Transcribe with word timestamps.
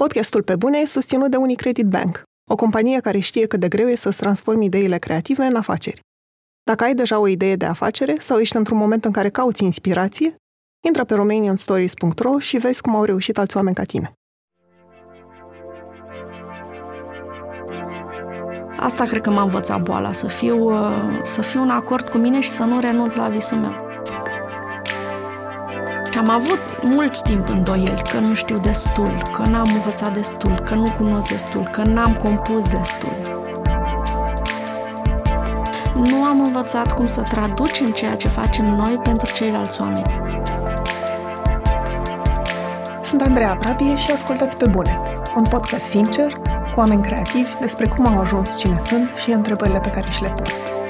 Podcastul 0.00 0.42
Pe 0.42 0.56
Bune 0.56 0.78
e 0.78 0.86
susținut 0.86 1.30
de 1.30 1.36
Unicredit 1.36 1.86
Bank, 1.86 2.22
o 2.50 2.54
companie 2.54 3.00
care 3.00 3.18
știe 3.18 3.46
cât 3.46 3.60
de 3.60 3.68
greu 3.68 3.88
e 3.88 3.94
să-ți 3.94 4.16
transformi 4.16 4.64
ideile 4.64 4.98
creative 4.98 5.44
în 5.44 5.56
afaceri. 5.56 6.00
Dacă 6.62 6.84
ai 6.84 6.94
deja 6.94 7.18
o 7.18 7.26
idee 7.26 7.56
de 7.56 7.64
afacere 7.64 8.16
sau 8.18 8.38
ești 8.38 8.56
într-un 8.56 8.78
moment 8.78 9.04
în 9.04 9.12
care 9.12 9.30
cauți 9.30 9.64
inspirație, 9.64 10.34
intră 10.86 11.04
pe 11.04 11.14
romanianstories.ro 11.14 12.38
și 12.38 12.56
vezi 12.56 12.80
cum 12.80 12.96
au 12.96 13.04
reușit 13.04 13.38
alți 13.38 13.56
oameni 13.56 13.74
ca 13.74 13.84
tine. 13.84 14.12
Asta 18.76 19.04
cred 19.04 19.22
că 19.22 19.30
m-a 19.30 19.42
învățat 19.42 19.82
boala, 19.82 20.12
să 20.12 20.26
fiu, 20.26 20.70
uh, 20.70 21.20
să 21.22 21.42
fiu 21.42 21.62
în 21.62 21.70
acord 21.70 22.08
cu 22.08 22.18
mine 22.18 22.40
și 22.40 22.50
să 22.50 22.62
nu 22.62 22.80
renunț 22.80 23.14
la 23.14 23.28
visul 23.28 23.58
meu. 23.58 23.83
Și 26.14 26.20
am 26.20 26.30
avut 26.30 26.58
mult 26.82 27.22
timp 27.22 27.48
îndoieli 27.48 28.02
că 28.10 28.18
nu 28.18 28.34
știu 28.34 28.58
destul, 28.58 29.22
că 29.32 29.42
n-am 29.50 29.70
învățat 29.74 30.14
destul, 30.14 30.60
că 30.64 30.74
nu 30.74 30.90
cunosc 30.98 31.28
destul, 31.28 31.62
că 31.62 31.82
n-am 31.82 32.14
compus 32.14 32.62
destul. 32.68 33.12
Nu 35.94 36.24
am 36.24 36.40
învățat 36.40 36.92
cum 36.92 37.06
să 37.06 37.22
traducem 37.22 37.86
ceea 37.86 38.16
ce 38.16 38.28
facem 38.28 38.64
noi 38.64 39.00
pentru 39.02 39.32
ceilalți 39.32 39.80
oameni. 39.80 40.20
Sunt 43.04 43.20
Andreea 43.20 43.56
Vrabie 43.60 43.96
și 43.96 44.10
ascultați 44.10 44.56
Pe 44.56 44.68
Bune, 44.70 45.02
un 45.36 45.44
podcast 45.50 45.84
sincer, 45.84 46.32
cu 46.74 46.80
oameni 46.80 47.02
creativi 47.02 47.58
despre 47.60 47.86
cum 47.86 48.06
au 48.06 48.20
ajuns 48.20 48.56
cine 48.56 48.78
sunt 48.86 49.08
și 49.22 49.30
întrebările 49.30 49.78
pe 49.78 49.90
care 49.90 50.06
și 50.10 50.22
le 50.22 50.28
pun. 50.28 50.83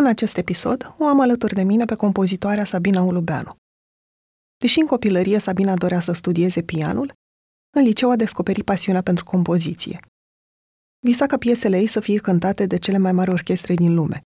În 0.00 0.06
acest 0.06 0.36
episod 0.36 0.94
o 0.98 1.06
am 1.06 1.20
alături 1.20 1.54
de 1.54 1.62
mine 1.62 1.84
pe 1.84 1.94
compozitoarea 1.94 2.64
Sabina 2.64 3.02
Ulubeanu. 3.02 3.56
Deși 4.56 4.80
în 4.80 4.86
copilărie 4.86 5.38
Sabina 5.38 5.76
dorea 5.76 6.00
să 6.00 6.12
studieze 6.12 6.62
pianul, 6.62 7.12
în 7.76 7.82
liceu 7.82 8.10
a 8.10 8.16
descoperit 8.16 8.64
pasiunea 8.64 9.02
pentru 9.02 9.24
compoziție. 9.24 10.00
Visa 11.06 11.26
ca 11.26 11.36
piesele 11.36 11.78
ei 11.78 11.86
să 11.86 12.00
fie 12.00 12.18
cântate 12.18 12.66
de 12.66 12.76
cele 12.78 12.98
mai 12.98 13.12
mari 13.12 13.30
orchestre 13.30 13.74
din 13.74 13.94
lume. 13.94 14.20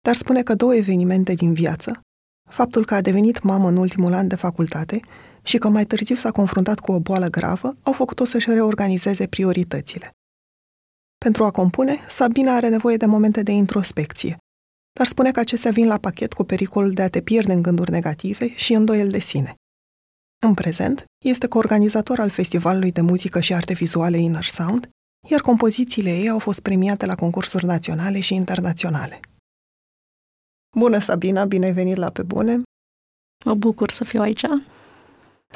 Dar 0.00 0.14
spune 0.14 0.42
că 0.42 0.54
două 0.54 0.74
evenimente 0.74 1.34
din 1.34 1.54
viață, 1.54 2.00
faptul 2.50 2.84
că 2.84 2.94
a 2.94 3.00
devenit 3.00 3.42
mamă 3.42 3.68
în 3.68 3.76
ultimul 3.76 4.12
an 4.12 4.28
de 4.28 4.36
facultate 4.36 5.00
și 5.42 5.58
că 5.58 5.68
mai 5.68 5.86
târziu 5.86 6.14
s-a 6.14 6.30
confruntat 6.30 6.78
cu 6.78 6.92
o 6.92 7.00
boală 7.00 7.28
gravă, 7.28 7.76
au 7.82 7.92
făcut-o 7.92 8.24
să-și 8.24 8.50
reorganizeze 8.50 9.26
prioritățile. 9.26 10.10
Pentru 11.18 11.44
a 11.44 11.50
compune, 11.50 11.98
Sabina 12.08 12.54
are 12.54 12.68
nevoie 12.68 12.96
de 12.96 13.06
momente 13.06 13.42
de 13.42 13.52
introspecție, 13.52 14.38
dar 14.96 15.06
spune 15.06 15.30
că 15.30 15.40
acestea 15.40 15.70
vin 15.70 15.86
la 15.86 15.98
pachet 15.98 16.32
cu 16.32 16.44
pericolul 16.44 16.92
de 16.92 17.02
a 17.02 17.08
te 17.08 17.20
pierde 17.20 17.52
în 17.52 17.62
gânduri 17.62 17.90
negative 17.90 18.54
și 18.54 18.72
îndoiel 18.72 19.10
de 19.10 19.18
sine. 19.18 19.54
În 20.46 20.54
prezent, 20.54 21.04
este 21.24 21.48
coorganizator 21.48 22.20
al 22.20 22.28
Festivalului 22.28 22.92
de 22.92 23.00
Muzică 23.00 23.40
și 23.40 23.54
Arte 23.54 23.72
Vizuale 23.72 24.18
Inner 24.18 24.44
Sound, 24.44 24.88
iar 25.28 25.40
compozițiile 25.40 26.10
ei 26.10 26.28
au 26.28 26.38
fost 26.38 26.60
premiate 26.60 27.06
la 27.06 27.14
concursuri 27.14 27.64
naționale 27.64 28.20
și 28.20 28.34
internaționale. 28.34 29.20
Bună, 30.76 30.98
Sabina, 30.98 31.44
bine 31.44 31.66
ai 31.66 31.72
venit 31.72 31.96
la 31.96 32.10
Pe 32.10 32.22
Bune! 32.22 32.62
Mă 33.44 33.54
bucur 33.54 33.90
să 33.90 34.04
fiu 34.04 34.20
aici. 34.20 34.44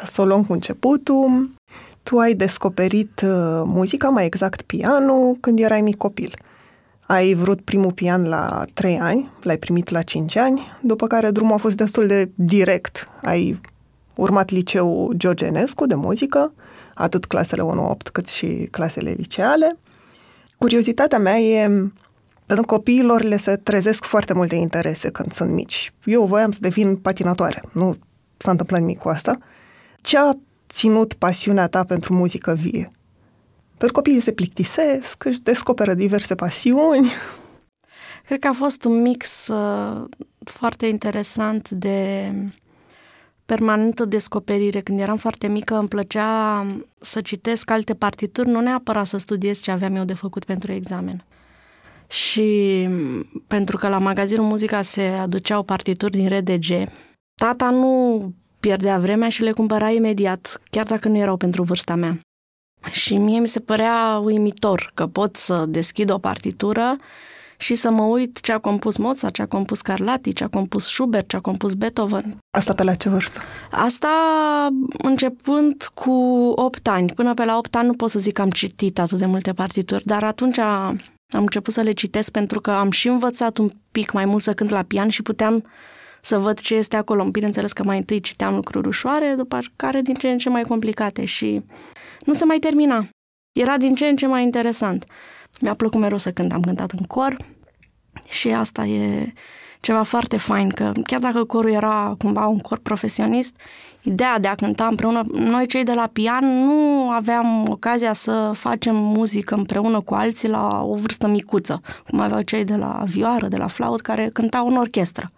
Să 0.05 0.21
o 0.21 0.25
luăm 0.25 0.45
cu 0.45 0.53
începutul. 0.53 1.55
Tu 2.03 2.19
ai 2.19 2.35
descoperit 2.35 3.21
uh, 3.21 3.63
muzica, 3.65 4.09
mai 4.09 4.25
exact 4.27 4.63
pianul, 4.63 5.37
când 5.41 5.59
erai 5.59 5.81
mic 5.81 5.97
copil– 5.97 6.35
ai 7.11 7.35
vrut 7.35 7.61
primul 7.61 7.93
pian 7.93 8.29
la 8.29 8.65
3 8.75 8.99
ani, 8.99 9.29
l-ai 9.43 9.59
primit 9.59 9.89
la 9.89 10.03
5 10.03 10.37
ani, 10.37 10.63
după 10.81 11.07
care 11.07 11.31
drumul 11.31 11.53
a 11.53 11.57
fost 11.57 11.77
destul 11.77 12.07
de 12.07 12.31
direct. 12.35 13.09
Ai 13.23 13.61
urmat 14.15 14.51
liceul 14.51 15.15
Georgenescu 15.17 15.87
de 15.87 15.95
muzică, 15.95 16.53
atât 16.95 17.25
clasele 17.25 17.63
1-8 17.63 18.13
cât 18.13 18.29
și 18.29 18.69
clasele 18.71 19.11
liceale. 19.11 19.79
Curiozitatea 20.59 21.19
mea 21.19 21.39
e, 21.39 21.91
pentru 22.47 22.67
copiilor 22.67 23.23
le 23.23 23.37
se 23.37 23.57
trezesc 23.57 24.05
foarte 24.05 24.33
multe 24.33 24.55
interese 24.55 25.11
când 25.11 25.33
sunt 25.33 25.51
mici. 25.51 25.93
Eu 26.05 26.25
voiam 26.25 26.51
să 26.51 26.59
devin 26.61 26.97
patinatoare, 26.97 27.63
nu 27.73 27.97
s-a 28.37 28.51
întâmplat 28.51 28.81
nimic 28.81 28.99
cu 28.99 29.09
asta. 29.09 29.39
Ce 30.01 30.19
a 30.19 30.33
ținut 30.69 31.13
pasiunea 31.13 31.67
ta 31.67 31.85
pentru 31.85 32.15
muzică 32.15 32.53
vie? 32.53 32.91
Dar 33.81 33.91
copiii 33.91 34.21
se 34.21 34.33
plictisesc, 34.33 35.25
își 35.25 35.41
descoperă 35.41 35.95
diverse 35.95 36.35
pasiuni. 36.35 37.11
Cred 38.27 38.39
că 38.39 38.49
a 38.49 38.53
fost 38.53 38.85
un 38.85 39.01
mix 39.01 39.49
uh, 39.49 40.05
foarte 40.45 40.87
interesant 40.87 41.71
de 41.71 42.33
permanentă 43.47 44.05
descoperire. 44.05 44.81
Când 44.81 45.01
eram 45.01 45.17
foarte 45.17 45.47
mică 45.47 45.79
îmi 45.79 45.89
plăcea 45.89 46.67
să 47.01 47.21
citesc 47.21 47.71
alte 47.71 47.95
partituri, 47.95 48.49
nu 48.49 48.61
neapărat 48.61 49.07
să 49.07 49.19
studiez 49.19 49.61
ce 49.61 49.71
aveam 49.71 49.95
eu 49.95 50.05
de 50.05 50.15
făcut 50.15 50.45
pentru 50.45 50.73
examen. 50.73 51.25
Și 52.09 52.89
pentru 53.47 53.77
că 53.77 53.89
la 53.89 53.99
magazinul 53.99 54.47
muzica 54.47 54.83
se 54.83 55.03
aduceau 55.03 55.63
partituri 55.63 56.13
din 56.13 56.29
RDG, 56.29 56.89
tata 57.35 57.71
nu 57.71 58.33
pierdea 58.61 58.99
vremea 58.99 59.29
și 59.29 59.43
le 59.43 59.53
cumpăra 59.53 59.91
imediat, 59.91 60.61
chiar 60.71 60.87
dacă 60.87 61.09
nu 61.09 61.17
erau 61.17 61.37
pentru 61.37 61.63
vârsta 61.63 61.95
mea. 61.95 62.21
Și 62.91 63.17
mie 63.17 63.39
mi 63.39 63.49
se 63.49 63.61
părea 63.61 64.21
uimitor 64.23 64.91
că 64.95 65.07
pot 65.07 65.37
să 65.37 65.65
deschid 65.69 66.11
o 66.11 66.19
partitură 66.19 66.97
și 67.57 67.75
să 67.75 67.91
mă 67.91 68.03
uit 68.03 68.41
ce 68.41 68.53
a 68.53 68.59
compus 68.59 68.97
Mozart, 68.97 69.35
ce 69.35 69.43
a 69.43 69.47
compus 69.47 69.79
Scarlatti, 69.79 70.33
ce 70.33 70.45
a 70.45 70.49
compus 70.49 70.87
Schubert, 70.87 71.29
ce 71.29 71.37
a 71.37 71.41
compus 71.41 71.75
Beethoven. 71.75 72.39
Asta 72.57 72.75
pe 72.75 72.83
la 72.83 72.95
ce 72.95 73.09
vârstă? 73.09 73.41
Asta 73.71 74.09
începând 74.99 75.91
cu 75.95 76.13
8 76.57 76.89
ani. 76.89 77.13
Până 77.13 77.35
pe 77.35 77.45
la 77.45 77.57
8 77.57 77.75
ani 77.75 77.87
nu 77.87 77.95
pot 77.95 78.11
să 78.11 78.19
zic 78.19 78.33
că 78.33 78.43
am 78.43 78.51
citit 78.51 78.99
atât 78.99 79.19
de 79.19 79.27
multe 79.27 79.53
partituri, 79.53 80.05
dar 80.05 80.25
atunci 80.25 80.59
am 80.59 80.99
început 81.29 81.73
să 81.73 81.81
le 81.81 81.93
citesc 81.93 82.31
pentru 82.31 82.61
că 82.61 82.71
am 82.71 82.91
și 82.91 83.09
învățat 83.09 83.59
un 83.59 83.71
pic 83.93 84.13
mai 84.13 84.25
mult 84.25 84.43
să 84.43 84.53
cânt 84.53 84.71
la 84.71 84.83
pian 84.83 85.09
și 85.09 85.23
puteam 85.23 85.65
să 86.21 86.39
văd 86.39 86.61
ce 86.61 86.75
este 86.75 86.97
acolo. 86.97 87.25
Bineînțeles 87.25 87.73
că 87.73 87.85
mai 87.85 87.97
întâi 87.97 88.21
citeam 88.21 88.55
lucruri 88.55 88.89
ușoare, 88.89 89.35
după 89.37 89.59
care 89.77 90.01
din 90.01 90.15
ce 90.15 90.31
în 90.31 90.39
ce 90.39 90.49
mai 90.49 90.63
complicate 90.63 91.25
și 91.25 91.65
nu 92.25 92.33
se 92.33 92.45
mai 92.45 92.59
termina. 92.59 93.09
Era 93.53 93.77
din 93.77 93.95
ce 93.95 94.07
în 94.07 94.17
ce 94.17 94.27
mai 94.27 94.43
interesant. 94.43 95.05
Mi-a 95.61 95.75
plăcut 95.75 96.01
mereu 96.01 96.19
să 96.19 96.31
cânt, 96.31 96.53
am 96.53 96.61
cântat 96.61 96.91
în 96.91 97.05
cor 97.05 97.37
și 98.29 98.49
asta 98.49 98.85
e 98.85 99.33
ceva 99.81 100.03
foarte 100.03 100.39
fain, 100.39 100.69
că 100.69 100.93
chiar 101.07 101.21
dacă 101.21 101.45
corul 101.45 101.71
era 101.71 102.15
cumva 102.19 102.47
un 102.47 102.59
cor 102.59 102.79
profesionist, 102.79 103.57
ideea 104.03 104.39
de 104.39 104.49
a 104.49 104.55
cânta 104.55 104.87
împreună, 104.87 105.23
noi 105.33 105.67
cei 105.67 105.83
de 105.83 105.93
la 105.93 106.07
pian 106.13 106.65
nu 106.65 107.11
aveam 107.11 107.69
ocazia 107.69 108.13
să 108.13 108.53
facem 108.55 108.97
muzică 108.97 109.55
împreună 109.55 110.01
cu 110.01 110.15
alții 110.15 110.49
la 110.49 110.83
o 110.83 110.95
vârstă 110.95 111.27
micuță, 111.27 111.81
cum 112.09 112.21
aveau 112.21 112.41
cei 112.41 112.65
de 112.65 112.77
la 112.77 113.05
vioară, 113.07 113.49
de 113.49 113.57
la 113.57 113.67
flaut, 113.67 114.01
care 114.01 114.31
cântau 114.33 114.67
în 114.67 114.77
orchestră. 114.77 115.33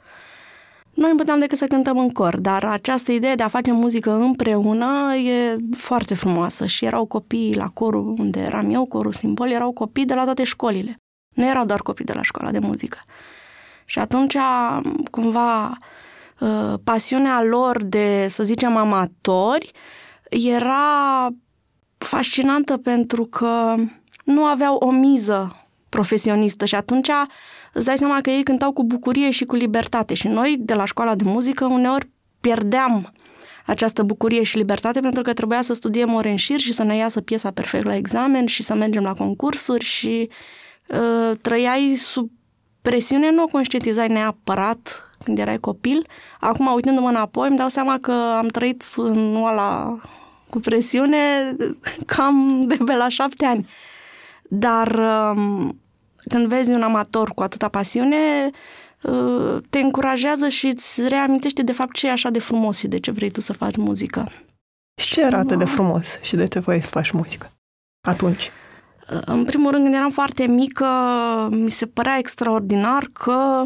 Noi 0.94 1.10
nu 1.10 1.16
puteam 1.16 1.38
decât 1.38 1.58
să 1.58 1.66
cântăm 1.66 1.98
în 1.98 2.10
cor, 2.10 2.36
dar 2.36 2.64
această 2.64 3.12
idee 3.12 3.34
de 3.34 3.42
a 3.42 3.48
face 3.48 3.72
muzică 3.72 4.10
împreună 4.10 5.14
e 5.14 5.56
foarte 5.76 6.14
frumoasă 6.14 6.66
și 6.66 6.84
erau 6.84 7.04
copii 7.04 7.54
la 7.54 7.68
corul 7.68 8.14
unde 8.18 8.40
eram 8.40 8.70
eu, 8.70 8.84
corul 8.84 9.12
simbol, 9.12 9.50
erau 9.50 9.72
copii 9.72 10.04
de 10.04 10.14
la 10.14 10.24
toate 10.24 10.44
școlile. 10.44 10.96
Nu 11.34 11.46
erau 11.46 11.64
doar 11.64 11.80
copii 11.80 12.04
de 12.04 12.12
la 12.12 12.22
școala 12.22 12.50
de 12.50 12.58
muzică. 12.58 12.98
Și 13.84 13.98
atunci, 13.98 14.36
cumva, 15.10 15.76
ă, 16.40 16.80
pasiunea 16.84 17.42
lor 17.42 17.82
de, 17.82 18.26
să 18.28 18.44
zicem, 18.44 18.76
amatori 18.76 19.72
era 20.30 21.28
fascinantă 21.98 22.76
pentru 22.76 23.24
că 23.24 23.74
nu 24.24 24.44
aveau 24.44 24.76
o 24.76 24.90
miză 24.90 25.56
profesionistă 25.88 26.64
și 26.64 26.74
atunci 26.74 27.10
îți 27.72 27.86
dai 27.86 27.98
seama 27.98 28.20
că 28.20 28.30
ei 28.30 28.42
cântau 28.42 28.72
cu 28.72 28.84
bucurie 28.84 29.30
și 29.30 29.44
cu 29.44 29.54
libertate 29.54 30.14
și 30.14 30.28
noi, 30.28 30.56
de 30.58 30.74
la 30.74 30.84
școala 30.84 31.14
de 31.14 31.24
muzică, 31.26 31.64
uneori 31.64 32.08
pierdeam 32.40 33.12
această 33.66 34.02
bucurie 34.02 34.42
și 34.42 34.56
libertate 34.56 35.00
pentru 35.00 35.22
că 35.22 35.32
trebuia 35.32 35.62
să 35.62 35.74
studiem 35.74 36.14
ore 36.14 36.30
în 36.30 36.36
șir 36.36 36.58
și 36.58 36.72
să 36.72 36.82
ne 36.82 36.96
iasă 36.96 37.20
piesa 37.20 37.50
perfect 37.50 37.84
la 37.84 37.96
examen 37.96 38.46
și 38.46 38.62
să 38.62 38.74
mergem 38.74 39.02
la 39.02 39.12
concursuri 39.12 39.84
și 39.84 40.28
uh, 40.88 41.36
trăiai 41.40 41.94
sub 41.96 42.30
presiune, 42.82 43.30
nu 43.30 43.42
o 43.42 43.46
conștientizai 43.46 44.08
neapărat 44.08 45.10
când 45.24 45.38
erai 45.38 45.58
copil. 45.58 46.06
Acum, 46.40 46.72
uitându-mă 46.74 47.08
înapoi, 47.08 47.48
îmi 47.48 47.56
dau 47.56 47.68
seama 47.68 47.98
că 48.00 48.12
am 48.12 48.46
trăit 48.46 48.84
în 48.96 49.34
ăla 49.34 49.98
cu 50.50 50.58
presiune 50.58 51.56
cam 52.06 52.64
de 52.66 52.76
pe 52.84 52.94
la 52.94 53.08
șapte 53.08 53.44
ani. 53.44 53.68
Dar 54.42 54.88
uh, 54.88 55.68
când 56.28 56.46
vezi 56.46 56.70
un 56.70 56.82
amator 56.82 57.30
cu 57.34 57.42
atâta 57.42 57.68
pasiune, 57.68 58.50
uh, 59.02 59.56
te 59.70 59.78
încurajează 59.78 60.48
și 60.48 60.66
îți 60.66 61.08
reamintește 61.08 61.62
de 61.62 61.72
fapt 61.72 61.94
ce 61.94 62.06
e 62.06 62.10
așa 62.10 62.30
de 62.30 62.38
frumos 62.38 62.78
și 62.78 62.88
de 62.88 62.98
ce 62.98 63.10
vrei 63.10 63.30
tu 63.30 63.40
să 63.40 63.52
faci 63.52 63.76
muzică. 63.76 64.28
Și 65.00 65.12
ce 65.12 65.20
era 65.20 65.38
atât 65.38 65.58
de 65.58 65.64
frumos 65.64 66.18
și 66.22 66.36
de 66.36 66.46
ce 66.46 66.58
vrei 66.58 66.80
să 66.80 66.90
faci 66.90 67.10
muzică 67.10 67.50
atunci? 68.08 68.50
Uh, 69.12 69.20
în 69.24 69.44
primul 69.44 69.70
rând, 69.70 69.82
când 69.82 69.94
eram 69.94 70.10
foarte 70.10 70.46
mică, 70.46 70.86
mi 71.50 71.70
se 71.70 71.86
părea 71.86 72.18
extraordinar 72.18 73.08
că 73.12 73.64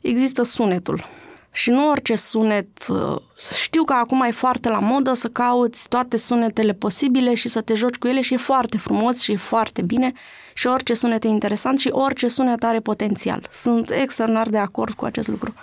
există 0.00 0.42
sunetul. 0.42 1.04
Și 1.52 1.70
nu 1.70 1.88
orice 1.88 2.14
sunet. 2.14 2.86
Uh, 2.88 3.16
știu 3.62 3.84
că 3.84 3.92
acum 3.92 4.20
e 4.20 4.30
foarte 4.30 4.68
la 4.68 4.78
modă 4.78 5.14
să 5.14 5.28
cauți 5.28 5.88
toate 5.88 6.16
sunetele 6.16 6.72
posibile 6.72 7.34
și 7.34 7.48
să 7.48 7.60
te 7.60 7.74
joci 7.74 7.96
cu 7.96 8.06
ele 8.06 8.20
și 8.20 8.34
e 8.34 8.36
foarte 8.36 8.78
frumos 8.78 9.20
și 9.20 9.32
e 9.32 9.36
foarte 9.36 9.82
bine 9.82 10.12
și 10.54 10.66
orice 10.66 10.94
sunet 10.94 11.24
e 11.24 11.28
interesant 11.28 11.78
și 11.78 11.88
orice 11.92 12.28
sunet 12.28 12.64
are 12.64 12.80
potențial. 12.80 13.46
Sunt 13.50 13.90
extraordinar 13.90 14.48
de 14.48 14.58
acord 14.58 14.94
cu 14.94 15.04
acest 15.04 15.28
lucru. 15.28 15.54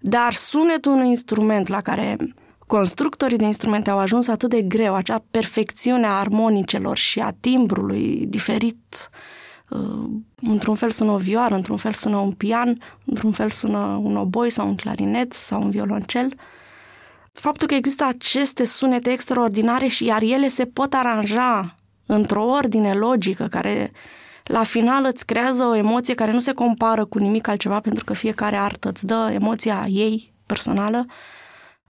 Dar 0.00 0.32
sunetul 0.32 0.92
unui 0.92 1.08
instrument 1.08 1.68
la 1.68 1.80
care 1.80 2.16
constructorii 2.66 3.36
de 3.36 3.44
instrumente 3.44 3.90
au 3.90 3.98
ajuns 3.98 4.28
atât 4.28 4.50
de 4.50 4.62
greu, 4.62 4.94
acea 4.94 5.24
perfecțiune 5.30 6.06
a 6.06 6.18
armonicelor 6.18 6.96
și 6.96 7.20
a 7.20 7.34
timbrului 7.40 8.24
diferit, 8.28 9.10
uh, 9.10 9.41
într-un 10.40 10.74
fel 10.74 10.90
sună 10.90 11.10
o 11.10 11.16
vioară, 11.16 11.54
într-un 11.54 11.76
fel 11.76 11.92
sună 11.92 12.16
un 12.16 12.32
pian, 12.32 12.78
într-un 13.04 13.32
fel 13.32 13.50
sună 13.50 13.78
un 14.02 14.16
oboi 14.16 14.50
sau 14.50 14.68
un 14.68 14.74
clarinet 14.74 15.32
sau 15.32 15.62
un 15.62 15.70
violoncel. 15.70 16.34
Faptul 17.32 17.66
că 17.66 17.74
există 17.74 18.04
aceste 18.04 18.64
sunete 18.64 19.10
extraordinare 19.10 19.86
și 19.86 20.04
iar 20.04 20.22
ele 20.22 20.48
se 20.48 20.64
pot 20.64 20.94
aranja 20.94 21.74
într-o 22.06 22.44
ordine 22.44 22.94
logică 22.94 23.46
care 23.46 23.92
la 24.44 24.62
final 24.62 25.04
îți 25.04 25.26
creează 25.26 25.64
o 25.64 25.74
emoție 25.74 26.14
care 26.14 26.32
nu 26.32 26.40
se 26.40 26.52
compară 26.52 27.04
cu 27.04 27.18
nimic 27.18 27.48
altceva 27.48 27.80
pentru 27.80 28.04
că 28.04 28.12
fiecare 28.12 28.56
artă 28.56 28.88
îți 28.88 29.06
dă 29.06 29.30
emoția 29.32 29.84
ei 29.88 30.32
personală, 30.46 31.06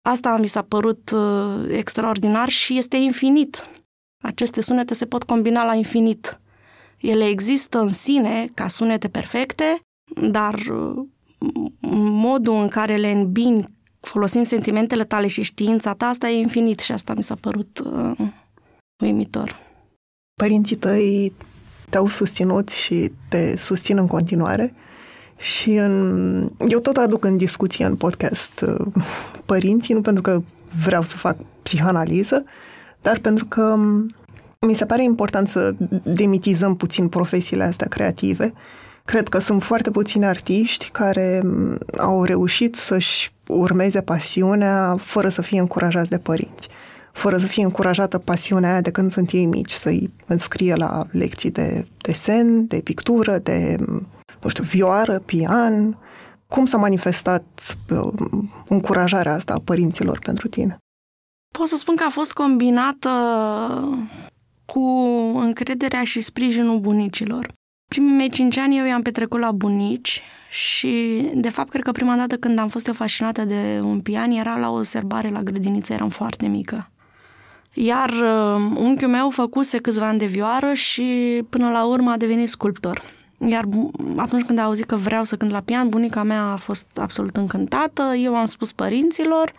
Asta 0.02 0.36
mi 0.36 0.46
s-a 0.46 0.62
părut 0.62 1.10
uh, 1.10 1.68
extraordinar 1.68 2.48
și 2.48 2.78
este 2.78 2.96
infinit. 2.96 3.66
Aceste 4.20 4.60
sunete 4.60 4.94
se 4.94 5.06
pot 5.06 5.22
combina 5.22 5.64
la 5.64 5.74
infinit. 5.74 6.40
Ele 7.02 7.24
există 7.24 7.78
în 7.78 7.88
sine 7.88 8.48
ca 8.54 8.68
sunete 8.68 9.08
perfecte, 9.08 9.80
dar 10.30 10.54
uh, 10.54 11.04
modul 12.10 12.54
în 12.54 12.68
care 12.68 12.96
le 12.96 13.10
îmbini 13.10 13.68
folosind 14.00 14.46
sentimentele 14.46 15.04
tale 15.04 15.26
și 15.26 15.42
știința 15.42 15.94
ta, 15.94 16.06
asta 16.06 16.28
e 16.28 16.38
infinit 16.38 16.78
și 16.78 16.92
asta 16.92 17.14
mi 17.14 17.22
s-a 17.22 17.34
părut 17.34 17.82
uh, 17.84 18.28
uimitor. 19.04 19.56
Părinții 20.34 20.76
tăi 20.76 21.32
te-au 21.88 22.06
susținut 22.06 22.68
și 22.68 23.12
te 23.28 23.56
susțin 23.56 23.98
în 23.98 24.06
continuare 24.06 24.74
și 25.36 25.70
în, 25.70 26.48
eu 26.68 26.78
tot 26.78 26.96
aduc 26.96 27.24
în 27.24 27.36
discuție 27.36 27.84
în 27.84 27.96
podcast 27.96 28.60
uh, 28.60 28.86
părinții, 29.44 29.94
nu 29.94 30.00
pentru 30.00 30.22
că 30.22 30.42
vreau 30.84 31.02
să 31.02 31.16
fac 31.16 31.36
psihanaliză, 31.62 32.44
dar 33.00 33.18
pentru 33.18 33.44
că 33.44 33.62
um, 33.62 34.14
mi 34.66 34.74
se 34.74 34.86
pare 34.86 35.02
important 35.02 35.48
să 35.48 35.74
demitizăm 36.02 36.76
puțin 36.76 37.08
profesiile 37.08 37.64
astea 37.64 37.86
creative. 37.86 38.52
Cred 39.04 39.28
că 39.28 39.38
sunt 39.38 39.62
foarte 39.62 39.90
puțini 39.90 40.24
artiști 40.24 40.88
care 40.90 41.40
um, 41.44 41.78
au 41.98 42.24
reușit 42.24 42.76
să-și 42.76 43.32
urmeze 43.46 44.00
pasiunea 44.00 44.96
fără 44.98 45.28
să 45.28 45.42
fie 45.42 45.60
încurajați 45.60 46.10
de 46.10 46.18
părinți 46.18 46.68
fără 47.12 47.38
să 47.38 47.46
fie 47.46 47.62
încurajată 47.62 48.18
pasiunea 48.18 48.70
aia 48.70 48.80
de 48.80 48.90
când 48.90 49.12
sunt 49.12 49.30
ei 49.30 49.44
mici, 49.44 49.72
să-i 49.72 50.10
înscrie 50.26 50.74
la 50.74 51.06
lecții 51.10 51.50
de 51.50 51.86
desen, 52.00 52.66
de 52.66 52.80
pictură, 52.80 53.38
de 53.38 53.76
um, 53.88 54.06
nu 54.42 54.48
știu, 54.48 54.64
vioară, 54.64 55.18
pian. 55.18 55.98
Cum 56.46 56.64
s-a 56.64 56.76
manifestat 56.76 57.44
uh, 57.90 58.12
încurajarea 58.68 59.32
asta 59.32 59.52
a 59.54 59.60
părinților 59.64 60.18
pentru 60.18 60.48
tine? 60.48 60.76
Pot 61.58 61.66
să 61.66 61.76
spun 61.76 61.96
că 61.96 62.04
a 62.06 62.10
fost 62.10 62.32
combinată 62.32 63.08
cu 64.72 64.80
încrederea 65.38 66.04
și 66.04 66.20
sprijinul 66.20 66.78
bunicilor. 66.78 67.46
Primii 67.88 68.14
mei 68.14 68.30
cinci 68.30 68.56
ani 68.56 68.78
eu 68.78 68.84
i-am 68.84 69.02
petrecut 69.02 69.40
la 69.40 69.52
bunici 69.52 70.22
și, 70.50 71.24
de 71.34 71.48
fapt, 71.48 71.70
cred 71.70 71.82
că 71.82 71.92
prima 71.92 72.16
dată 72.16 72.36
când 72.36 72.58
am 72.58 72.68
fost 72.68 72.86
eu 72.86 72.92
fascinată 72.92 73.44
de 73.44 73.80
un 73.82 74.00
pian 74.00 74.30
era 74.30 74.56
la 74.56 74.70
o 74.70 74.82
serbare 74.82 75.30
la 75.30 75.42
grădiniță, 75.42 75.92
eram 75.92 76.08
foarte 76.08 76.46
mică. 76.46 76.90
Iar 77.72 78.10
uh, 78.10 78.72
unchiul 78.76 79.08
meu 79.08 79.30
făcuse 79.30 79.78
câțiva 79.78 80.06
ani 80.06 80.18
de 80.18 80.26
vioară 80.26 80.72
și 80.72 81.42
până 81.48 81.70
la 81.70 81.84
urmă 81.84 82.10
a 82.10 82.16
devenit 82.16 82.48
sculptor. 82.48 83.02
Iar 83.38 83.64
atunci 84.16 84.44
când 84.44 84.58
a 84.58 84.62
auzit 84.62 84.84
că 84.84 84.96
vreau 84.96 85.24
să 85.24 85.36
cânt 85.36 85.50
la 85.50 85.60
pian, 85.60 85.88
bunica 85.88 86.22
mea 86.22 86.42
a 86.44 86.56
fost 86.56 86.86
absolut 87.00 87.36
încântată, 87.36 88.02
eu 88.16 88.36
am 88.36 88.46
spus 88.46 88.72
părinților, 88.72 89.52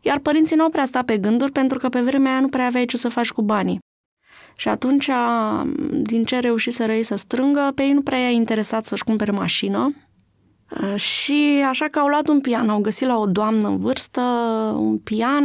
iar 0.00 0.18
părinții 0.18 0.56
nu 0.56 0.62
au 0.62 0.70
prea 0.70 0.84
stat 0.84 1.04
pe 1.04 1.18
gânduri 1.18 1.52
pentru 1.52 1.78
că 1.78 1.88
pe 1.88 2.00
vremea 2.00 2.30
aia 2.30 2.40
nu 2.40 2.48
prea 2.48 2.66
aveai 2.66 2.84
ce 2.84 2.96
să 2.96 3.08
faci 3.08 3.30
cu 3.30 3.42
banii. 3.42 3.78
Și 4.60 4.68
atunci, 4.68 5.10
din 6.02 6.24
ce 6.24 6.38
reușiseră 6.38 6.92
ei 6.92 7.02
să 7.02 7.16
strângă, 7.16 7.72
pe 7.74 7.82
ei 7.82 7.92
nu 7.92 8.02
prea 8.02 8.18
i-a 8.18 8.28
interesat 8.28 8.84
să-și 8.84 9.04
cumpere 9.04 9.30
mașină. 9.30 9.94
Și 10.94 11.64
așa 11.68 11.86
că 11.90 11.98
au 11.98 12.06
luat 12.06 12.28
un 12.28 12.40
pian, 12.40 12.68
au 12.68 12.80
găsit 12.80 13.06
la 13.06 13.18
o 13.18 13.26
doamnă 13.26 13.68
în 13.68 13.78
vârstă 13.78 14.20
un 14.78 14.98
pian 14.98 15.44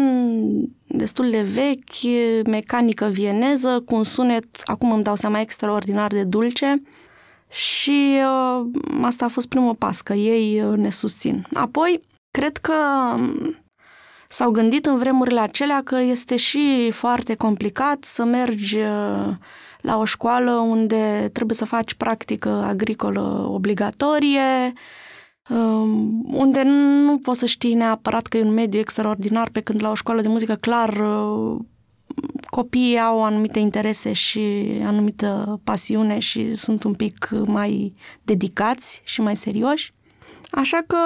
destul 0.88 1.30
de 1.30 1.42
vechi, 1.42 2.16
mecanică 2.48 3.06
vieneză, 3.06 3.84
cu 3.86 3.96
un 3.96 4.04
sunet, 4.04 4.46
acum 4.66 4.92
îmi 4.92 5.04
dau 5.04 5.16
seama, 5.16 5.40
extraordinar 5.40 6.12
de 6.12 6.24
dulce, 6.24 6.82
și 7.50 8.18
uh, 8.18 8.66
asta 9.02 9.26
a 9.26 9.30
fost 9.30 9.48
primul 9.48 9.76
pas, 9.76 10.02
că 10.02 10.14
ei 10.14 10.62
uh, 10.62 10.78
ne 10.78 10.90
susțin. 10.90 11.46
Apoi, 11.54 12.02
cred 12.32 12.58
că 12.58 12.74
um, 13.16 13.65
s-au 14.28 14.52
gândit 14.52 14.86
în 14.86 14.98
vremurile 14.98 15.40
acelea 15.40 15.82
că 15.84 16.00
este 16.00 16.36
și 16.36 16.92
foarte 16.92 17.36
complicat 17.36 18.04
să 18.04 18.24
mergi 18.24 18.78
uh, 18.78 19.34
la 19.82 19.98
o 19.98 20.06
școală 20.06 20.52
unde 20.52 21.30
trebuie 21.34 21.58
să 21.58 21.66
faci 21.66 21.94
practică 21.94 22.50
agricolă 22.50 23.48
obligatorie, 23.50 24.74
um, 25.50 26.26
unde 26.28 26.62
nu 26.64 27.18
poți 27.18 27.40
să 27.40 27.46
știi 27.46 27.74
neapărat 27.74 28.28
că 28.28 28.38
e 28.38 28.42
un 28.42 28.54
mediu 28.54 28.80
extraordinar, 28.80 29.50
pe 29.50 29.62
când 29.62 29.82
la 29.82 29.90
o 29.90 29.96
școală 29.96 30.22
de 30.22 30.28
muzică 30.28 30.56
clar 30.56 30.90
uh, 30.90 31.60
copiii 32.46 33.00
au 33.00 33.24
anumite 33.24 33.60
interese 33.60 34.14
și 34.14 34.66
anumită 34.86 35.60
pasiune 35.64 36.20
și 36.20 36.56
sunt 36.56 36.84
un 36.84 36.94
pic 36.94 37.30
mai 37.46 37.94
dedicați 38.24 39.02
și 39.04 39.22
mai 39.22 39.36
serioși. 39.36 39.94
Așa 40.52 40.84
că 40.88 40.98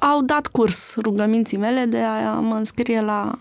au 0.00 0.22
dat 0.22 0.46
curs 0.46 0.94
rugăminții 0.96 1.56
mele 1.56 1.84
de 1.84 1.98
a 1.98 2.32
mă 2.32 2.54
înscrie 2.54 3.00
la 3.00 3.38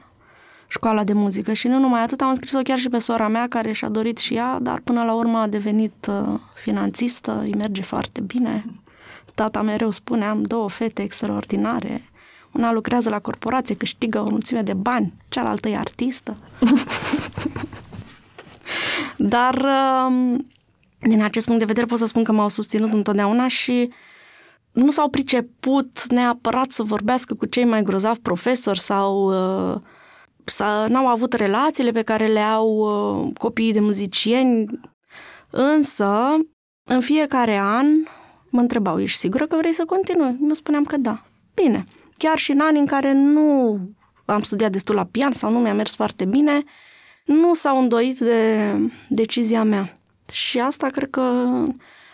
școala 0.68 1.04
de 1.04 1.13
muzică 1.13 1.54
și 1.54 1.68
nu 1.68 1.80
numai 1.80 2.02
atât, 2.02 2.22
am 2.22 2.30
înscris-o 2.30 2.62
chiar 2.62 2.80
și 2.80 2.90
pe 2.90 2.98
sora 2.98 3.28
mea 3.28 3.48
care 3.48 3.72
și-a 3.72 3.90
dorit 3.90 4.18
și 4.18 4.34
ea, 4.34 4.60
dar 4.62 4.80
până 4.84 5.04
la 5.04 5.13
urmă 5.13 5.38
a 5.38 5.48
devenit 5.48 6.07
uh, 6.10 6.40
finanțistă, 6.54 7.42
îi 7.44 7.54
merge 7.57 7.81
foarte 7.81 8.22
bine. 8.22 8.66
Tata 9.36 9.62
mereu 9.62 9.90
spune, 9.90 10.25
am 10.25 10.42
două 10.42 10.69
fete 10.69 11.02
extraordinare, 11.02 12.10
una 12.52 12.72
lucrează 12.72 13.10
la 13.10 13.19
corporație, 13.19 13.75
câștigă 13.75 14.19
o 14.19 14.30
mulțime 14.30 14.62
de 14.62 14.74
bani, 14.74 15.13
cealaltă 15.30 15.70
e 15.70 15.77
artistă. 15.77 16.38
Dar 19.18 19.65
um, 20.08 20.46
din 21.00 21.24
acest 21.24 21.46
punct 21.46 21.60
de 21.60 21.65
vedere 21.65 21.86
pot 21.86 21.98
să 21.98 22.06
spun 22.06 22.24
că 22.24 22.32
m-au 22.32 22.50
susținut 22.50 22.94
întotdeauna 22.94 23.48
și 23.48 23.91
nu 24.75 24.91
s-au 24.91 25.10
priceput 25.10 26.05
neapărat 26.08 26.72
să 26.72 26.84
vorbească 26.84 27.34
cu 27.34 27.46
cei 27.46 27.65
mai 27.65 27.84
grozavi 27.84 28.20
profesori 28.20 28.79
sau 28.79 29.25
uh, 29.74 29.82
să 30.44 30.86
n-au 30.89 31.08
avut 31.08 31.34
relațiile 31.34 31.91
pe 31.91 32.01
care 32.01 32.27
le 32.27 32.39
au 32.39 32.70
uh, 32.77 33.32
copiii 33.38 33.74
de 33.74 33.79
muzicieni, 33.79 34.65
însă 35.50 36.38
în 36.89 37.00
fiecare 37.00 37.58
an 37.58 37.86
mă 38.50 38.60
întrebau, 38.60 39.00
ești 39.00 39.17
sigură 39.17 39.46
că 39.46 39.55
vrei 39.55 39.74
să 39.74 39.86
continui? 39.86 40.38
Eu 40.48 40.53
spuneam 40.53 40.84
că 40.84 40.98
da. 40.98 41.25
Bine, 41.53 41.86
chiar 42.17 42.38
și 42.38 42.51
în 42.51 42.60
ani 42.60 42.79
în 42.79 42.86
care 42.86 43.13
nu 43.13 43.79
am 44.25 44.41
studiat 44.41 44.72
destul 44.72 44.96
la 44.96 45.05
pian 45.12 45.32
sau 45.32 45.51
nu 45.51 45.60
mi-a 45.60 45.74
mers 45.74 45.96
foarte 45.96 46.25
bine, 46.25 46.63
nu 47.25 47.53
s-au 47.53 47.82
îndoit 47.82 48.20
de 48.20 48.72
decizia 49.10 49.63
mea. 49.63 49.98
Și 50.32 50.60
asta 50.60 50.88
cred 50.88 51.10
că 51.10 51.53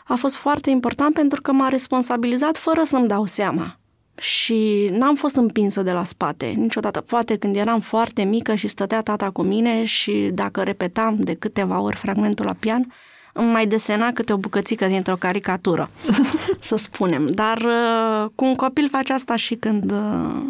a 0.07 0.15
fost 0.15 0.35
foarte 0.35 0.69
important 0.69 1.13
pentru 1.13 1.41
că 1.41 1.51
m-a 1.51 1.67
responsabilizat 1.67 2.57
fără 2.57 2.83
să-mi 2.83 3.07
dau 3.07 3.25
seama. 3.25 3.75
Și 4.19 4.89
n-am 4.91 5.15
fost 5.15 5.35
împinsă 5.35 5.81
de 5.81 5.91
la 5.91 6.03
spate 6.03 6.45
niciodată. 6.45 7.01
Poate 7.01 7.37
când 7.37 7.55
eram 7.55 7.79
foarte 7.79 8.23
mică 8.23 8.55
și 8.55 8.67
stătea 8.67 9.01
tata 9.01 9.29
cu 9.29 9.41
mine 9.41 9.85
și 9.85 10.29
dacă 10.33 10.61
repetam 10.63 11.15
de 11.15 11.33
câteva 11.33 11.79
ori 11.79 11.95
fragmentul 11.95 12.45
la 12.45 12.55
pian, 12.59 12.93
îmi 13.33 13.51
mai 13.51 13.67
desena 13.67 14.11
câte 14.13 14.33
o 14.33 14.37
bucățică 14.37 14.85
dintr-o 14.85 15.15
caricatură, 15.15 15.89
să 16.61 16.75
spunem. 16.75 17.25
Dar 17.25 17.57
uh, 17.57 18.29
cu 18.35 18.45
un 18.45 18.55
copil 18.55 18.89
face 18.89 19.13
asta 19.13 19.35
și 19.35 19.55
când 19.55 19.91
uh, 19.91 20.41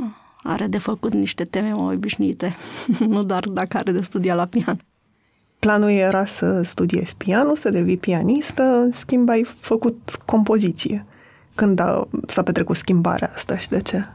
are 0.43 0.67
de 0.67 0.77
făcut 0.77 1.13
niște 1.13 1.43
teme 1.43 1.71
mai 1.71 1.93
obișnuite, 1.95 2.55
nu 3.07 3.23
doar 3.23 3.43
dacă 3.43 3.77
are 3.77 3.91
de 3.91 4.01
studia 4.01 4.35
la 4.35 4.45
pian. 4.45 4.85
Planul 5.65 5.89
era 5.89 6.25
să 6.25 6.61
studiezi 6.61 7.15
pianul, 7.15 7.55
să 7.55 7.69
devii 7.69 7.97
pianistă, 7.97 8.63
în 8.63 8.91
schimb 8.91 9.29
ai 9.29 9.43
făcut 9.59 10.17
compoziție. 10.25 11.05
Când 11.55 11.79
a, 11.79 12.07
s-a 12.27 12.43
petrecut 12.43 12.75
schimbarea 12.75 13.31
asta 13.35 13.57
și 13.57 13.69
de 13.69 13.81
ce? 13.81 14.05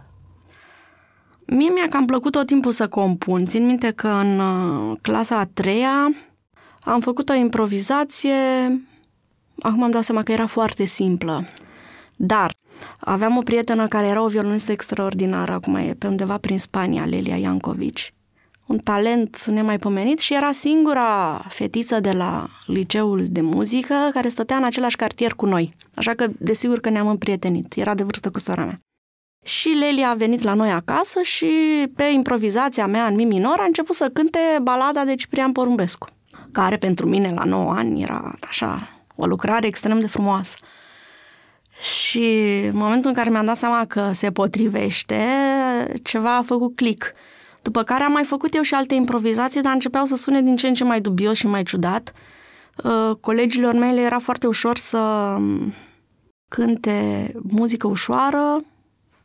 Mie 1.46 1.68
mi-a 1.68 1.88
cam 1.88 2.04
plăcut 2.06 2.32
tot 2.32 2.46
timpul 2.46 2.72
să 2.72 2.88
compun. 2.88 3.44
Țin 3.44 3.66
minte 3.66 3.90
că 3.90 4.08
în 4.08 4.38
uh, 4.38 4.96
clasa 5.00 5.38
a 5.38 5.44
treia 5.44 6.14
am 6.80 7.00
făcut 7.00 7.28
o 7.28 7.34
improvizație, 7.34 8.34
acum 9.58 9.82
am 9.82 9.90
dat 9.90 10.04
seama 10.04 10.22
că 10.22 10.32
era 10.32 10.46
foarte 10.46 10.84
simplă, 10.84 11.44
Dar 12.16 12.54
aveam 12.98 13.36
o 13.36 13.42
prietenă 13.42 13.86
care 13.86 14.06
era 14.06 14.22
o 14.22 14.28
violonistă 14.28 14.72
extraordinară, 14.72 15.52
acum 15.52 15.74
e 15.74 15.94
pe 15.98 16.06
undeva 16.06 16.38
prin 16.38 16.58
Spania, 16.58 17.04
Lelia 17.04 17.36
Iancovici. 17.36 18.15
Un 18.66 18.78
talent 18.78 19.44
nemaipomenit 19.44 20.18
și 20.18 20.34
era 20.34 20.52
singura 20.52 21.42
fetiță 21.48 22.00
de 22.00 22.12
la 22.12 22.46
liceul 22.66 23.26
de 23.28 23.40
muzică 23.40 24.10
care 24.12 24.28
stătea 24.28 24.56
în 24.56 24.64
același 24.64 24.96
cartier 24.96 25.32
cu 25.34 25.46
noi. 25.46 25.74
Așa 25.94 26.14
că, 26.14 26.26
desigur 26.38 26.80
că 26.80 26.90
ne-am 26.90 27.08
împrietenit. 27.08 27.74
Era 27.76 27.94
de 27.94 28.02
vârstă 28.02 28.30
cu 28.30 28.38
sora 28.38 28.64
mea. 28.64 28.80
Și 29.44 29.68
Lelia 29.68 30.08
a 30.08 30.14
venit 30.14 30.42
la 30.42 30.54
noi 30.54 30.70
acasă 30.70 31.20
și 31.22 31.46
pe 31.96 32.04
improvizația 32.04 32.86
mea 32.86 33.06
în 33.06 33.14
mi 33.14 33.24
minor 33.24 33.58
a 33.58 33.64
început 33.64 33.94
să 33.94 34.10
cânte 34.12 34.38
balada 34.62 35.04
de 35.04 35.14
Ciprian 35.14 35.52
Porumbescu, 35.52 36.06
care 36.52 36.76
pentru 36.76 37.08
mine 37.08 37.32
la 37.34 37.44
9 37.44 37.72
ani 37.72 38.02
era 38.02 38.34
așa 38.48 38.88
o 39.16 39.26
lucrare 39.26 39.66
extrem 39.66 40.00
de 40.00 40.06
frumoasă. 40.06 40.56
Și 41.80 42.24
în 42.70 42.76
momentul 42.76 43.08
în 43.08 43.16
care 43.16 43.30
mi-am 43.30 43.44
dat 43.44 43.56
seama 43.56 43.84
că 43.84 44.10
se 44.12 44.30
potrivește, 44.30 45.20
ceva 46.02 46.36
a 46.36 46.42
făcut 46.42 46.76
click. 46.76 47.12
După 47.66 47.82
care 47.82 48.04
am 48.04 48.12
mai 48.12 48.24
făcut 48.24 48.54
eu 48.54 48.62
și 48.62 48.74
alte 48.74 48.94
improvizații, 48.94 49.60
dar 49.60 49.72
începeau 49.72 50.04
să 50.04 50.16
sune 50.16 50.42
din 50.42 50.56
ce 50.56 50.66
în 50.68 50.74
ce 50.74 50.84
mai 50.84 51.00
dubios 51.00 51.36
și 51.36 51.46
mai 51.46 51.62
ciudat. 51.62 52.12
Uh, 52.84 53.16
colegilor 53.20 53.74
mei 53.74 53.94
le 53.94 54.00
era 54.00 54.18
foarte 54.18 54.46
ușor 54.46 54.76
să 54.76 55.36
cânte 56.48 57.32
muzică 57.42 57.86
ușoară, 57.86 58.56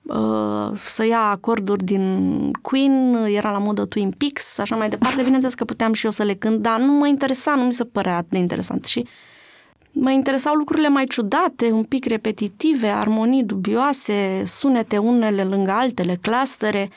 uh, 0.02 0.78
să 0.86 1.06
ia 1.06 1.20
acorduri 1.20 1.84
din 1.84 2.52
Queen, 2.62 3.16
era 3.28 3.52
la 3.52 3.58
modă 3.58 3.86
Twin 3.86 4.12
Peaks, 4.18 4.58
așa 4.58 4.76
mai 4.76 4.90
departe. 4.90 5.22
Bineînțeles 5.22 5.54
că 5.54 5.66
puteam 5.66 5.94
și 5.94 6.06
eu 6.06 6.12
să 6.12 6.24
le 6.24 6.34
cânt, 6.34 6.60
dar 6.62 6.80
nu 6.80 6.92
mă 6.92 7.08
interesa, 7.08 7.56
nu 7.56 7.64
mi 7.64 7.74
se 7.74 7.84
părea 7.84 8.16
atât 8.18 8.30
de 8.30 8.38
interesant. 8.38 8.86
Și 8.86 9.08
Mă 9.94 10.12
interesau 10.12 10.54
lucrurile 10.54 10.90
mai 10.90 11.04
ciudate, 11.06 11.72
un 11.72 11.84
pic 11.84 12.06
repetitive, 12.06 12.88
armonii 12.88 13.44
dubioase, 13.44 14.44
sunete 14.46 14.98
unele 14.98 15.44
lângă 15.44 15.72
altele, 15.72 16.18
clustere 16.22 16.90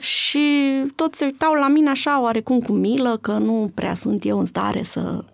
și 0.00 0.48
toți 0.94 1.18
se 1.18 1.24
uitau 1.24 1.52
la 1.52 1.68
mine 1.68 1.90
așa 1.90 2.20
oarecum 2.20 2.60
cu 2.60 2.72
milă 2.72 3.18
că 3.20 3.32
nu 3.32 3.70
prea 3.74 3.94
sunt 3.94 4.24
eu 4.24 4.38
în 4.38 4.46
stare 4.46 4.82
să 4.82 5.24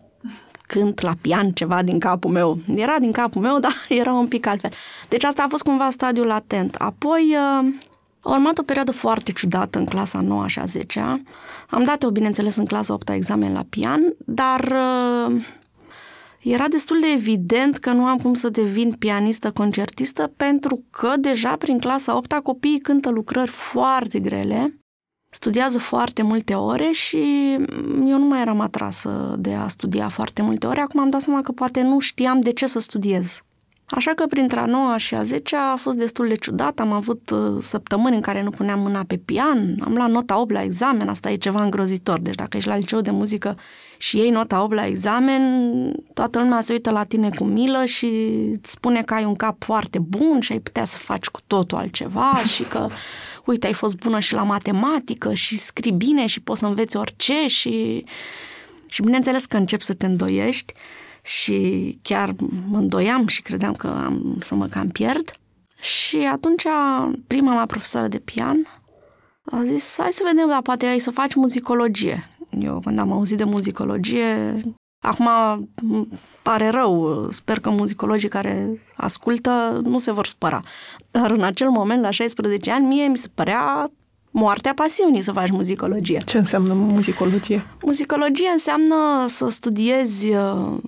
cânt 0.67 1.01
la 1.01 1.15
pian 1.21 1.51
ceva 1.51 1.83
din 1.83 1.99
capul 1.99 2.31
meu. 2.31 2.59
Era 2.75 2.99
din 2.99 3.13
capul 3.13 3.43
meu, 3.43 3.59
dar 3.67 3.75
era 3.89 4.13
un 4.13 4.27
pic 4.27 4.47
altfel. 4.47 4.73
Deci 5.09 5.25
asta 5.25 5.43
a 5.43 5.49
fost 5.49 5.63
cumva 5.63 5.91
stadiul 5.91 6.27
latent. 6.27 6.75
Apoi 6.75 7.37
uh, 7.63 7.75
a 8.21 8.31
urmat 8.31 8.59
o 8.59 8.63
perioadă 8.63 8.93
foarte 8.93 9.33
ciudată 9.33 9.79
în 9.79 9.85
clasa 9.85 10.21
9 10.21 10.47
și 10.47 10.59
a 10.59 10.65
10 10.65 11.23
Am 11.71 11.85
dat 11.85 12.03
eu, 12.03 12.11
bineînțeles, 12.11 12.57
în 12.57 12.67
clasa 12.67 12.93
8 12.93 13.09
examen 13.09 13.53
la 13.53 13.65
pian, 13.69 14.01
dar 14.19 14.73
uh, 15.29 15.43
era 16.43 16.69
destul 16.69 17.01
de 17.01 17.07
evident 17.07 17.79
că 17.79 17.93
nu 17.93 18.05
am 18.05 18.19
cum 18.19 18.35
să 18.35 18.49
devin 18.49 18.93
pianistă 18.93 19.51
concertistă 19.51 20.33
pentru 20.37 20.85
că 20.91 21.13
deja 21.19 21.57
prin 21.57 21.79
clasa 21.79 22.17
8 22.17 22.33
copiii 22.33 22.81
cântă 22.81 23.11
lucrări 23.11 23.51
foarte 23.51 24.19
grele, 24.19 24.81
studiază 25.31 25.79
foarte 25.79 26.23
multe 26.23 26.55
ore 26.55 26.91
și 26.91 27.19
eu 28.07 28.19
nu 28.19 28.25
mai 28.25 28.41
eram 28.41 28.61
atrasă 28.61 29.37
de 29.39 29.55
a 29.55 29.69
studia 29.69 30.09
foarte 30.09 30.43
multe 30.43 30.67
ore. 30.67 30.81
Acum 30.81 31.01
am 31.01 31.11
dat 31.11 31.21
seama 31.21 31.41
că 31.41 31.53
poate 31.53 31.83
nu 31.83 31.99
știam 31.99 32.41
de 32.41 32.53
ce 32.53 32.67
să 32.67 32.79
studiez. 32.79 33.43
Așa 33.91 34.11
că 34.11 34.25
printre 34.29 34.61
a 34.61 34.67
noua 34.67 34.97
și 34.97 35.15
a 35.15 35.23
zecea 35.23 35.73
a 35.73 35.77
fost 35.77 35.97
destul 35.97 36.29
de 36.29 36.35
ciudat. 36.35 36.79
Am 36.79 36.93
avut 36.93 37.31
uh, 37.31 37.63
săptămâni 37.63 38.15
în 38.15 38.21
care 38.21 38.43
nu 38.43 38.51
puneam 38.51 38.81
mâna 38.81 39.05
pe 39.07 39.17
pian, 39.17 39.75
am 39.85 39.95
luat 39.95 40.11
nota 40.11 40.41
8 40.41 40.51
la 40.53 40.63
examen, 40.63 41.09
asta 41.09 41.31
e 41.31 41.35
ceva 41.35 41.63
îngrozitor. 41.63 42.21
Deci 42.21 42.35
dacă 42.35 42.57
ești 42.57 42.69
la 42.69 42.77
liceu 42.77 43.01
de 43.01 43.11
muzică 43.11 43.59
și 43.97 44.17
iei 44.17 44.31
nota 44.31 44.63
8 44.63 44.75
la 44.75 44.87
examen, 44.87 45.43
toată 46.15 46.39
lumea 46.39 46.61
se 46.61 46.73
uită 46.73 46.91
la 46.91 47.05
tine 47.05 47.31
cu 47.35 47.45
milă 47.45 47.85
și 47.85 48.07
îți 48.53 48.71
spune 48.71 49.03
că 49.03 49.15
ai 49.15 49.25
un 49.25 49.37
cap 49.37 49.63
foarte 49.63 49.99
bun 49.99 50.41
și 50.41 50.53
ai 50.53 50.59
putea 50.59 50.85
să 50.85 50.97
faci 50.97 51.27
cu 51.27 51.41
totul 51.47 51.79
altceva 51.79 52.43
și 52.55 52.63
că, 52.63 52.87
uite, 53.45 53.67
ai 53.67 53.73
fost 53.73 53.95
bună 53.95 54.19
și 54.19 54.35
la 54.35 54.43
matematică 54.43 55.33
și 55.35 55.59
scrii 55.59 55.93
bine 55.93 56.27
și 56.27 56.41
poți 56.41 56.61
să 56.61 56.67
înveți 56.67 56.97
orice 56.97 57.47
și... 57.47 58.05
Și 58.93 59.03
bineînțeles 59.03 59.45
că 59.45 59.57
începi 59.57 59.85
să 59.85 59.95
te 59.95 60.07
îndoiești 60.07 60.73
și 61.23 61.99
chiar 62.03 62.35
mă 62.69 62.79
îndoiam 62.79 63.27
și 63.27 63.43
credeam 63.43 63.73
că 63.73 63.87
am 63.87 64.37
să 64.41 64.55
mă 64.55 64.67
cam 64.67 64.89
pierd. 64.89 65.33
Și 65.81 66.17
atunci 66.33 66.67
prima 67.27 67.55
mea 67.55 67.67
profesoară 67.67 68.09
de 68.09 68.19
pian 68.19 68.81
a 69.51 69.65
zis, 69.65 69.97
hai 69.99 70.13
să 70.13 70.23
vedem, 70.27 70.49
dar 70.49 70.63
poate 70.63 70.87
ai 70.87 70.99
să 70.99 71.11
faci 71.11 71.35
muzicologie. 71.35 72.29
Eu 72.59 72.81
când 72.85 72.99
am 72.99 73.13
auzit 73.13 73.37
de 73.37 73.45
muzicologie, 73.45 74.61
acum 75.01 75.29
pare 76.43 76.69
rău, 76.69 77.29
sper 77.31 77.61
că 77.61 77.71
muzicologii 77.71 78.29
care 78.29 78.83
ascultă 78.97 79.81
nu 79.85 79.99
se 79.99 80.13
vor 80.13 80.27
spăra. 80.27 80.63
Dar 81.11 81.31
în 81.31 81.43
acel 81.43 81.71
moment, 81.71 82.03
la 82.03 82.11
16 82.11 82.71
ani, 82.71 82.87
mie 82.87 83.07
mi 83.07 83.17
se 83.17 83.29
părea 83.35 83.91
moartea 84.31 84.75
pasiunii 84.75 85.23
să 85.23 85.33
faci 85.33 85.51
muzicologie. 85.51 86.23
Ce 86.27 86.39
înseamnă 86.39 86.73
muzicologie? 86.75 87.67
Muzicologie 87.83 88.49
înseamnă 88.49 89.25
să 89.27 89.49
studiezi 89.49 90.31
uh, 90.35 90.79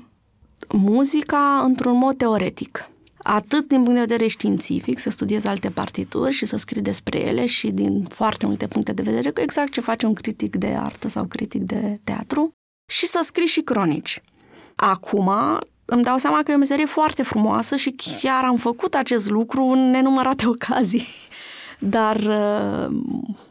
muzica 0.72 1.62
într-un 1.64 1.96
mod 1.96 2.16
teoretic. 2.16 2.90
Atât 3.16 3.68
din 3.68 3.76
punct 3.76 3.94
de 3.94 4.00
vedere 4.00 4.26
științific, 4.26 4.98
să 4.98 5.10
studiezi 5.10 5.46
alte 5.46 5.70
partituri 5.70 6.32
și 6.32 6.46
să 6.46 6.56
scrii 6.56 6.82
despre 6.82 7.18
ele 7.18 7.46
și 7.46 7.70
din 7.70 8.04
foarte 8.04 8.46
multe 8.46 8.66
puncte 8.66 8.92
de 8.92 9.02
vedere, 9.02 9.32
exact 9.34 9.72
ce 9.72 9.80
face 9.80 10.06
un 10.06 10.14
critic 10.14 10.56
de 10.56 10.66
artă 10.66 11.08
sau 11.08 11.24
critic 11.24 11.62
de 11.62 12.00
teatru, 12.04 12.54
și 12.90 13.06
să 13.06 13.20
scrii 13.22 13.46
și 13.46 13.60
cronici. 13.60 14.22
Acum, 14.74 15.30
îmi 15.84 16.02
dau 16.02 16.18
seama 16.18 16.42
că 16.42 16.50
e 16.50 16.54
o 16.54 16.58
meserie 16.58 16.84
foarte 16.86 17.22
frumoasă 17.22 17.76
și 17.76 17.94
chiar 18.20 18.44
am 18.44 18.56
făcut 18.56 18.94
acest 18.94 19.30
lucru 19.30 19.64
în 19.64 19.90
nenumărate 19.90 20.46
ocazii. 20.46 21.06
Dar 21.84 22.16
uh, 22.16 23.00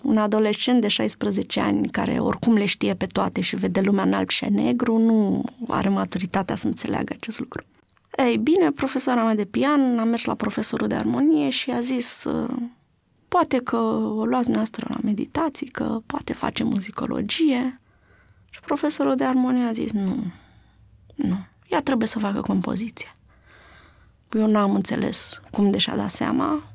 un 0.04 0.18
adolescent 0.18 0.82
de 0.82 0.88
16 0.88 1.60
ani 1.60 1.90
care 1.90 2.20
oricum 2.20 2.54
le 2.54 2.66
știe 2.66 2.94
pe 2.94 3.06
toate 3.06 3.42
și 3.42 3.56
vede 3.56 3.82
lumea 3.82 4.04
în 4.04 4.14
alb 4.14 4.30
și 4.30 4.46
negru 4.46 4.98
nu 4.98 5.44
are 5.68 5.90
maturitatea 5.90 6.56
să 6.56 6.68
înțeleagă 6.68 7.14
acest 7.18 7.40
lucru. 7.40 7.64
Ei 8.18 8.38
bine, 8.38 8.72
profesoara 8.72 9.24
mea 9.24 9.36
de 9.36 9.46
pian 9.46 10.00
a 10.00 10.04
mers 10.04 10.26
la 10.26 10.36
profesorul 10.36 10.88
de 10.88 10.96
armonie 10.96 11.50
și 11.50 11.72
a 11.72 11.80
zis 11.80 12.24
uh, 12.24 12.50
poate 13.28 13.58
că 13.58 13.78
o 13.78 14.26
luați 14.26 14.50
noastră 14.50 14.86
la 14.90 14.98
meditații, 15.04 15.68
că 15.68 16.02
poate 16.06 16.34
face 16.34 16.64
muzicologie. 16.64 17.82
Și 18.50 18.60
profesorul 18.60 19.16
de 19.16 19.24
armonie 19.24 19.64
a 19.64 19.72
zis 19.72 19.92
nu, 19.92 20.16
nu, 21.16 21.38
ea 21.70 21.82
trebuie 21.82 22.08
să 22.08 22.20
facă 22.20 22.42
compoziție. 22.42 23.16
Eu 24.32 24.48
n-am 24.48 24.76
înțeles 24.76 25.42
cum 25.52 25.70
de 25.70 25.78
și-a 25.78 25.96
dat 25.96 26.10
seama, 26.10 26.71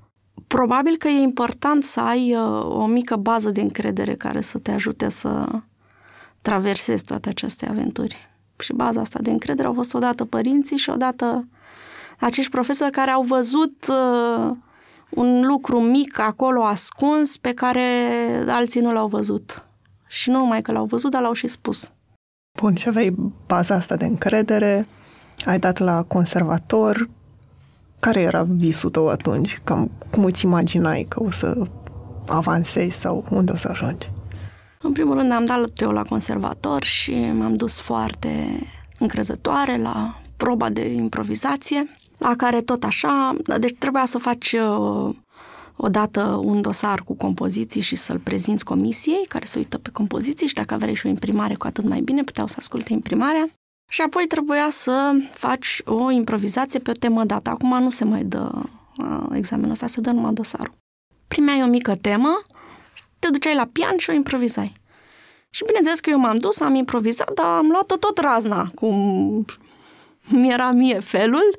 Probabil 0.46 0.96
că 0.96 1.08
e 1.08 1.20
important 1.20 1.84
să 1.84 2.00
ai 2.00 2.34
uh, 2.34 2.64
o 2.64 2.86
mică 2.86 3.16
bază 3.16 3.50
de 3.50 3.60
încredere 3.60 4.14
care 4.14 4.40
să 4.40 4.58
te 4.58 4.70
ajute 4.70 5.08
să 5.08 5.48
traversezi 6.42 7.04
toate 7.04 7.28
aceste 7.28 7.66
aventuri. 7.68 8.28
Și 8.58 8.72
baza 8.72 9.00
asta 9.00 9.18
de 9.22 9.30
încredere 9.30 9.66
au 9.66 9.74
fost 9.74 9.94
odată 9.94 10.24
părinții 10.24 10.76
și 10.76 10.90
odată 10.90 11.48
acești 12.18 12.50
profesori 12.50 12.90
care 12.90 13.10
au 13.10 13.22
văzut 13.22 13.86
uh, 13.88 14.56
un 15.10 15.46
lucru 15.46 15.80
mic 15.80 16.18
acolo 16.18 16.64
ascuns 16.64 17.36
pe 17.36 17.52
care 17.52 17.82
alții 18.48 18.80
nu 18.80 18.92
l-au 18.92 19.08
văzut. 19.08 19.64
Și 20.06 20.30
nu 20.30 20.38
numai 20.38 20.62
că 20.62 20.72
l-au 20.72 20.84
văzut, 20.84 21.10
dar 21.10 21.22
l-au 21.22 21.32
și 21.32 21.46
spus. 21.46 21.90
Bun, 22.60 22.74
și 22.74 22.88
aveai 22.88 23.14
baza 23.46 23.74
asta 23.74 23.96
de 23.96 24.04
încredere, 24.04 24.86
ai 25.44 25.58
dat 25.58 25.78
la 25.78 26.02
conservator, 26.02 27.08
care 28.06 28.20
era 28.20 28.42
visul 28.42 28.90
tău 28.90 29.08
atunci? 29.08 29.60
Cam 29.64 29.90
cum 30.10 30.24
îți 30.24 30.44
imaginai 30.44 31.06
că 31.08 31.22
o 31.22 31.30
să 31.30 31.66
avansezi 32.26 32.96
sau 33.00 33.24
unde 33.30 33.52
o 33.52 33.56
să 33.56 33.68
ajungi? 33.70 34.10
În 34.80 34.92
primul 34.92 35.14
rând 35.14 35.32
am 35.32 35.44
dat 35.44 35.80
eu 35.80 35.90
la 35.90 36.02
conservator 36.02 36.84
și 36.84 37.14
m-am 37.32 37.56
dus 37.56 37.80
foarte 37.80 38.60
încrezătoare 38.98 39.78
la 39.78 40.20
proba 40.36 40.70
de 40.70 40.92
improvizație, 40.92 41.86
la 42.18 42.34
care 42.36 42.60
tot 42.60 42.84
așa, 42.84 43.36
deci 43.58 43.74
trebuia 43.78 44.04
să 44.04 44.18
faci 44.18 44.52
uh, 44.52 45.14
odată 45.76 46.40
un 46.42 46.60
dosar 46.60 47.02
cu 47.04 47.14
compoziții 47.14 47.80
și 47.80 47.96
să-l 47.96 48.18
prezinți 48.18 48.64
comisiei 48.64 49.24
care 49.28 49.44
se 49.44 49.58
uită 49.58 49.78
pe 49.78 49.90
compoziții 49.92 50.46
și 50.46 50.54
dacă 50.54 50.74
aveai 50.74 50.94
și 50.94 51.06
o 51.06 51.08
imprimare 51.08 51.54
cu 51.54 51.66
atât 51.66 51.88
mai 51.88 52.00
bine, 52.00 52.22
puteau 52.22 52.46
să 52.46 52.54
asculte 52.58 52.92
imprimarea. 52.92 53.48
Și 53.88 54.02
apoi 54.02 54.26
trebuia 54.26 54.70
să 54.70 55.16
faci 55.32 55.82
o 55.84 56.10
improvizație 56.10 56.78
pe 56.78 56.90
o 56.90 56.92
temă 56.92 57.24
dată. 57.24 57.50
Acum 57.50 57.82
nu 57.82 57.90
se 57.90 58.04
mai 58.04 58.24
dă 58.24 58.50
examenul 59.32 59.70
ăsta, 59.70 59.86
se 59.86 60.00
dă 60.00 60.10
numai 60.10 60.32
dosarul. 60.32 60.74
Primeai 61.28 61.62
o 61.62 61.66
mică 61.66 61.94
temă, 61.94 62.42
te 63.18 63.28
duceai 63.30 63.54
la 63.54 63.68
pian 63.72 63.96
și 63.96 64.10
o 64.10 64.12
improvizai. 64.12 64.72
Și 65.50 65.64
bineînțeles 65.64 66.00
că 66.00 66.10
eu 66.10 66.18
m-am 66.18 66.38
dus, 66.38 66.60
am 66.60 66.74
improvizat, 66.74 67.32
dar 67.34 67.46
am 67.46 67.68
luat-o 67.68 67.96
tot 67.96 68.18
razna, 68.18 68.70
cum 68.74 69.44
mi 70.28 70.52
era 70.52 70.70
mie 70.70 71.00
felul. 71.00 71.58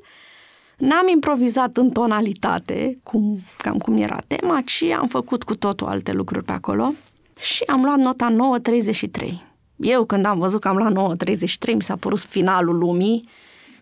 N-am 0.76 1.08
improvizat 1.08 1.76
în 1.76 1.90
tonalitate, 1.90 2.98
cum, 3.02 3.38
cam 3.56 3.78
cum 3.78 3.96
era 3.96 4.18
tema, 4.26 4.60
ci 4.64 4.82
am 4.82 5.06
făcut 5.06 5.42
cu 5.42 5.56
totul 5.56 5.86
alte 5.86 6.12
lucruri 6.12 6.44
pe 6.44 6.52
acolo 6.52 6.94
și 7.40 7.62
am 7.62 7.84
luat 7.84 7.98
nota 7.98 8.36
9.33. 8.60 9.47
Eu 9.80 10.04
când 10.04 10.24
am 10.24 10.38
văzut 10.38 10.60
că 10.60 10.68
am 10.68 10.76
luat 10.76 11.16
9.33, 11.16 11.74
mi 11.74 11.82
s-a 11.82 11.96
părut 11.96 12.20
finalul 12.20 12.78
lumii, 12.78 13.28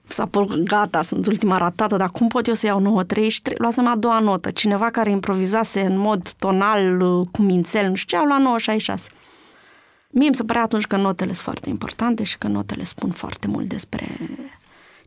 s-a 0.09 0.26
părut 0.26 0.62
gata, 0.62 1.03
sunt 1.03 1.26
ultima 1.26 1.57
ratată, 1.57 1.97
dar 1.97 2.11
cum 2.11 2.29
pot 2.29 2.47
eu 2.47 2.55
să 2.55 2.67
iau 2.67 3.05
9.33? 3.05 3.57
Luasem 3.57 3.87
a 3.87 3.97
doua 3.97 4.19
notă. 4.19 4.50
Cineva 4.50 4.91
care 4.91 5.11
improvizase 5.11 5.81
în 5.81 5.99
mod 5.99 6.31
tonal, 6.31 6.99
cu 7.31 7.43
mințel, 7.43 7.88
nu 7.88 7.95
știu 7.95 8.19
ce, 8.19 8.25
a 8.25 8.38
luat 8.38 8.61
9.66. 8.61 9.15
Mie 10.11 10.29
mi 10.29 10.35
se 10.35 10.45
părea 10.45 10.62
atunci 10.62 10.87
că 10.87 10.97
notele 10.97 11.33
sunt 11.33 11.45
foarte 11.45 11.69
importante 11.69 12.23
și 12.23 12.38
că 12.38 12.47
notele 12.47 12.85
spun 12.85 13.11
foarte 13.11 13.47
mult 13.47 13.69
despre 13.69 14.07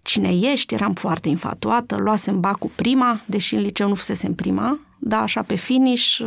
cine 0.01 0.29
ești. 0.41 0.73
Eram 0.73 0.93
foarte 0.93 1.29
infatuată, 1.29 1.95
luasem 1.95 2.39
bacul 2.39 2.71
prima, 2.75 3.21
deși 3.25 3.55
în 3.55 3.61
liceu 3.61 3.87
nu 3.87 3.95
fusesem 3.95 4.33
prima, 4.33 4.79
dar 4.99 5.21
așa 5.21 5.41
pe 5.41 5.55
finish... 5.55 6.21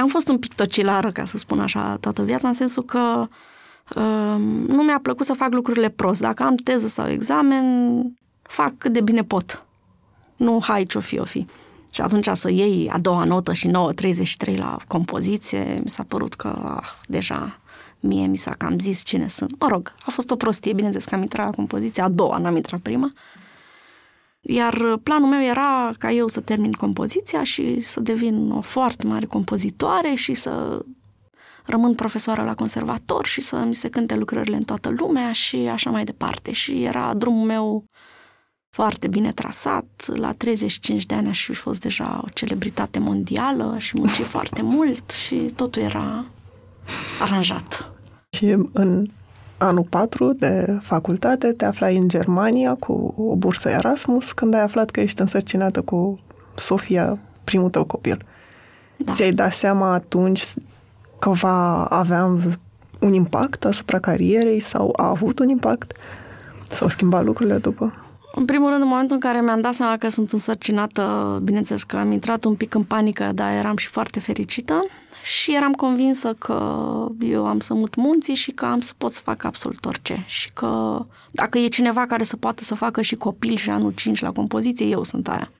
Am 0.00 0.08
fost 0.08 0.28
un 0.28 0.38
pic 0.38 0.54
tocilară, 0.54 1.10
ca 1.10 1.24
să 1.24 1.38
spun 1.38 1.60
așa, 1.60 1.96
toată 2.00 2.22
viața, 2.22 2.48
în 2.48 2.54
sensul 2.54 2.84
că 2.84 3.28
uh, 3.94 4.36
nu 4.66 4.82
mi-a 4.82 4.98
plăcut 5.02 5.26
să 5.26 5.32
fac 5.32 5.52
lucrurile 5.52 5.88
prost. 5.88 6.20
Dacă 6.20 6.42
am 6.42 6.56
teză 6.56 6.86
sau 6.86 7.08
examen, 7.08 7.64
fac 8.42 8.72
cât 8.78 8.92
de 8.92 9.00
bine 9.00 9.22
pot. 9.22 9.64
Nu, 10.36 10.60
hai, 10.62 10.84
ce-o 10.84 11.00
fi, 11.00 11.18
o 11.18 11.24
fi. 11.24 11.46
Și 11.92 12.00
atunci 12.00 12.28
să 12.32 12.52
iei 12.52 12.90
a 12.92 12.98
doua 12.98 13.24
notă 13.24 13.52
și 13.52 13.68
9.33 13.68 14.56
la 14.56 14.76
compoziție, 14.86 15.80
mi 15.82 15.88
s-a 15.88 16.04
părut 16.08 16.34
că 16.34 16.48
ah, 16.64 16.86
deja 17.06 17.58
mie 18.00 18.26
mi 18.26 18.36
s-a 18.36 18.54
cam 18.58 18.78
zis 18.78 19.04
cine 19.04 19.28
sunt. 19.28 19.60
Mă 19.60 19.68
rog, 19.68 19.94
a 20.06 20.10
fost 20.10 20.30
o 20.30 20.36
prostie, 20.36 20.72
bineînțeles 20.72 21.06
că 21.08 21.14
am 21.14 21.22
intrat 21.22 21.46
la 21.46 21.52
compoziție, 21.52 22.02
a 22.02 22.08
doua, 22.08 22.38
n-am 22.38 22.56
intrat 22.56 22.80
prima. 22.80 23.12
Iar 24.48 24.96
planul 25.02 25.28
meu 25.28 25.42
era 25.42 25.92
ca 25.98 26.10
eu 26.10 26.28
să 26.28 26.40
termin 26.40 26.72
compoziția 26.72 27.42
și 27.42 27.80
să 27.80 28.00
devin 28.00 28.50
o 28.50 28.60
foarte 28.60 29.06
mare 29.06 29.26
compozitoare 29.26 30.14
și 30.14 30.34
să 30.34 30.84
rămân 31.64 31.94
profesoară 31.94 32.44
la 32.44 32.54
conservator 32.54 33.26
și 33.26 33.40
să 33.40 33.56
mi 33.56 33.74
se 33.74 33.88
cânte 33.88 34.16
lucrările 34.16 34.56
în 34.56 34.62
toată 34.62 34.94
lumea 34.96 35.32
și 35.32 35.56
așa 35.56 35.90
mai 35.90 36.04
departe. 36.04 36.52
Și 36.52 36.82
era 36.82 37.14
drumul 37.14 37.46
meu 37.46 37.84
foarte 38.70 39.08
bine 39.08 39.32
trasat. 39.32 40.10
La 40.14 40.32
35 40.32 41.06
de 41.06 41.14
ani 41.14 41.28
aș 41.28 41.44
fi 41.44 41.54
fost 41.54 41.80
deja 41.80 42.20
o 42.24 42.28
celebritate 42.34 42.98
mondială 42.98 43.76
și 43.78 43.94
munci 43.96 44.22
foarte 44.36 44.62
mult 44.62 45.10
și 45.10 45.36
totul 45.36 45.82
era 45.82 46.24
aranjat. 47.20 47.92
Și 48.30 48.56
în 48.72 49.06
anul 49.58 49.86
4 49.88 50.32
de 50.32 50.78
facultate 50.82 51.52
te 51.52 51.64
aflai 51.64 51.96
în 51.96 52.08
Germania 52.08 52.74
cu 52.74 53.14
o 53.16 53.36
bursă 53.36 53.68
Erasmus 53.68 54.32
când 54.32 54.54
ai 54.54 54.62
aflat 54.62 54.90
că 54.90 55.00
ești 55.00 55.20
însărcinată 55.20 55.82
cu 55.82 56.18
Sofia, 56.54 57.18
primul 57.44 57.70
tău 57.70 57.84
copil. 57.84 58.24
Da. 58.96 59.12
Ți-ai 59.12 59.32
dat 59.32 59.52
seama 59.52 59.92
atunci 59.92 60.44
că 61.18 61.30
va 61.30 61.84
avea 61.84 62.24
un 63.00 63.12
impact 63.12 63.64
asupra 63.64 63.98
carierei 63.98 64.60
sau 64.60 64.92
a 64.96 65.08
avut 65.08 65.38
un 65.38 65.48
impact? 65.48 65.92
S-au 66.70 66.88
schimbat 66.88 67.24
lucrurile 67.24 67.58
după? 67.58 68.05
În 68.38 68.44
primul 68.44 68.68
rând, 68.68 68.82
în 68.82 68.88
momentul 68.88 69.14
în 69.14 69.20
care 69.20 69.40
mi-am 69.40 69.60
dat 69.60 69.74
seama 69.74 69.96
că 69.96 70.08
sunt 70.08 70.32
însărcinată, 70.32 71.38
bineînțeles 71.42 71.82
că 71.82 71.96
am 71.96 72.12
intrat 72.12 72.44
un 72.44 72.54
pic 72.54 72.74
în 72.74 72.82
panică, 72.82 73.30
dar 73.34 73.52
eram 73.52 73.76
și 73.76 73.86
foarte 73.86 74.20
fericită 74.20 74.86
și 75.24 75.54
eram 75.54 75.72
convinsă 75.72 76.34
că 76.38 77.08
eu 77.20 77.46
am 77.46 77.60
să 77.60 77.74
mut 77.74 77.94
munții 77.94 78.34
și 78.34 78.50
că 78.50 78.64
am 78.64 78.80
să 78.80 78.92
pot 78.96 79.12
să 79.12 79.20
fac 79.20 79.44
absolut 79.44 79.84
orice 79.84 80.24
și 80.26 80.50
că 80.52 81.04
dacă 81.30 81.58
e 81.58 81.68
cineva 81.68 82.06
care 82.06 82.24
să 82.24 82.36
poată 82.36 82.64
să 82.64 82.74
facă 82.74 83.02
și 83.02 83.14
copil 83.14 83.56
și 83.56 83.70
anul 83.70 83.92
5 83.92 84.20
la 84.20 84.32
compoziție, 84.32 84.86
eu 84.86 85.04
sunt 85.04 85.28
aia. 85.28 85.50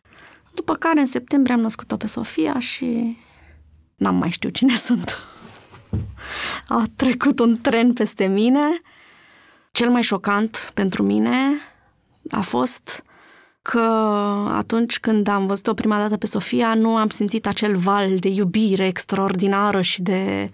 După 0.55 0.75
care 0.75 1.01
în 1.01 1.07
septembrie 1.07 1.55
am 1.55 1.61
născut-o 1.61 1.97
pe 1.97 2.07
Sofia 2.07 2.59
și 2.59 3.17
n-am 3.97 4.15
mai 4.17 4.31
știut 4.31 4.55
cine 4.55 4.77
sunt. 4.87 5.19
A 6.69 6.85
trecut 6.97 7.39
un 7.39 7.61
tren 7.61 7.93
peste 7.93 8.27
mine. 8.27 8.81
Cel 9.73 9.91
mai 9.91 10.03
șocant 10.03 10.71
pentru 10.75 11.03
mine 11.03 11.37
a 12.31 12.41
fost 12.41 13.03
că 13.63 13.81
atunci 14.53 15.01
când 15.01 15.29
am 15.29 15.47
văzut-o 15.47 15.75
prima 15.75 15.99
dată 15.99 16.17
pe 16.17 16.27
Sofia, 16.27 16.75
nu 16.75 16.97
am 16.97 17.09
simțit 17.09 17.47
acel 17.47 17.77
val 17.77 18.17
de 18.17 18.29
iubire 18.29 18.87
extraordinară 18.87 19.81
și 19.81 20.03
de 20.03 20.51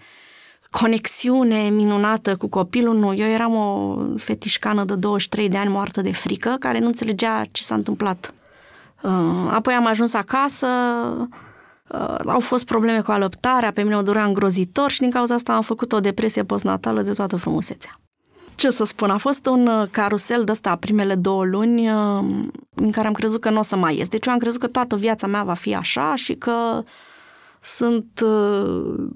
conexiune 0.69 1.69
minunată 1.69 2.35
cu 2.35 2.47
copilul, 2.47 2.95
nu. 2.95 3.13
Eu 3.13 3.27
eram 3.27 3.55
o 3.55 3.97
fetișcană 4.17 4.83
de 4.83 4.95
23 4.95 5.49
de 5.49 5.57
ani 5.57 5.69
moartă 5.69 6.01
de 6.01 6.13
frică, 6.13 6.55
care 6.59 6.79
nu 6.79 6.85
înțelegea 6.85 7.45
ce 7.51 7.63
s-a 7.63 7.75
întâmplat. 7.75 8.33
Uh, 9.01 9.11
apoi 9.49 9.73
am 9.73 9.85
ajuns 9.85 10.13
acasă, 10.13 10.67
uh, 11.87 12.15
au 12.25 12.39
fost 12.39 12.65
probleme 12.65 13.01
cu 13.01 13.11
alăptarea, 13.11 13.71
pe 13.71 13.81
mine 13.81 13.97
o 13.97 14.01
durea 14.01 14.23
îngrozitor 14.23 14.91
și 14.91 14.99
din 14.99 15.09
cauza 15.09 15.33
asta 15.33 15.55
am 15.55 15.61
făcut 15.61 15.91
o 15.91 15.99
depresie 15.99 16.43
postnatală 16.43 17.01
de 17.01 17.11
toată 17.11 17.35
frumusețea 17.35 18.02
ce 18.63 18.69
să 18.69 18.83
spun, 18.83 19.09
a 19.09 19.17
fost 19.17 19.45
un 19.45 19.67
uh, 19.67 19.87
carusel 19.91 20.43
de 20.43 20.51
ăsta 20.51 20.75
primele 20.75 21.15
două 21.15 21.43
luni 21.43 21.89
uh, 21.89 22.23
în 22.75 22.91
care 22.91 23.07
am 23.07 23.13
crezut 23.13 23.41
că 23.41 23.49
nu 23.49 23.59
o 23.59 23.61
să 23.61 23.75
mai 23.75 23.97
ies. 23.97 24.09
Deci 24.09 24.25
eu 24.25 24.33
am 24.33 24.39
crezut 24.39 24.59
că 24.59 24.67
toată 24.67 24.95
viața 24.95 25.27
mea 25.27 25.43
va 25.43 25.53
fi 25.53 25.75
așa 25.75 26.15
și 26.15 26.33
că 26.33 26.83
sunt 27.61 28.23
uh, 28.25 29.07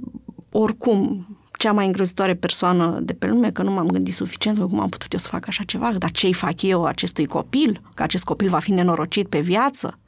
oricum 0.51 1.27
cea 1.51 1.71
mai 1.71 1.85
îngrozitoare 1.85 2.35
persoană 2.35 2.99
de 3.01 3.13
pe 3.13 3.27
lume, 3.27 3.51
că 3.51 3.63
nu 3.63 3.71
m-am 3.71 3.87
gândit 3.87 4.13
suficient 4.13 4.57
cum 4.57 4.79
am 4.79 4.89
putut 4.89 5.13
eu 5.13 5.19
să 5.19 5.27
fac 5.27 5.47
așa 5.47 5.63
ceva, 5.63 5.93
dar 5.93 6.11
ce-i 6.11 6.33
fac 6.33 6.61
eu 6.61 6.85
acestui 6.85 7.25
copil? 7.25 7.81
Că 7.93 8.03
acest 8.03 8.23
copil 8.23 8.49
va 8.49 8.59
fi 8.59 8.71
nenorocit 8.71 9.27
pe 9.27 9.39
viață? 9.39 9.99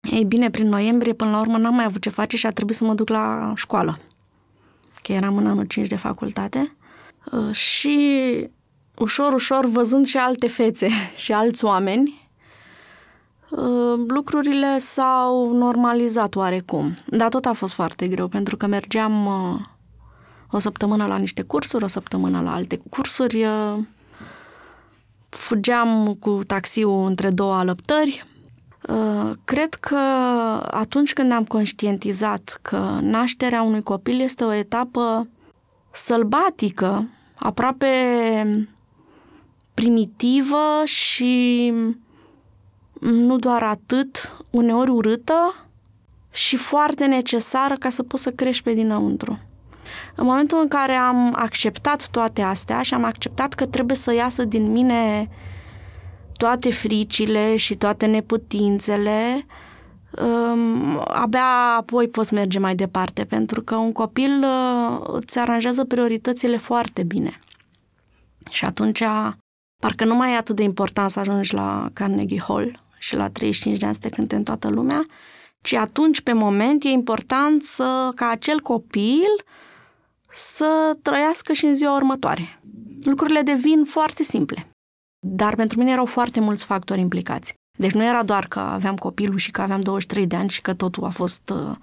Ei 0.00 0.24
bine, 0.24 0.50
prin 0.50 0.68
noiembrie, 0.68 1.12
până 1.12 1.30
la 1.30 1.40
urmă, 1.40 1.58
n-am 1.58 1.74
mai 1.74 1.84
avut 1.84 2.02
ce 2.02 2.10
face 2.10 2.36
și 2.36 2.46
a 2.46 2.50
trebuit 2.50 2.76
să 2.76 2.84
mă 2.84 2.94
duc 2.94 3.08
la 3.08 3.52
școală. 3.56 3.98
Că 5.02 5.12
eram 5.12 5.36
în 5.36 5.46
anul 5.46 5.64
5 5.64 5.88
de 5.88 5.96
facultate. 5.96 6.76
Și 7.52 7.98
ușor, 8.98 9.32
ușor, 9.32 9.66
văzând 9.66 10.06
și 10.06 10.16
alte 10.16 10.48
fețe 10.48 10.88
și 11.22 11.32
alți 11.32 11.64
oameni, 11.64 12.28
uh, 13.50 14.00
lucrurile 14.06 14.78
s-au 14.78 15.52
normalizat 15.52 16.34
oarecum. 16.34 16.96
Dar 17.06 17.28
tot 17.28 17.44
a 17.44 17.52
fost 17.52 17.74
foarte 17.74 18.08
greu, 18.08 18.28
pentru 18.28 18.56
că 18.56 18.66
mergeam 18.66 19.26
uh, 19.26 19.60
o 20.50 20.58
săptămână 20.58 21.06
la 21.06 21.16
niște 21.16 21.42
cursuri, 21.42 21.84
o 21.84 21.86
săptămână 21.86 22.40
la 22.40 22.54
alte 22.54 22.80
cursuri, 22.90 23.44
uh, 23.44 23.78
fugeam 25.28 26.16
cu 26.20 26.40
taxiul 26.46 27.06
între 27.06 27.30
două 27.30 27.54
alăptări. 27.54 28.24
Cred 29.44 29.74
că 29.74 29.96
atunci 30.70 31.12
când 31.12 31.32
am 31.32 31.44
conștientizat 31.44 32.58
că 32.62 32.98
nașterea 33.00 33.62
unui 33.62 33.82
copil 33.82 34.20
este 34.20 34.44
o 34.44 34.52
etapă 34.52 35.28
sălbatică, 35.90 37.08
aproape 37.34 37.86
primitivă 39.78 40.82
și 40.84 41.72
nu 43.00 43.36
doar 43.36 43.62
atât, 43.62 44.36
uneori 44.50 44.90
urâtă 44.90 45.54
și 46.30 46.56
foarte 46.56 47.06
necesară 47.06 47.74
ca 47.74 47.90
să 47.90 48.02
poți 48.02 48.22
să 48.22 48.30
crești 48.30 48.62
pe 48.62 48.72
dinăuntru. 48.72 49.38
În 50.14 50.24
momentul 50.26 50.58
în 50.60 50.68
care 50.68 50.92
am 50.92 51.34
acceptat 51.36 52.08
toate 52.10 52.42
astea 52.42 52.82
și 52.82 52.94
am 52.94 53.04
acceptat 53.04 53.54
că 53.54 53.66
trebuie 53.66 53.96
să 53.96 54.14
iasă 54.14 54.44
din 54.44 54.72
mine 54.72 55.28
toate 56.36 56.72
fricile 56.72 57.56
și 57.56 57.74
toate 57.74 58.06
neputințele, 58.06 59.46
um, 60.22 61.02
abia 61.08 61.76
apoi 61.76 62.08
poți 62.08 62.34
merge 62.34 62.58
mai 62.58 62.74
departe, 62.74 63.24
pentru 63.24 63.62
că 63.62 63.76
un 63.76 63.92
copil 63.92 64.42
uh, 64.42 65.00
îți 65.12 65.38
aranjează 65.38 65.84
prioritățile 65.84 66.56
foarte 66.56 67.02
bine. 67.02 67.40
Și 68.50 68.64
atunci 68.64 69.02
Parcă 69.82 70.04
nu 70.04 70.14
mai 70.14 70.32
e 70.32 70.36
atât 70.36 70.56
de 70.56 70.62
important 70.62 71.10
să 71.10 71.20
ajungi 71.20 71.54
la 71.54 71.90
Carnegie 71.92 72.42
Hall 72.46 72.84
și 72.98 73.16
la 73.16 73.30
35 73.30 73.78
de 73.78 73.84
ani 73.84 73.94
să 73.94 74.00
te 74.00 74.08
cânte 74.08 74.36
în 74.36 74.42
toată 74.42 74.68
lumea, 74.68 75.02
ci 75.60 75.72
atunci, 75.72 76.20
pe 76.20 76.32
moment, 76.32 76.84
e 76.84 76.88
important 76.88 77.62
să, 77.62 78.10
ca 78.14 78.28
acel 78.28 78.60
copil 78.60 79.44
să 80.30 80.96
trăiască 81.02 81.52
și 81.52 81.64
în 81.64 81.74
ziua 81.74 81.96
următoare. 81.96 82.60
Lucrurile 83.04 83.42
devin 83.42 83.84
foarte 83.84 84.22
simple. 84.22 84.70
Dar 85.26 85.54
pentru 85.54 85.78
mine 85.78 85.90
erau 85.90 86.06
foarte 86.06 86.40
mulți 86.40 86.64
factori 86.64 87.00
implicați. 87.00 87.54
Deci 87.78 87.92
nu 87.92 88.04
era 88.04 88.22
doar 88.22 88.46
că 88.46 88.58
aveam 88.58 88.96
copilul 88.96 89.38
și 89.38 89.50
că 89.50 89.60
aveam 89.60 89.80
23 89.80 90.26
de 90.26 90.36
ani 90.36 90.48
și 90.48 90.60
că 90.60 90.74
totul 90.74 91.04
a 91.04 91.08
fost... 91.08 91.50
Uh, 91.50 91.76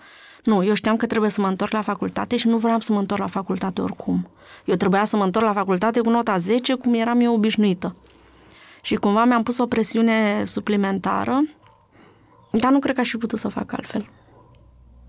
nu, 0.43 0.63
eu 0.63 0.73
știam 0.73 0.95
că 0.95 1.05
trebuie 1.05 1.29
să 1.29 1.41
mă 1.41 1.47
întorc 1.47 1.71
la 1.71 1.81
facultate 1.81 2.37
și 2.37 2.47
nu 2.47 2.57
vreau 2.57 2.79
să 2.79 2.93
mă 2.93 2.99
întorc 2.99 3.21
la 3.21 3.27
facultate 3.27 3.81
oricum. 3.81 4.29
Eu 4.65 4.75
trebuia 4.75 5.05
să 5.05 5.17
mă 5.17 5.23
întorc 5.23 5.45
la 5.45 5.53
facultate 5.53 5.99
cu 5.99 6.09
nota 6.09 6.37
10, 6.37 6.73
cum 6.73 6.93
eram 6.93 7.19
eu 7.19 7.33
obișnuită. 7.33 7.95
Și 8.81 8.95
cumva 8.95 9.25
mi-am 9.25 9.43
pus 9.43 9.57
o 9.57 9.65
presiune 9.65 10.43
suplimentară, 10.45 11.43
dar 12.51 12.71
nu 12.71 12.79
cred 12.79 12.95
că 12.95 13.01
aș 13.01 13.09
fi 13.09 13.17
putut 13.17 13.39
să 13.39 13.47
fac 13.47 13.73
altfel. 13.73 14.09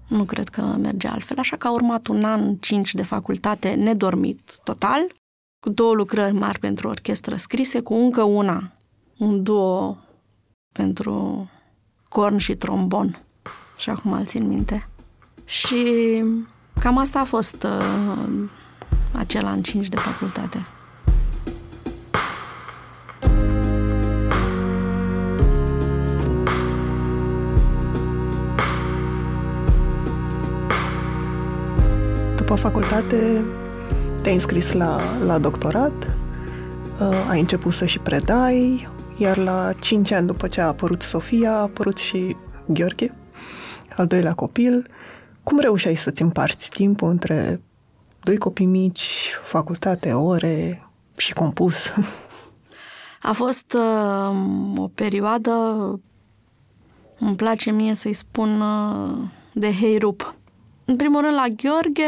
Nu 0.06 0.24
cred 0.24 0.48
că 0.48 0.60
merge 0.62 1.08
altfel, 1.08 1.38
așa 1.38 1.56
că 1.56 1.66
a 1.66 1.72
urmat 1.72 2.06
un 2.06 2.24
an, 2.24 2.54
cinci 2.54 2.94
de 2.94 3.02
facultate 3.02 3.68
nedormit 3.68 4.58
total, 4.64 5.06
cu 5.60 5.70
două 5.70 5.92
lucrări 5.94 6.34
mari 6.34 6.58
pentru 6.58 6.88
orchestră 6.88 7.36
scrise, 7.36 7.80
cu 7.80 7.94
încă 7.94 8.22
una, 8.22 8.72
un 9.18 9.42
duo 9.42 9.98
pentru 10.76 11.48
corn 12.08 12.36
și 12.36 12.54
trombon. 12.54 13.22
Și 13.76 13.90
acum 13.90 14.12
îl 14.12 14.24
țin 14.24 14.48
minte. 14.48 14.88
Și 15.44 15.84
cam 16.80 16.98
asta 16.98 17.20
a 17.20 17.24
fost 17.24 17.62
uh, 17.62 18.48
acel 19.12 19.44
an 19.44 19.62
5 19.62 19.88
de 19.88 19.96
facultate. 19.96 20.66
După 32.36 32.54
facultate 32.54 33.44
te-ai 34.22 34.34
înscris 34.34 34.72
la, 34.72 35.00
la 35.24 35.38
doctorat, 35.38 36.08
uh, 37.00 37.26
ai 37.30 37.40
început 37.40 37.72
să 37.72 37.86
și 37.86 37.98
predai, 37.98 38.88
iar 39.18 39.36
la 39.36 39.72
5 39.72 40.10
ani 40.10 40.26
după 40.26 40.48
ce 40.48 40.60
a 40.60 40.66
apărut 40.66 41.02
Sofia, 41.02 41.52
a 41.52 41.60
apărut 41.60 41.98
și 41.98 42.36
Gheorghe, 42.66 43.14
al 43.96 44.06
doilea 44.06 44.34
copil. 44.34 44.86
Cum 45.42 45.58
reușeai 45.58 45.96
să-ți 45.96 46.22
împarți 46.22 46.70
timpul 46.70 47.08
între 47.08 47.60
doi 48.22 48.36
copii 48.36 48.66
mici, 48.66 49.30
facultate, 49.44 50.12
ore 50.12 50.88
și 51.16 51.32
compus? 51.32 51.92
A 53.22 53.32
fost 53.32 53.72
uh, 53.72 54.36
o 54.76 54.88
perioadă, 54.88 55.52
îmi 57.18 57.36
place 57.36 57.70
mie 57.70 57.94
să-i 57.94 58.12
spun, 58.12 58.60
uh, 58.60 59.18
de 59.52 59.72
heirup. 59.72 60.34
În 60.84 60.96
primul 60.96 61.20
rând, 61.20 61.34
la 61.34 61.46
Gheorghe 61.48 62.02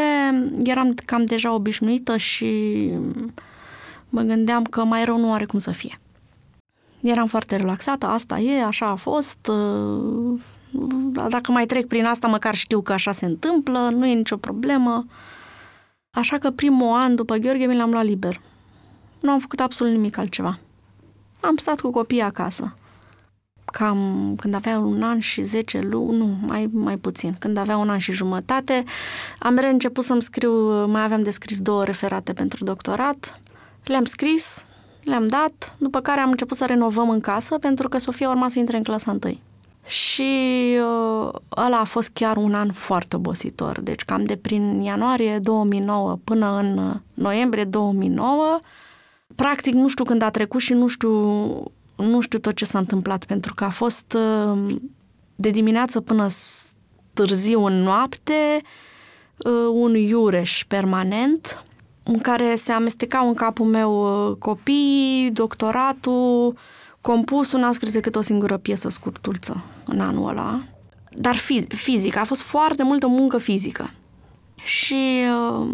eram 0.64 0.94
cam 1.04 1.24
deja 1.24 1.54
obișnuită 1.54 2.16
și 2.16 2.90
mă 4.08 4.20
gândeam 4.20 4.64
că 4.64 4.84
mai 4.84 5.04
rău 5.04 5.18
nu 5.18 5.32
are 5.32 5.44
cum 5.44 5.58
să 5.58 5.70
fie. 5.70 6.00
Eram 7.00 7.26
foarte 7.26 7.56
relaxată, 7.56 8.06
asta 8.06 8.38
e, 8.38 8.64
așa 8.64 8.86
a 8.86 8.94
fost. 8.94 9.46
Uh, 9.46 10.40
dacă 11.28 11.52
mai 11.52 11.66
trec 11.66 11.86
prin 11.86 12.04
asta, 12.04 12.26
măcar 12.26 12.54
știu 12.54 12.80
că 12.80 12.92
așa 12.92 13.12
se 13.12 13.24
întâmplă, 13.24 13.78
nu 13.78 14.06
e 14.06 14.14
nicio 14.14 14.36
problemă. 14.36 15.06
Așa 16.10 16.38
că 16.38 16.50
primul 16.50 16.96
an 16.96 17.14
după 17.14 17.36
Gheorghe 17.36 17.66
mi 17.66 17.76
l-am 17.76 17.90
luat 17.90 18.04
liber. 18.04 18.40
Nu 19.20 19.30
am 19.30 19.38
făcut 19.38 19.60
absolut 19.60 19.92
nimic 19.92 20.18
altceva. 20.18 20.58
Am 21.40 21.56
stat 21.56 21.80
cu 21.80 21.90
copiii 21.90 22.20
acasă. 22.20 22.76
Cam 23.64 24.34
când 24.40 24.54
avea 24.54 24.78
un 24.78 25.02
an 25.02 25.18
și 25.18 25.42
10 25.42 25.80
luni, 25.80 26.18
nu, 26.18 26.38
mai, 26.40 26.68
mai 26.72 26.96
puțin, 26.96 27.36
când 27.38 27.56
avea 27.56 27.76
un 27.76 27.90
an 27.90 27.98
și 27.98 28.12
jumătate, 28.12 28.84
am 29.38 29.56
reînceput 29.56 30.04
să-mi 30.04 30.22
scriu, 30.22 30.86
mai 30.86 31.02
aveam 31.02 31.22
de 31.22 31.30
scris 31.30 31.60
două 31.60 31.84
referate 31.84 32.32
pentru 32.32 32.64
doctorat, 32.64 33.40
le-am 33.84 34.04
scris, 34.04 34.64
le-am 35.08 35.26
dat, 35.26 35.76
după 35.78 36.00
care 36.00 36.20
am 36.20 36.30
început 36.30 36.56
să 36.56 36.64
renovăm 36.64 37.10
în 37.10 37.20
casă, 37.20 37.58
pentru 37.58 37.88
că 37.88 37.98
Sofia 37.98 38.28
urma 38.28 38.48
să 38.48 38.58
intre 38.58 38.76
în 38.76 38.82
clasa 38.82 39.10
întâi. 39.10 39.40
Și 39.86 40.30
uh, 40.80 41.28
ăla 41.56 41.78
a 41.78 41.84
fost 41.84 42.10
chiar 42.12 42.36
un 42.36 42.54
an 42.54 42.72
foarte 42.72 43.16
obositor. 43.16 43.80
Deci 43.80 44.04
cam 44.04 44.24
de 44.24 44.36
prin 44.36 44.80
ianuarie 44.80 45.38
2009 45.38 46.18
până 46.24 46.58
în 46.58 47.00
noiembrie 47.14 47.64
2009 47.64 48.60
practic 49.34 49.74
nu 49.74 49.88
știu 49.88 50.04
când 50.04 50.22
a 50.22 50.30
trecut 50.30 50.60
și 50.60 50.72
nu 50.72 50.86
știu, 50.86 51.12
nu 51.96 52.20
știu 52.20 52.38
tot 52.38 52.54
ce 52.54 52.64
s-a 52.64 52.78
întâmplat, 52.78 53.24
pentru 53.24 53.54
că 53.54 53.64
a 53.64 53.70
fost 53.70 54.16
uh, 54.16 54.76
de 55.34 55.50
dimineață 55.50 56.00
până 56.00 56.26
târziu 57.12 57.64
în 57.64 57.82
noapte 57.82 58.62
uh, 59.36 59.68
un 59.72 59.94
iureș 59.94 60.64
permanent 60.68 61.64
în 62.12 62.18
care 62.18 62.54
se 62.54 62.72
amestecau 62.72 63.28
în 63.28 63.34
capul 63.34 63.66
meu 63.66 64.28
uh, 64.30 64.36
copiii, 64.38 65.30
doctoratul, 65.30 66.56
compusul, 67.00 67.58
n-am 67.58 67.72
scris 67.72 67.92
decât 67.92 68.16
o 68.16 68.20
singură 68.20 68.56
piesă 68.56 68.88
scurtulță 68.88 69.64
în 69.86 70.00
anul 70.00 70.28
ăla. 70.28 70.62
Dar 71.10 71.36
fizic, 71.68 72.16
a 72.16 72.24
fost 72.24 72.40
foarte 72.40 72.82
multă 72.82 73.06
muncă 73.06 73.38
fizică. 73.38 73.90
Și 74.64 75.22
uh, 75.50 75.66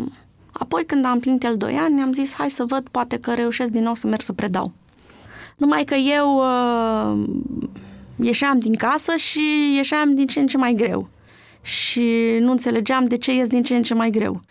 Apoi, 0.56 0.84
când 0.86 1.04
am 1.04 1.20
plinit 1.20 1.44
el 1.44 1.56
2 1.56 1.74
ani, 1.74 2.02
am 2.02 2.12
zis, 2.12 2.34
hai 2.34 2.50
să 2.50 2.64
văd, 2.64 2.88
poate 2.90 3.18
că 3.18 3.34
reușesc 3.34 3.70
din 3.70 3.82
nou 3.82 3.94
să 3.94 4.06
merg 4.06 4.20
să 4.20 4.32
predau. 4.32 4.72
Numai 5.56 5.84
că 5.84 5.94
eu 5.94 6.36
uh, 6.36 7.28
ieșeam 8.16 8.58
din 8.58 8.74
casă 8.74 9.16
și 9.16 9.72
ieșeam 9.76 10.14
din 10.14 10.26
ce 10.26 10.40
în 10.40 10.46
ce 10.46 10.56
mai 10.56 10.74
greu. 10.74 11.08
Și 11.62 12.36
nu 12.40 12.50
înțelegeam 12.50 13.04
de 13.04 13.16
ce 13.16 13.34
ies 13.34 13.48
din 13.48 13.62
ce 13.62 13.76
în 13.76 13.82
ce 13.82 13.94
mai 13.94 14.10
greu. 14.10 14.42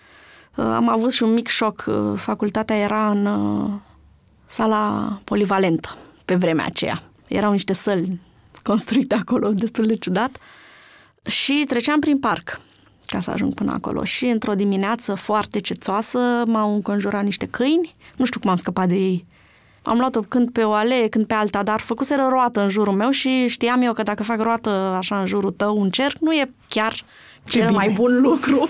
Uh, 0.56 0.66
am 0.66 0.90
avut 0.90 1.12
și 1.12 1.24
un 1.24 1.34
mic 1.34 1.48
șoc. 1.48 1.84
Uh, 1.88 1.96
facultatea 2.16 2.76
era 2.76 3.10
în 3.10 3.26
uh, 3.26 3.70
sala 4.46 5.20
polivalentă 5.24 5.98
pe 6.26 6.36
vremea 6.36 6.66
aceea. 6.66 7.04
Erau 7.28 7.52
niște 7.52 7.74
săli 7.74 8.20
construite 8.64 9.16
acolo, 9.16 9.52
destul 9.52 9.86
de 9.86 9.96
ciudat. 9.96 10.38
Și 11.26 11.64
treceam 11.68 12.00
prin 12.00 12.20
parc 12.20 12.60
ca 13.06 13.20
să 13.20 13.32
ajung 13.32 13.54
până 13.54 13.72
acolo. 13.72 14.04
Și 14.04 14.26
într-o 14.26 14.54
dimineață 14.54 15.14
foarte 15.14 15.60
cețoasă 15.60 16.44
m-au 16.46 16.74
înconjurat 16.74 17.24
niște 17.24 17.46
câini, 17.46 17.96
nu 18.16 18.26
știu 18.26 18.40
cum 18.40 18.50
am 18.50 18.56
scăpat 18.56 18.88
de 18.88 18.96
ei. 18.96 19.26
Am 19.82 19.98
luat-o 19.98 20.22
când 20.22 20.52
pe 20.52 20.64
o 20.64 20.72
alee, 20.72 21.08
când 21.08 21.26
pe 21.26 21.34
alta, 21.34 21.64
dar 21.64 21.80
făcuseră 21.80 22.28
roată 22.30 22.62
în 22.62 22.70
jurul 22.70 22.94
meu 22.94 23.10
și 23.10 23.48
știam 23.48 23.82
eu 23.82 23.94
că 23.94 24.04
dacă 24.04 24.24
fac 24.24 24.42
roată 24.42 24.70
așa 24.70 25.20
în 25.20 25.26
jurul 25.26 25.52
tău, 25.52 25.78
un 25.78 25.90
cerc, 25.90 26.18
nu 26.20 26.34
e 26.34 26.54
chiar 26.70 26.94
Ce 26.94 27.04
cel 27.58 27.68
bine. 27.68 27.78
mai 27.78 27.90
bun 27.90 28.22
lucru. 28.22 28.70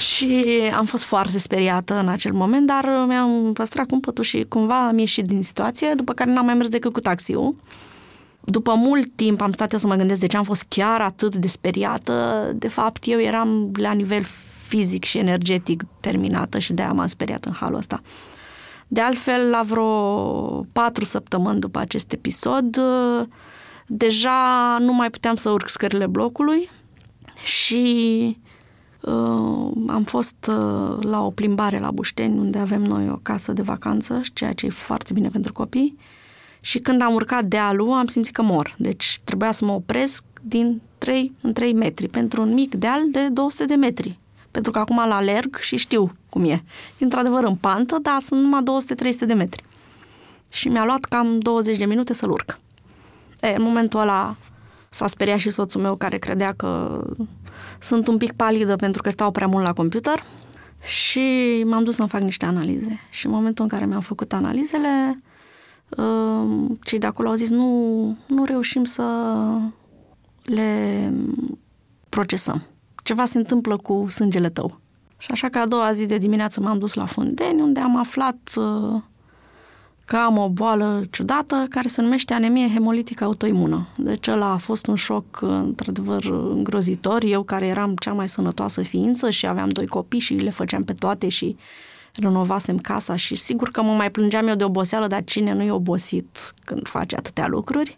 și 0.00 0.44
am 0.76 0.84
fost 0.84 1.04
foarte 1.04 1.38
speriată 1.38 1.98
în 1.98 2.08
acel 2.08 2.32
moment, 2.32 2.66
dar 2.66 3.04
mi-am 3.06 3.52
păstrat 3.52 3.86
cumpătul 3.86 4.24
și 4.24 4.46
cumva 4.48 4.86
am 4.86 4.98
ieșit 4.98 5.24
din 5.24 5.42
situație, 5.42 5.92
după 5.96 6.12
care 6.12 6.32
n-am 6.32 6.44
mai 6.44 6.54
mers 6.54 6.68
decât 6.68 6.92
cu 6.92 7.00
taxiul 7.00 7.54
după 8.40 8.74
mult 8.74 9.10
timp 9.14 9.40
am 9.40 9.52
stat 9.52 9.72
eu 9.72 9.78
să 9.78 9.86
mă 9.86 9.94
gândesc 9.94 10.20
de 10.20 10.26
ce 10.26 10.36
am 10.36 10.44
fost 10.44 10.64
chiar 10.68 11.00
atât 11.00 11.36
de 11.36 11.48
speriată. 11.48 12.46
De 12.54 12.68
fapt, 12.68 13.02
eu 13.06 13.20
eram 13.20 13.72
la 13.78 13.92
nivel 13.92 14.26
fizic 14.68 15.04
și 15.04 15.18
energetic 15.18 15.82
terminată 16.00 16.58
și 16.58 16.72
de-aia 16.72 16.92
m-am 16.92 17.06
speriat 17.06 17.44
în 17.44 17.52
halul 17.52 17.78
ăsta. 17.78 18.02
De 18.88 19.00
altfel, 19.00 19.48
la 19.48 19.62
vreo 19.62 20.66
patru 20.72 21.04
săptămâni 21.04 21.60
după 21.60 21.78
acest 21.78 22.12
episod, 22.12 22.80
deja 23.86 24.76
nu 24.80 24.92
mai 24.92 25.10
puteam 25.10 25.36
să 25.36 25.50
urc 25.50 25.68
scările 25.68 26.06
blocului 26.06 26.70
și 27.42 27.86
uh, 28.26 28.39
am 29.86 30.02
fost 30.06 30.46
uh, 30.48 30.96
la 31.00 31.24
o 31.24 31.30
plimbare 31.30 31.78
la 31.78 31.90
Bușteni, 31.90 32.38
unde 32.38 32.58
avem 32.58 32.82
noi 32.82 33.10
o 33.10 33.18
casă 33.22 33.52
de 33.52 33.62
vacanță, 33.62 34.20
ceea 34.32 34.52
ce 34.52 34.66
e 34.66 34.70
foarte 34.70 35.12
bine 35.12 35.28
pentru 35.28 35.52
copii. 35.52 35.94
Uh, 35.96 36.02
și 36.60 36.78
când 36.78 37.02
am 37.02 37.14
urcat 37.14 37.44
dealul, 37.44 37.92
am 37.92 38.06
simțit 38.06 38.34
că 38.34 38.42
mor. 38.42 38.74
Deci 38.78 39.20
trebuia 39.24 39.52
să 39.52 39.64
mă 39.64 39.72
opresc 39.72 40.24
din 40.42 40.80
3 40.98 41.32
în 41.40 41.52
3 41.52 41.72
metri 41.72 42.08
pentru 42.08 42.42
un 42.42 42.52
mic 42.52 42.74
deal 42.74 43.00
de 43.10 43.28
200 43.28 43.64
de 43.64 43.74
metri. 43.74 44.18
Pentru 44.50 44.70
că 44.70 44.78
acum 44.78 44.96
la 44.96 45.16
alerg 45.16 45.56
și 45.58 45.76
știu 45.76 46.12
cum 46.28 46.44
e. 46.44 46.52
E 46.98 47.04
într-adevăr 47.04 47.44
în 47.44 47.54
pantă, 47.54 47.98
dar 48.02 48.20
sunt 48.20 48.40
numai 48.40 48.62
200-300 49.22 49.26
de 49.26 49.34
metri. 49.34 49.64
Și 50.50 50.68
mi-a 50.68 50.84
luat 50.84 51.04
cam 51.04 51.38
20 51.38 51.78
de 51.78 51.84
minute 51.84 52.12
să-l 52.12 52.30
urc. 52.30 52.58
E, 53.40 53.54
în 53.56 53.62
momentul 53.62 54.00
ăla 54.00 54.36
s-a 54.88 55.06
speriat 55.06 55.38
și 55.38 55.50
soțul 55.50 55.80
meu 55.80 55.96
care 55.96 56.18
credea 56.18 56.52
că 56.56 57.02
sunt 57.80 58.06
un 58.06 58.16
pic 58.16 58.32
palidă 58.32 58.76
pentru 58.76 59.02
că 59.02 59.10
stau 59.10 59.30
prea 59.30 59.46
mult 59.46 59.64
la 59.64 59.72
computer 59.72 60.24
și 60.82 61.20
m-am 61.66 61.84
dus 61.84 61.94
să-mi 61.94 62.08
fac 62.08 62.20
niște 62.20 62.46
analize. 62.46 63.00
Și 63.10 63.26
în 63.26 63.32
momentul 63.32 63.64
în 63.64 63.70
care 63.70 63.86
mi-am 63.86 64.00
făcut 64.00 64.32
analizele, 64.32 65.22
cei 66.82 66.98
de 66.98 67.06
acolo 67.06 67.28
au 67.28 67.34
zis 67.34 67.50
nu, 67.50 68.16
nu 68.26 68.44
reușim 68.44 68.84
să 68.84 69.04
le 70.42 71.12
procesăm. 72.08 72.62
Ceva 73.02 73.24
se 73.24 73.38
întâmplă 73.38 73.76
cu 73.76 74.06
sângele 74.08 74.48
tău. 74.48 74.80
Și 75.18 75.30
așa 75.30 75.48
că 75.48 75.58
a 75.58 75.66
doua 75.66 75.92
zi 75.92 76.06
de 76.06 76.18
dimineață 76.18 76.60
m-am 76.60 76.78
dus 76.78 76.94
la 76.94 77.06
Fundeni, 77.06 77.60
unde 77.60 77.80
am 77.80 77.96
aflat 77.96 78.50
uh, 78.56 79.02
că 80.10 80.16
am 80.16 80.38
o 80.38 80.48
boală 80.48 81.04
ciudată 81.10 81.66
care 81.68 81.88
se 81.88 82.02
numește 82.02 82.34
anemie 82.34 82.68
hemolitică 82.72 83.24
autoimună. 83.24 83.86
Deci 83.96 84.26
ăla 84.26 84.52
a 84.52 84.56
fost 84.56 84.86
un 84.86 84.94
șoc 84.94 85.40
uh, 85.42 85.48
într-adevăr 85.48 86.24
îngrozitor. 86.24 87.22
Eu 87.24 87.42
care 87.42 87.66
eram 87.66 87.94
cea 87.94 88.12
mai 88.12 88.28
sănătoasă 88.28 88.82
ființă 88.82 89.30
și 89.30 89.46
aveam 89.46 89.68
doi 89.68 89.86
copii 89.86 90.18
și 90.18 90.34
le 90.34 90.50
făceam 90.50 90.84
pe 90.84 90.92
toate 90.92 91.28
și 91.28 91.56
renovasem 92.14 92.78
casa 92.78 93.16
și 93.16 93.34
sigur 93.34 93.70
că 93.70 93.82
mă 93.82 93.92
mai 93.92 94.10
plângeam 94.10 94.48
eu 94.48 94.54
de 94.54 94.64
oboseală, 94.64 95.06
dar 95.06 95.24
cine 95.24 95.52
nu 95.52 95.62
e 95.62 95.70
obosit 95.70 96.54
când 96.64 96.88
face 96.88 97.16
atâtea 97.16 97.46
lucruri? 97.46 97.96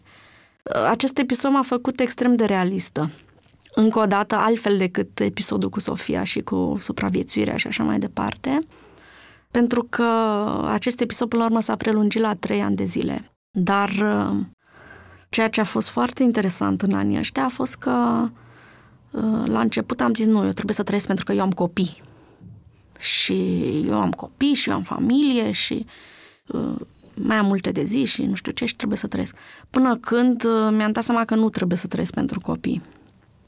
Acest 0.90 1.18
episod 1.18 1.50
m-a 1.50 1.62
făcut 1.62 2.00
extrem 2.00 2.36
de 2.36 2.44
realistă. 2.44 3.10
Încă 3.74 3.98
o 3.98 4.06
dată, 4.06 4.34
altfel 4.34 4.76
decât 4.76 5.20
episodul 5.20 5.68
cu 5.68 5.80
Sofia 5.80 6.24
și 6.24 6.40
cu 6.40 6.76
supraviețuirea 6.80 7.56
și 7.56 7.66
așa 7.66 7.82
mai 7.82 7.98
departe, 7.98 8.58
pentru 9.52 9.86
că 9.90 10.04
acest 10.66 11.00
episod, 11.00 11.28
până 11.28 11.42
la 11.42 11.48
urmă, 11.48 11.60
s-a 11.60 11.76
prelungit 11.76 12.20
la 12.20 12.34
trei 12.34 12.62
ani 12.62 12.76
de 12.76 12.84
zile. 12.84 13.32
Dar 13.50 13.90
ceea 15.28 15.48
ce 15.48 15.60
a 15.60 15.64
fost 15.64 15.88
foarte 15.88 16.22
interesant 16.22 16.82
în 16.82 16.92
anii 16.92 17.18
ăștia 17.18 17.44
a 17.44 17.48
fost 17.48 17.76
că 17.76 18.28
la 19.44 19.60
început 19.60 20.00
am 20.00 20.14
zis, 20.14 20.26
nu, 20.26 20.44
eu 20.44 20.50
trebuie 20.50 20.74
să 20.74 20.82
trăiesc 20.82 21.06
pentru 21.06 21.24
că 21.24 21.32
eu 21.32 21.42
am 21.42 21.52
copii 21.52 22.02
și 23.02 23.68
eu 23.86 24.00
am 24.00 24.10
copii 24.10 24.54
și 24.54 24.68
eu 24.68 24.74
am 24.74 24.82
familie 24.82 25.50
și 25.50 25.86
uh, 26.46 26.74
mai 27.14 27.36
am 27.36 27.46
multe 27.46 27.70
de 27.70 27.84
zi 27.84 28.04
și 28.04 28.24
nu 28.24 28.34
știu 28.34 28.52
ce 28.52 28.64
și 28.64 28.76
trebuie 28.76 28.98
să 28.98 29.06
trăiesc. 29.06 29.36
Până 29.70 29.96
când 29.96 30.44
uh, 30.44 30.68
mi-am 30.76 30.92
dat 30.92 31.04
seama 31.04 31.24
că 31.24 31.34
nu 31.34 31.48
trebuie 31.48 31.78
să 31.78 31.86
trăiesc 31.86 32.14
pentru 32.14 32.40
copii. 32.40 32.82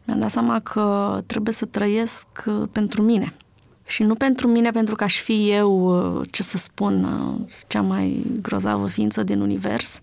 Mi-am 0.05 0.19
dat 0.19 0.31
seama 0.31 0.61
că 0.61 1.21
trebuie 1.27 1.55
să 1.55 1.65
trăiesc 1.65 2.27
uh, 2.47 2.69
pentru 2.73 3.03
mine. 3.03 3.35
Și 3.87 4.03
nu 4.03 4.15
pentru 4.15 4.49
mine 4.49 4.71
pentru 4.71 4.95
că 4.95 5.05
aș 5.05 5.21
fi 5.21 5.51
eu, 5.51 5.97
uh, 6.19 6.29
ce 6.31 6.43
să 6.43 6.57
spun, 6.57 7.05
uh, 7.05 7.49
cea 7.67 7.81
mai 7.81 8.25
grozavă 8.43 8.87
ființă 8.87 9.23
din 9.23 9.41
univers, 9.41 9.99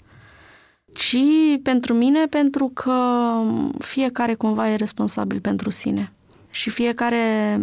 ci 0.93 1.17
pentru 1.63 1.93
mine 1.93 2.25
pentru 2.25 2.71
că 2.73 2.95
fiecare 3.79 4.33
cumva 4.33 4.69
e 4.69 4.75
responsabil 4.75 5.39
pentru 5.39 5.69
sine. 5.69 6.11
Și 6.49 6.69
fiecare 6.69 7.59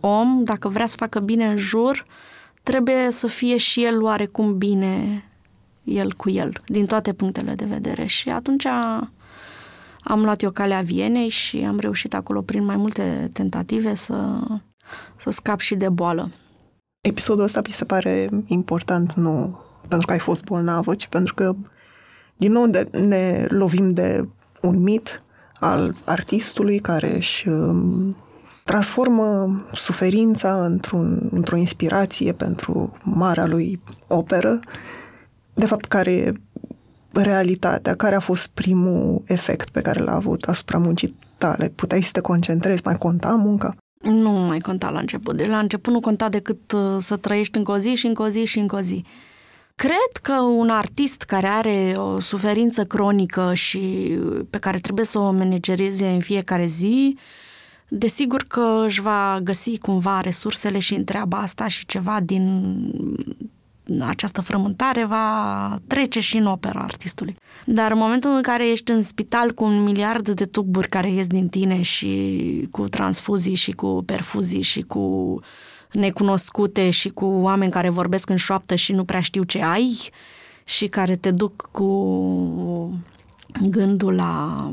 om, 0.00 0.44
dacă 0.44 0.68
vrea 0.68 0.86
să 0.86 0.96
facă 0.96 1.20
bine 1.20 1.46
în 1.46 1.56
jur, 1.56 2.06
trebuie 2.62 3.10
să 3.10 3.26
fie 3.26 3.56
și 3.56 3.84
el 3.84 4.02
oarecum 4.02 4.58
bine 4.58 5.24
el 5.84 6.12
cu 6.12 6.30
el, 6.30 6.60
din 6.66 6.86
toate 6.86 7.12
punctele 7.12 7.54
de 7.54 7.64
vedere. 7.64 8.06
Și 8.06 8.28
atunci 8.28 8.66
am 10.00 10.22
luat 10.24 10.42
eu 10.42 10.50
calea 10.50 10.80
Vienei 10.80 11.28
și 11.28 11.64
am 11.66 11.78
reușit 11.78 12.14
acolo 12.14 12.40
prin 12.40 12.64
mai 12.64 12.76
multe 12.76 13.30
tentative 13.32 13.94
să, 13.94 14.38
să 15.16 15.30
scap 15.30 15.60
și 15.60 15.74
de 15.74 15.88
boală. 15.88 16.30
Episodul 17.00 17.44
ăsta 17.44 17.60
mi 17.66 17.72
se 17.72 17.84
pare 17.84 18.28
important 18.46 19.12
nu 19.12 19.60
pentru 19.88 20.06
că 20.06 20.12
ai 20.12 20.18
fost 20.18 20.44
bolnavă, 20.44 20.94
ci 20.94 21.06
pentru 21.06 21.34
că 21.34 21.54
din 22.36 22.52
nou 22.52 22.66
de, 22.66 22.88
ne 22.90 23.46
lovim 23.48 23.92
de 23.92 24.28
un 24.60 24.82
mit 24.82 25.22
al 25.60 25.94
artistului 26.04 26.78
care 26.78 27.16
își 27.16 27.48
um, 27.48 28.16
transformă 28.64 29.60
suferința 29.74 30.64
într-un, 30.64 31.28
într-o 31.30 31.56
inspirație 31.56 32.32
pentru 32.32 32.96
marea 33.04 33.46
lui 33.46 33.80
operă. 34.06 34.60
De 35.54 35.66
fapt, 35.66 35.84
care 35.84 36.12
e 36.12 36.32
realitatea? 37.12 37.94
Care 37.94 38.14
a 38.14 38.20
fost 38.20 38.46
primul 38.48 39.22
efect 39.26 39.68
pe 39.68 39.80
care 39.80 40.02
l-a 40.02 40.14
avut 40.14 40.44
asupra 40.44 40.78
muncii 40.78 41.16
tale? 41.38 41.68
Puteai 41.68 42.02
să 42.02 42.12
te 42.12 42.20
concentrezi? 42.20 42.82
Mai 42.84 42.98
conta 42.98 43.28
munca? 43.28 43.74
Nu 44.02 44.30
mai 44.30 44.58
conta 44.58 44.90
la 44.90 44.98
început. 44.98 45.36
Deci 45.36 45.48
la 45.48 45.58
început 45.58 45.92
nu 45.92 46.00
conta 46.00 46.28
decât 46.28 46.72
uh, 46.72 46.96
să 46.98 47.16
trăiești 47.16 47.58
încă 47.58 47.72
o 47.72 47.78
zi 47.78 47.94
și 47.94 48.06
încă 48.06 48.22
o 48.22 48.28
zi 48.28 48.44
și 48.44 48.58
încă 48.58 48.76
o 48.76 48.80
zi. 48.80 49.04
Cred 49.74 50.16
că 50.22 50.32
un 50.32 50.68
artist 50.68 51.22
care 51.22 51.46
are 51.46 51.94
o 51.96 52.20
suferință 52.20 52.84
cronică 52.84 53.54
și 53.54 54.18
pe 54.50 54.58
care 54.58 54.78
trebuie 54.78 55.04
să 55.04 55.18
o 55.18 55.32
managerieze 55.32 56.08
în 56.08 56.20
fiecare 56.20 56.66
zi, 56.66 57.16
desigur 57.88 58.44
că 58.48 58.84
își 58.86 59.00
va 59.00 59.40
găsi 59.42 59.78
cumva 59.78 60.20
resursele 60.20 60.78
și 60.78 60.94
întreaba 60.94 61.38
asta 61.38 61.68
și 61.68 61.86
ceva 61.86 62.20
din 62.20 62.74
această 64.00 64.40
frământare 64.40 65.04
va 65.04 65.76
trece 65.86 66.20
și 66.20 66.36
în 66.36 66.46
opera 66.46 66.80
artistului. 66.80 67.36
Dar 67.64 67.90
în 67.90 67.98
momentul 67.98 68.30
în 68.30 68.42
care 68.42 68.70
ești 68.70 68.90
în 68.90 69.02
spital 69.02 69.52
cu 69.52 69.64
un 69.64 69.82
miliard 69.82 70.28
de 70.28 70.44
tuburi 70.44 70.88
care 70.88 71.10
ies 71.10 71.26
din 71.26 71.48
tine 71.48 71.82
și 71.82 72.68
cu 72.70 72.88
transfuzii 72.88 73.54
și 73.54 73.72
cu 73.72 74.02
perfuzii 74.06 74.62
și 74.62 74.80
cu 74.80 75.40
necunoscute 75.92 76.90
și 76.90 77.08
cu 77.08 77.24
oameni 77.24 77.70
care 77.70 77.88
vorbesc 77.88 78.30
în 78.30 78.36
șoaptă 78.36 78.74
și 78.74 78.92
nu 78.92 79.04
prea 79.04 79.20
știu 79.20 79.42
ce 79.42 79.62
ai 79.62 80.10
și 80.64 80.86
care 80.86 81.16
te 81.16 81.30
duc 81.30 81.68
cu 81.70 83.00
gândul 83.70 84.14
la 84.14 84.70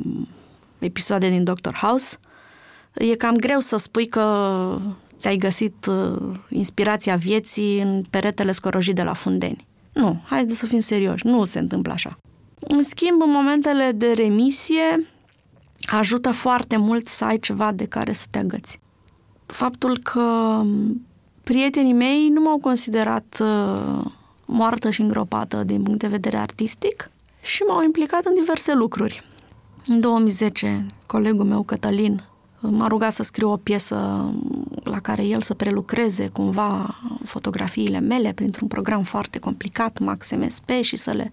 episoade 0.79 1.29
din 1.29 1.43
Doctor 1.43 1.73
House, 1.73 2.17
e 2.93 3.15
cam 3.15 3.36
greu 3.36 3.60
să 3.60 3.77
spui 3.77 4.08
că 4.08 4.21
ți-ai 5.19 5.38
găsit 5.38 5.86
uh, 5.86 6.36
inspirația 6.49 7.15
vieții 7.15 7.82
în 7.82 8.03
peretele 8.10 8.51
scorojit 8.51 8.95
de 8.95 9.03
la 9.03 9.13
Fundeni. 9.13 9.67
Nu, 9.93 10.21
haide 10.25 10.53
să 10.53 10.65
fim 10.65 10.79
serioși, 10.79 11.25
nu 11.25 11.45
se 11.45 11.60
întâmplă 11.60 11.93
așa. 11.93 12.17
În 12.60 12.84
schimb, 12.84 13.21
în 13.21 13.32
momentele 13.32 13.91
de 13.95 14.12
remisie, 14.12 15.08
ajută 15.86 16.32
foarte 16.32 16.77
mult 16.77 17.08
să 17.08 17.25
ai 17.25 17.39
ceva 17.39 17.71
de 17.71 17.86
care 17.86 18.13
să 18.13 18.25
te 18.29 18.38
agăți. 18.38 18.79
Faptul 19.45 19.97
că 19.97 20.62
prietenii 21.43 21.93
mei 21.93 22.29
nu 22.29 22.41
m-au 22.41 22.58
considerat 22.58 23.38
uh, 23.41 24.05
moartă 24.45 24.89
și 24.89 25.01
îngropată 25.01 25.63
din 25.63 25.84
punct 25.84 25.99
de 25.99 26.08
vedere 26.08 26.38
artistic 26.38 27.12
și 27.41 27.62
m-au 27.62 27.84
implicat 27.84 28.25
în 28.25 28.34
diverse 28.34 28.73
lucruri. 28.73 29.23
În 29.88 29.99
2010, 29.99 30.86
colegul 31.05 31.45
meu, 31.45 31.63
Cătălin, 31.63 32.23
m-a 32.60 32.88
rugat 32.88 33.13
să 33.13 33.24
scriu 33.24 33.52
o 33.52 33.58
piesă 33.58 34.30
la 34.84 35.00
care 35.00 35.24
el 35.24 35.41
să 35.41 35.54
prelucreze 35.54 36.28
cumva 36.28 37.00
fotografiile 37.24 38.00
mele 38.00 38.34
printr-un 38.34 38.67
program 38.67 39.04
foarte 39.04 39.39
complicat, 39.39 40.00
Max 40.00 40.32
MSP, 40.32 40.69
și 40.82 40.95
să 40.95 41.12
le 41.12 41.32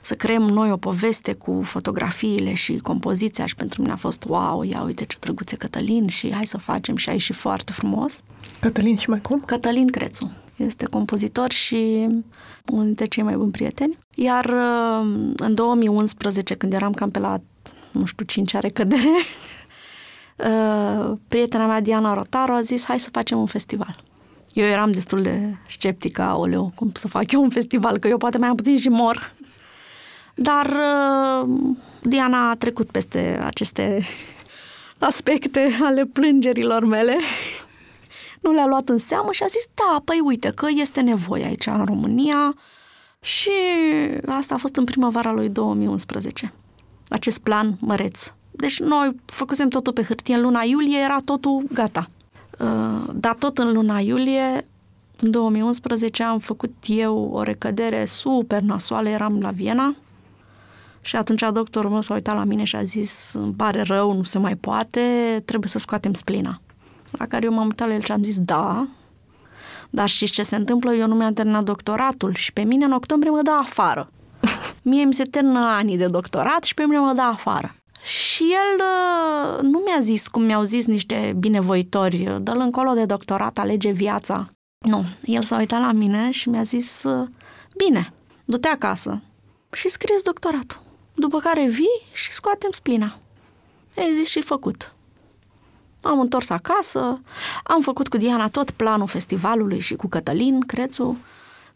să 0.00 0.14
creăm 0.14 0.42
noi 0.42 0.70
o 0.70 0.76
poveste 0.76 1.32
cu 1.32 1.60
fotografiile 1.64 2.54
și 2.54 2.76
compoziția 2.76 3.46
și 3.46 3.54
pentru 3.54 3.80
mine 3.80 3.92
a 3.92 3.96
fost 3.96 4.24
wow, 4.24 4.62
ia 4.62 4.82
uite 4.82 5.04
ce 5.04 5.16
drăguțe 5.20 5.56
Cătălin 5.56 6.08
și 6.08 6.32
hai 6.32 6.46
să 6.46 6.58
facem 6.58 6.96
și 6.96 7.08
ai 7.08 7.18
și 7.18 7.32
foarte 7.32 7.72
frumos. 7.72 8.20
Cătălin 8.60 8.96
și 8.96 9.08
mai 9.08 9.20
cum? 9.20 9.40
Cătălin 9.40 9.86
Crețu. 9.86 10.32
Este 10.56 10.84
compozitor 10.84 11.52
și 11.52 12.08
unul 12.72 12.84
dintre 12.84 13.06
cei 13.06 13.22
mai 13.22 13.36
buni 13.36 13.50
prieteni. 13.50 13.98
Iar 14.14 14.44
uh, 14.44 15.32
în 15.36 15.54
2011, 15.54 16.54
când 16.54 16.72
eram 16.72 16.92
cam 16.92 17.10
pe 17.10 17.18
la, 17.18 17.40
nu 17.90 18.04
știu, 18.04 18.24
5 18.24 18.54
are 18.54 18.68
cădere, 18.68 19.16
uh, 20.38 21.16
prietena 21.28 21.66
mea 21.66 21.80
Diana 21.80 22.14
Rotaru 22.14 22.52
a 22.52 22.60
zis 22.60 22.84
hai 22.84 22.98
să 22.98 23.08
facem 23.10 23.38
un 23.38 23.46
festival. 23.46 24.02
Eu 24.52 24.66
eram 24.66 24.92
destul 24.92 25.22
de 25.22 25.54
sceptică, 25.66 26.22
aoleu, 26.22 26.72
cum 26.74 26.90
să 26.94 27.08
fac 27.08 27.32
eu 27.32 27.42
un 27.42 27.50
festival, 27.50 27.98
că 27.98 28.08
eu 28.08 28.16
poate 28.16 28.38
mai 28.38 28.48
am 28.48 28.56
puțin 28.56 28.78
și 28.78 28.88
mor. 28.88 29.30
Dar 30.34 30.66
uh, 30.66 31.48
Diana 32.02 32.50
a 32.50 32.54
trecut 32.54 32.90
peste 32.90 33.40
aceste 33.44 34.06
aspecte 34.98 35.78
ale 35.82 36.04
plângerilor 36.04 36.84
mele. 36.84 37.16
Nu 38.40 38.52
le-a 38.52 38.66
luat 38.66 38.88
în 38.88 38.98
seamă 38.98 39.32
și 39.32 39.42
a 39.42 39.46
zis, 39.46 39.68
da, 39.74 40.02
păi 40.04 40.20
uite 40.24 40.50
că 40.50 40.66
este 40.74 41.00
nevoie 41.00 41.44
aici 41.44 41.66
în 41.66 41.84
România 41.84 42.54
și 43.20 43.50
asta 44.26 44.54
a 44.54 44.58
fost 44.58 44.76
în 44.76 44.84
primăvara 44.84 45.32
lui 45.32 45.48
2011. 45.48 46.52
Acest 47.08 47.38
plan 47.38 47.76
măreț. 47.80 48.32
Deci 48.58 48.80
noi 48.80 49.14
făcusem 49.24 49.68
totul 49.68 49.92
pe 49.92 50.02
hârtie 50.02 50.34
în 50.34 50.40
luna 50.40 50.62
iulie, 50.62 50.98
era 50.98 51.18
totul 51.24 51.64
gata. 51.72 52.10
Uh, 52.58 53.10
dar 53.14 53.34
tot 53.34 53.58
în 53.58 53.72
luna 53.72 53.98
iulie, 53.98 54.66
în 55.20 55.30
2011, 55.30 56.22
am 56.22 56.38
făcut 56.38 56.74
eu 56.86 57.30
o 57.32 57.42
recădere 57.42 58.04
super 58.04 58.60
nasoală, 58.60 59.08
eram 59.08 59.40
la 59.40 59.50
Viena, 59.50 59.94
și 61.00 61.16
atunci 61.16 61.42
doctorul 61.52 61.90
meu 61.90 62.00
s-a 62.00 62.14
uitat 62.14 62.34
la 62.34 62.44
mine 62.44 62.64
și 62.64 62.76
a 62.76 62.82
zis, 62.82 63.32
îmi 63.34 63.54
pare 63.54 63.82
rău, 63.82 64.12
nu 64.12 64.22
se 64.22 64.38
mai 64.38 64.56
poate, 64.56 65.00
trebuie 65.44 65.70
să 65.70 65.78
scoatem 65.78 66.12
splina. 66.12 66.60
La 67.10 67.26
care 67.26 67.44
eu 67.44 67.52
m-am 67.52 67.66
uitat 67.66 67.88
la 67.88 67.94
el 67.94 68.02
și 68.02 68.12
am 68.12 68.22
zis, 68.22 68.38
da, 68.38 68.88
dar 69.90 70.08
știți 70.08 70.32
ce 70.32 70.42
se 70.42 70.56
întâmplă? 70.56 70.92
Eu 70.92 71.06
nu 71.06 71.14
mi-am 71.14 71.32
terminat 71.32 71.64
doctoratul 71.64 72.34
și 72.34 72.52
pe 72.52 72.62
mine 72.62 72.84
în 72.84 72.92
octombrie 72.92 73.30
mă 73.30 73.42
dă 73.42 73.50
afară. 73.50 74.10
Mie 74.82 75.04
mi 75.04 75.14
se 75.14 75.22
termină 75.22 75.58
anii 75.58 75.96
de 75.96 76.06
doctorat 76.06 76.64
și 76.64 76.74
pe 76.74 76.82
mine 76.82 76.98
mă 76.98 77.12
dă 77.12 77.22
afară. 77.22 77.77
Și 78.08 78.42
el 78.42 78.80
uh, 78.80 79.62
nu 79.62 79.82
mi-a 79.84 80.00
zis 80.00 80.28
cum 80.28 80.42
mi-au 80.42 80.62
zis 80.62 80.86
niște 80.86 81.34
binevoitori, 81.38 82.38
dă-l 82.40 82.60
încolo 82.60 82.92
de 82.92 83.04
doctorat, 83.04 83.58
alege 83.58 83.90
viața. 83.90 84.50
Nu, 84.78 85.04
el 85.24 85.42
s-a 85.42 85.56
uitat 85.56 85.80
la 85.80 85.92
mine 85.92 86.30
și 86.30 86.48
mi-a 86.48 86.62
zis, 86.62 87.02
uh, 87.02 87.28
bine, 87.76 88.12
du-te 88.44 88.68
acasă 88.68 89.22
și 89.72 89.88
scrieți 89.88 90.24
doctoratul. 90.24 90.82
După 91.14 91.38
care 91.38 91.66
vii 91.66 92.02
și 92.12 92.32
scoatem 92.32 92.70
splina. 92.72 93.14
Ei 93.96 94.14
zis 94.14 94.28
și 94.28 94.40
făcut. 94.40 94.94
Am 96.00 96.20
întors 96.20 96.50
acasă, 96.50 97.20
am 97.64 97.82
făcut 97.82 98.08
cu 98.08 98.16
Diana 98.16 98.48
tot 98.48 98.70
planul 98.70 99.06
festivalului 99.06 99.80
și 99.80 99.94
cu 99.94 100.08
Cătălin 100.08 100.60
Crețu, 100.60 101.16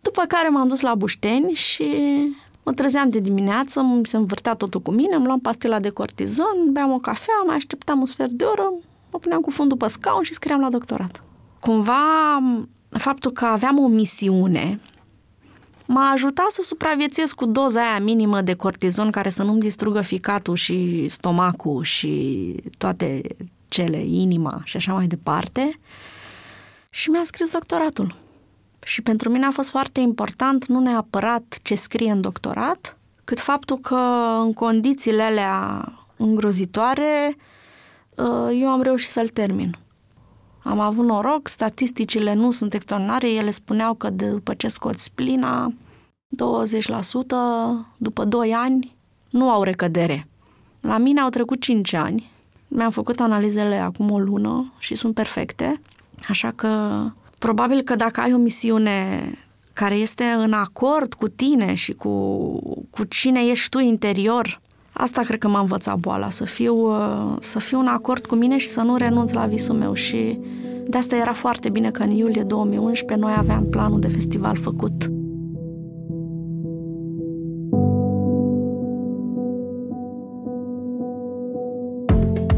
după 0.00 0.24
care 0.28 0.48
m-am 0.48 0.68
dus 0.68 0.80
la 0.80 0.94
Bușteni 0.94 1.52
și 1.52 1.86
mă 2.62 2.72
trezeam 2.72 3.08
de 3.08 3.18
dimineață, 3.18 3.80
mi 3.80 4.06
se 4.06 4.16
învârtea 4.16 4.54
totul 4.54 4.80
cu 4.80 4.90
mine, 4.90 5.14
îmi 5.14 5.26
luam 5.26 5.40
pastila 5.40 5.80
de 5.80 5.88
cortizon, 5.88 6.56
beam 6.70 6.92
o 6.92 6.98
cafea, 6.98 7.42
mai 7.46 7.56
așteptam 7.56 8.00
un 8.00 8.06
sfert 8.06 8.30
de 8.30 8.44
oră, 8.44 8.72
mă 9.10 9.18
puneam 9.18 9.40
cu 9.40 9.50
fundul 9.50 9.76
pe 9.76 9.88
scaun 9.88 10.22
și 10.22 10.34
scriam 10.34 10.60
la 10.60 10.70
doctorat. 10.70 11.22
Cumva, 11.60 12.42
faptul 12.88 13.30
că 13.30 13.44
aveam 13.44 13.78
o 13.78 13.86
misiune 13.86 14.80
m-a 15.86 16.10
ajutat 16.10 16.50
să 16.50 16.62
supraviețuiesc 16.62 17.34
cu 17.34 17.46
doza 17.46 17.80
aia 17.80 17.98
minimă 17.98 18.40
de 18.40 18.54
cortizon 18.54 19.10
care 19.10 19.30
să 19.30 19.42
nu-mi 19.42 19.60
distrugă 19.60 20.00
ficatul 20.00 20.54
și 20.54 21.06
stomacul 21.08 21.82
și 21.82 22.54
toate 22.78 23.20
cele, 23.68 24.04
inima 24.04 24.60
și 24.64 24.76
așa 24.76 24.92
mai 24.92 25.06
departe. 25.06 25.78
Și 26.90 27.10
mi-a 27.10 27.24
scris 27.24 27.52
doctoratul. 27.52 28.14
Și 28.84 29.02
pentru 29.02 29.30
mine 29.30 29.46
a 29.46 29.50
fost 29.50 29.68
foarte 29.68 30.00
important 30.00 30.66
nu 30.66 30.80
neapărat 30.80 31.58
ce 31.62 31.74
scrie 31.74 32.10
în 32.10 32.20
doctorat, 32.20 32.98
cât 33.24 33.40
faptul 33.40 33.78
că 33.78 33.96
în 34.42 34.52
condițiile 34.52 35.22
alea 35.22 35.84
îngrozitoare 36.16 37.36
uh, 38.16 38.58
eu 38.60 38.68
am 38.68 38.82
reușit 38.82 39.10
să-l 39.10 39.28
termin. 39.28 39.76
Am 40.62 40.80
avut 40.80 41.04
noroc, 41.04 41.48
statisticile 41.48 42.34
nu 42.34 42.50
sunt 42.50 42.74
extraordinare, 42.74 43.30
ele 43.30 43.50
spuneau 43.50 43.94
că 43.94 44.10
după 44.10 44.54
ce 44.54 44.68
scoți 44.68 45.04
splina, 45.04 45.72
20% 45.72 45.76
după 47.96 48.24
2 48.24 48.54
ani 48.54 48.96
nu 49.30 49.50
au 49.50 49.62
recădere. 49.62 50.26
La 50.80 50.98
mine 50.98 51.20
au 51.20 51.28
trecut 51.28 51.60
5 51.60 51.92
ani, 51.92 52.30
mi-am 52.68 52.90
făcut 52.90 53.20
analizele 53.20 53.76
acum 53.76 54.10
o 54.10 54.18
lună 54.18 54.72
și 54.78 54.94
sunt 54.94 55.14
perfecte, 55.14 55.80
așa 56.28 56.50
că 56.50 57.02
probabil 57.42 57.82
că 57.82 57.94
dacă 57.94 58.20
ai 58.20 58.32
o 58.32 58.36
misiune 58.36 59.20
care 59.72 59.94
este 59.94 60.24
în 60.24 60.52
acord 60.52 61.14
cu 61.14 61.28
tine 61.28 61.74
și 61.74 61.92
cu, 61.92 62.08
cu 62.90 63.04
cine 63.04 63.40
ești 63.50 63.68
tu 63.68 63.78
interior, 63.78 64.60
asta 64.92 65.22
cred 65.22 65.38
că 65.38 65.48
m-a 65.48 65.60
învățat 65.60 65.98
boala, 65.98 66.30
să 66.30 66.44
fiu, 66.44 66.74
să 67.40 67.58
fiu 67.58 67.78
în 67.78 67.86
acord 67.86 68.26
cu 68.26 68.34
mine 68.34 68.58
și 68.58 68.68
să 68.68 68.80
nu 68.80 68.96
renunț 68.96 69.32
la 69.32 69.46
visul 69.46 69.74
meu 69.74 69.94
și 69.94 70.38
De 70.86 70.96
asta 70.96 71.16
era 71.16 71.32
foarte 71.32 71.68
bine 71.68 71.90
că 71.90 72.02
în 72.02 72.10
iulie 72.10 72.42
2011 72.42 73.26
noi 73.26 73.34
aveam 73.36 73.64
planul 73.64 74.00
de 74.00 74.08
festival 74.08 74.56
făcut. 74.56 75.10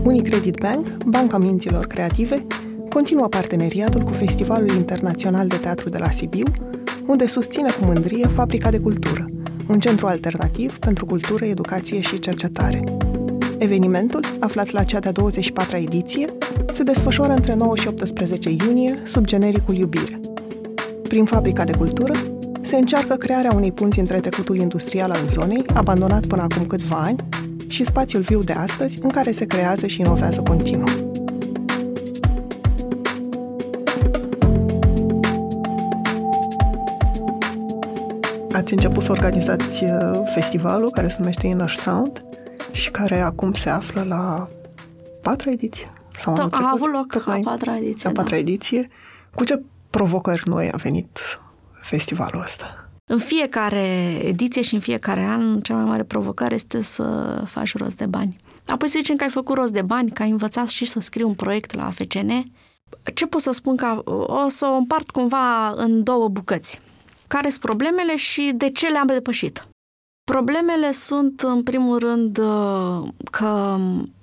Unicredit 0.05 0.57
Bank, 0.61 1.05
Banca 1.05 1.39
Minților 1.39 1.87
Creative, 1.87 2.47
continuă 2.95 3.29
parteneriatul 3.29 4.01
cu 4.03 4.13
Festivalul 4.13 4.71
Internațional 4.71 5.47
de 5.49 5.57
Teatru 5.57 5.89
de 5.89 5.99
la 5.99 6.11
Sibiu, 6.11 6.45
unde 7.07 7.27
susține 7.27 7.71
cu 7.71 7.85
mândrie 7.85 8.27
Fabrica 8.27 8.71
de 8.71 8.79
Cultură, 8.79 9.27
un 9.69 9.81
centru 9.81 10.07
alternativ 10.07 10.79
pentru 10.79 11.05
cultură, 11.07 11.45
educație 11.45 12.01
și 12.01 12.19
cercetare. 12.19 12.85
Evenimentul, 13.59 14.21
aflat 14.39 14.71
la 14.71 14.83
cea 14.83 14.99
de-a 14.99 15.13
24-a 15.13 15.77
ediție, 15.77 16.27
se 16.73 16.83
desfășoară 16.83 17.33
între 17.33 17.55
9 17.55 17.77
și 17.77 17.89
18 17.89 18.51
iunie 18.51 18.95
sub 19.07 19.25
genericul 19.25 19.75
Iubire. 19.75 20.21
Prin 21.03 21.25
Fabrica 21.25 21.65
de 21.65 21.73
Cultură 21.77 22.13
se 22.61 22.77
încearcă 22.77 23.15
crearea 23.15 23.53
unei 23.55 23.73
punți 23.73 23.99
între 23.99 24.21
trecutul 24.21 24.59
industrial 24.59 25.11
al 25.11 25.27
zonei, 25.27 25.63
abandonat 25.75 26.27
până 26.27 26.43
acum 26.43 26.67
câțiva 26.67 26.97
ani, 26.97 27.25
și 27.69 27.85
spațiul 27.85 28.23
viu 28.23 28.43
de 28.43 28.53
astăzi, 28.53 28.99
în 29.03 29.09
care 29.09 29.31
se 29.31 29.45
creează 29.45 29.87
și 29.87 30.01
inovează 30.01 30.43
continuu. 30.43 31.04
Ați 38.55 38.73
început 38.73 39.03
să 39.03 39.13
organizați 39.13 39.85
uh, 39.85 39.91
festivalul 40.35 40.91
care 40.91 41.09
se 41.09 41.17
numește 41.19 41.47
Inner 41.47 41.71
Sound 41.71 42.25
și 42.73 42.91
care 42.91 43.21
acum 43.21 43.53
se 43.53 43.71
află 43.71 44.03
la 44.03 44.49
patra 45.23 45.51
ediție. 45.51 45.93
Sau 46.19 46.35
da, 46.35 46.49
a 46.51 46.71
avut 46.75 46.93
loc 46.93 47.25
la 47.25 47.39
patra 47.43 47.77
ediție. 47.77 48.09
La 48.09 48.15
patra 48.15 48.31
da. 48.31 48.37
ediție. 48.37 48.89
Cu 49.35 49.45
ce 49.45 49.63
provocări 49.91 50.43
noi 50.45 50.71
a 50.71 50.77
venit 50.77 51.19
festivalul 51.81 52.43
ăsta? 52.43 52.89
În 53.05 53.19
fiecare 53.19 54.19
ediție 54.23 54.63
și 54.63 54.75
în 54.75 54.81
fiecare 54.81 55.23
an, 55.23 55.61
cea 55.61 55.75
mai 55.75 55.85
mare 55.85 56.03
provocare 56.03 56.55
este 56.55 56.83
să 56.83 57.05
faci 57.47 57.77
rost 57.77 57.97
de 57.97 58.07
bani. 58.07 58.37
Apoi 58.67 58.89
să 58.89 58.99
zicem 58.99 59.17
că 59.17 59.23
ai 59.25 59.31
făcut 59.31 59.57
rost 59.57 59.73
de 59.73 59.83
bani, 59.83 60.11
că 60.11 60.23
ai 60.23 60.31
învățat 60.31 60.69
și 60.69 60.85
să 60.85 61.01
scrii 61.01 61.25
un 61.25 61.35
proiect 61.35 61.75
la 61.75 61.91
FCN. 61.91 62.53
Ce 63.15 63.27
pot 63.27 63.41
să 63.41 63.51
spun? 63.51 63.77
Că 63.77 64.01
o 64.27 64.49
să 64.49 64.67
o 64.67 64.75
împart 64.75 65.11
cumva 65.11 65.69
în 65.77 66.03
două 66.03 66.29
bucăți. 66.29 66.81
Care 67.35 67.49
sunt 67.49 67.61
problemele 67.61 68.17
și 68.17 68.53
de 68.55 68.71
ce 68.71 68.89
le-am 68.89 69.07
depășit? 69.07 69.69
Problemele 70.31 70.93
sunt, 70.93 71.41
în 71.41 71.63
primul 71.63 71.99
rând, 71.99 72.37
că 73.31 73.79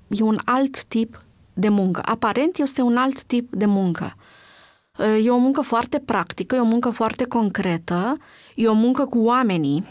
e 0.07 0.21
un 0.21 0.37
alt 0.45 0.83
tip 0.83 1.23
de 1.53 1.69
muncă. 1.69 2.01
Aparent 2.05 2.57
este 2.57 2.81
un 2.81 2.97
alt 2.97 3.23
tip 3.23 3.55
de 3.55 3.65
muncă. 3.65 4.15
E 5.23 5.29
o 5.29 5.37
muncă 5.37 5.61
foarte 5.61 5.99
practică, 5.99 6.55
e 6.55 6.59
o 6.59 6.63
muncă 6.65 6.89
foarte 6.89 7.23
concretă, 7.23 8.17
e 8.55 8.67
o 8.67 8.73
muncă 8.73 9.05
cu 9.05 9.19
oamenii. 9.19 9.85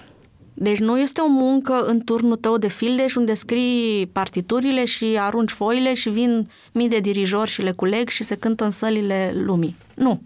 Deci 0.54 0.78
nu 0.78 0.98
este 0.98 1.20
o 1.20 1.28
muncă 1.28 1.84
în 1.86 2.00
turnul 2.00 2.36
tău 2.36 2.58
de 2.58 2.68
fildeș 2.68 3.14
unde 3.14 3.34
scrii 3.34 4.06
partiturile 4.06 4.84
și 4.84 5.16
arunci 5.18 5.50
foile 5.50 5.94
și 5.94 6.08
vin 6.08 6.50
mii 6.72 6.88
de 6.88 6.98
dirijori 6.98 7.50
și 7.50 7.62
le 7.62 7.72
culeg 7.72 8.08
și 8.08 8.22
se 8.22 8.34
cântă 8.36 8.64
în 8.64 8.70
sălile 8.70 9.32
lumii. 9.34 9.76
Nu. 9.94 10.20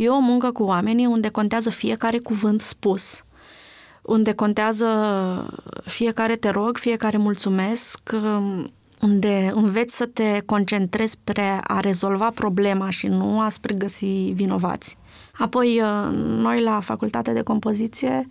E 0.00 0.08
o 0.08 0.18
muncă 0.18 0.50
cu 0.50 0.62
oamenii 0.62 1.06
unde 1.06 1.28
contează 1.28 1.70
fiecare 1.70 2.18
cuvânt 2.18 2.60
spus, 2.60 3.24
unde 4.02 4.32
contează 4.32 4.86
fiecare 5.84 6.36
te 6.36 6.48
rog, 6.48 6.76
fiecare 6.76 7.16
mulțumesc, 7.16 8.00
unde 9.00 9.52
înveți 9.54 9.96
să 9.96 10.06
te 10.06 10.42
concentrezi 10.46 11.12
spre 11.12 11.60
a 11.62 11.80
rezolva 11.80 12.30
problema 12.30 12.90
și 12.90 13.06
nu 13.06 13.40
a 13.40 13.48
spre 13.48 13.74
găsi 13.74 14.32
vinovați. 14.34 14.96
Apoi, 15.32 15.80
uh, 15.80 16.12
noi 16.14 16.62
la 16.62 16.80
facultatea 16.80 17.32
de 17.32 17.42
compoziție, 17.42 18.26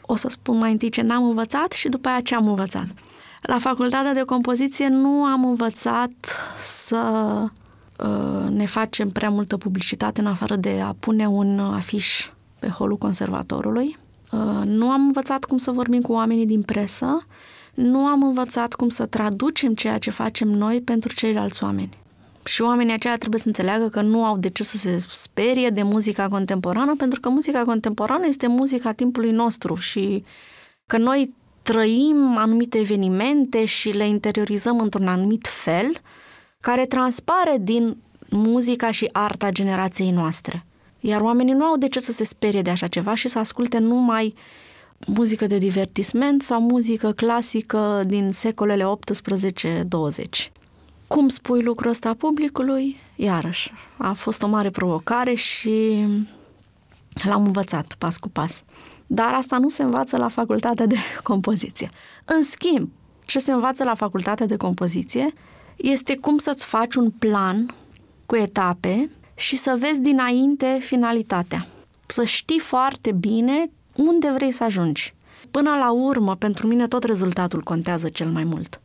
o 0.00 0.16
să 0.16 0.28
spun 0.28 0.58
mai 0.58 0.72
întâi 0.72 0.90
ce 0.90 1.02
n-am 1.02 1.24
învățat 1.24 1.72
și 1.72 1.88
după 1.88 2.08
aia 2.08 2.20
ce 2.20 2.34
am 2.34 2.48
învățat. 2.48 2.86
La 3.40 3.58
facultatea 3.58 4.14
de 4.14 4.22
compoziție 4.22 4.88
nu 4.88 5.24
am 5.24 5.44
învățat 5.44 6.36
să 6.58 7.40
uh, 7.42 7.50
ne 8.50 8.66
facem 8.66 9.10
prea 9.10 9.30
multă 9.30 9.56
publicitate 9.56 10.20
în 10.20 10.26
afară 10.26 10.56
de 10.56 10.80
a 10.80 10.94
pune 10.98 11.26
un 11.26 11.58
afiș 11.58 12.30
pe 12.58 12.68
holul 12.68 12.96
conservatorului. 12.96 13.98
Uh, 14.30 14.64
nu 14.64 14.90
am 14.90 15.00
învățat 15.00 15.44
cum 15.44 15.58
să 15.58 15.70
vorbim 15.70 16.00
cu 16.00 16.12
oamenii 16.12 16.46
din 16.46 16.62
presă 16.62 17.26
nu 17.74 18.06
am 18.06 18.22
învățat 18.22 18.74
cum 18.74 18.88
să 18.88 19.06
traducem 19.06 19.74
ceea 19.74 19.98
ce 19.98 20.10
facem 20.10 20.48
noi 20.48 20.80
pentru 20.80 21.14
ceilalți 21.14 21.64
oameni. 21.64 21.98
Și 22.44 22.62
oamenii 22.62 22.92
aceia 22.92 23.18
trebuie 23.18 23.40
să 23.40 23.46
înțeleagă 23.46 23.88
că 23.88 24.00
nu 24.00 24.24
au 24.24 24.38
de 24.38 24.48
ce 24.48 24.62
să 24.62 24.76
se 24.76 25.04
sperie 25.08 25.68
de 25.68 25.82
muzica 25.82 26.28
contemporană, 26.28 26.94
pentru 26.96 27.20
că 27.20 27.28
muzica 27.28 27.62
contemporană 27.62 28.26
este 28.26 28.46
muzica 28.46 28.92
timpului 28.92 29.30
nostru 29.30 29.74
și 29.74 30.24
că 30.86 30.98
noi 30.98 31.34
trăim 31.62 32.36
anumite 32.36 32.78
evenimente 32.78 33.64
și 33.64 33.90
le 33.90 34.06
interiorizăm 34.06 34.78
într-un 34.78 35.08
anumit 35.08 35.46
fel, 35.46 35.92
care 36.62 36.86
transpare 36.86 37.56
din 37.60 37.96
muzica 38.28 38.90
și 38.90 39.08
arta 39.12 39.50
generației 39.50 40.10
noastre. 40.10 40.64
Iar 41.00 41.20
oamenii 41.20 41.54
nu 41.54 41.64
au 41.64 41.76
de 41.76 41.88
ce 41.88 42.00
să 42.00 42.12
se 42.12 42.24
sperie 42.24 42.62
de 42.62 42.70
așa 42.70 42.86
ceva 42.86 43.14
și 43.14 43.28
să 43.28 43.38
asculte 43.38 43.78
numai 43.78 44.34
muzică 45.06 45.46
de 45.46 45.58
divertisment 45.58 46.42
sau 46.42 46.60
muzică 46.60 47.12
clasică 47.12 48.00
din 48.06 48.32
secolele 48.32 48.84
18-20. 48.84 50.52
Cum 51.06 51.28
spui 51.28 51.62
lucrul 51.62 51.90
ăsta 51.90 52.14
publicului? 52.14 52.96
Iarăși, 53.16 53.72
a 53.96 54.12
fost 54.12 54.42
o 54.42 54.46
mare 54.46 54.70
provocare 54.70 55.34
și 55.34 56.06
l-am 57.24 57.44
învățat 57.44 57.94
pas 57.98 58.16
cu 58.16 58.28
pas. 58.28 58.62
Dar 59.06 59.34
asta 59.34 59.58
nu 59.58 59.68
se 59.68 59.82
învață 59.82 60.16
la 60.16 60.28
facultatea 60.28 60.86
de 60.86 60.96
compoziție. 61.22 61.90
În 62.24 62.42
schimb, 62.42 62.90
ce 63.26 63.38
se 63.38 63.52
învață 63.52 63.84
la 63.84 63.94
facultatea 63.94 64.46
de 64.46 64.56
compoziție 64.56 65.34
este 65.82 66.16
cum 66.16 66.38
să-ți 66.38 66.64
faci 66.64 66.94
un 66.94 67.10
plan 67.10 67.74
cu 68.26 68.36
etape 68.36 69.10
și 69.34 69.56
să 69.56 69.76
vezi 69.78 70.00
dinainte 70.00 70.78
finalitatea. 70.80 71.66
Să 72.06 72.24
știi 72.24 72.58
foarte 72.58 73.12
bine 73.12 73.70
unde 73.96 74.30
vrei 74.34 74.52
să 74.52 74.64
ajungi. 74.64 75.14
Până 75.50 75.70
la 75.70 75.92
urmă, 75.92 76.36
pentru 76.36 76.66
mine 76.66 76.88
tot 76.88 77.04
rezultatul 77.04 77.62
contează 77.62 78.08
cel 78.08 78.28
mai 78.28 78.44
mult. 78.44 78.80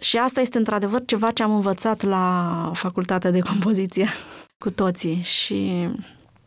Și 0.00 0.16
asta 0.16 0.40
este 0.40 0.58
într-adevăr 0.58 1.04
ceva 1.04 1.30
ce 1.30 1.42
am 1.42 1.54
învățat 1.54 2.02
la 2.02 2.70
facultatea 2.74 3.30
de 3.30 3.40
compoziție 3.40 4.08
cu 4.64 4.70
toții 4.70 5.20
și 5.22 5.88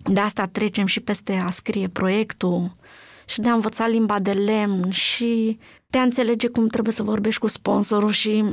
de 0.03 0.19
asta 0.19 0.45
trecem 0.45 0.85
și 0.85 0.99
peste 0.99 1.33
a 1.33 1.49
scrie 1.49 1.87
proiectul 1.87 2.75
și 3.25 3.39
de 3.39 3.49
a 3.49 3.53
învăța 3.53 3.87
limba 3.87 4.19
de 4.19 4.31
lemn 4.31 4.91
și 4.91 5.59
de 5.87 5.97
a 5.97 6.01
înțelege 6.01 6.47
cum 6.47 6.67
trebuie 6.67 6.93
să 6.93 7.03
vorbești 7.03 7.39
cu 7.39 7.47
sponsorul 7.47 8.11
și 8.11 8.43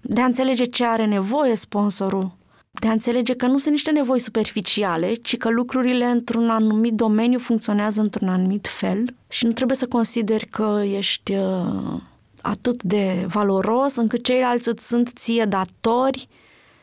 de 0.00 0.20
a 0.20 0.24
înțelege 0.24 0.64
ce 0.64 0.84
are 0.84 1.06
nevoie 1.06 1.54
sponsorul 1.54 2.38
de 2.72 2.88
a 2.88 2.92
înțelege 2.92 3.34
că 3.34 3.46
nu 3.46 3.58
sunt 3.58 3.72
niște 3.72 3.90
nevoi 3.90 4.18
superficiale, 4.18 5.12
ci 5.12 5.36
că 5.36 5.48
lucrurile 5.48 6.04
într-un 6.04 6.50
anumit 6.50 6.92
domeniu 6.92 7.38
funcționează 7.38 8.00
într-un 8.00 8.28
anumit 8.28 8.66
fel 8.68 9.14
și 9.28 9.44
nu 9.44 9.52
trebuie 9.52 9.76
să 9.76 9.86
consideri 9.86 10.46
că 10.46 10.82
ești 10.84 11.34
uh, 11.34 12.00
atât 12.40 12.82
de 12.82 13.24
valoros 13.28 13.96
încât 13.96 14.24
ceilalți 14.24 14.68
îți 14.68 14.86
sunt 14.86 15.12
ție 15.14 15.44
datori 15.44 16.28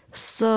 să 0.10 0.50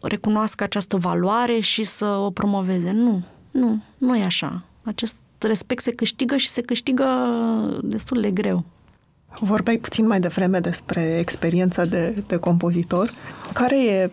recunoască 0.00 0.64
această 0.64 0.96
valoare 0.96 1.60
și 1.60 1.84
să 1.84 2.06
o 2.06 2.30
promoveze. 2.30 2.90
Nu, 2.90 3.22
nu, 3.50 3.82
nu 3.98 4.16
e 4.16 4.24
așa. 4.24 4.62
Acest 4.82 5.16
respect 5.38 5.82
se 5.82 5.92
câștigă 5.92 6.36
și 6.36 6.48
se 6.48 6.60
câștigă 6.60 7.06
destul 7.82 8.20
de 8.20 8.30
greu. 8.30 8.64
Vorbeai 9.40 9.76
puțin 9.76 10.06
mai 10.06 10.20
devreme 10.20 10.60
despre 10.60 11.18
experiența 11.18 11.84
de, 11.84 12.24
de 12.26 12.36
compozitor. 12.36 13.10
Care 13.52 13.84
e 13.84 14.10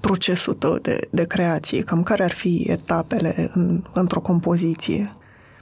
procesul 0.00 0.54
tău 0.54 0.78
de, 0.78 1.00
de 1.10 1.24
creație? 1.24 1.82
Cam 1.82 2.02
care 2.02 2.24
ar 2.24 2.32
fi 2.32 2.64
etapele 2.68 3.50
în, 3.54 3.82
într-o 3.94 4.20
compoziție? 4.20 5.12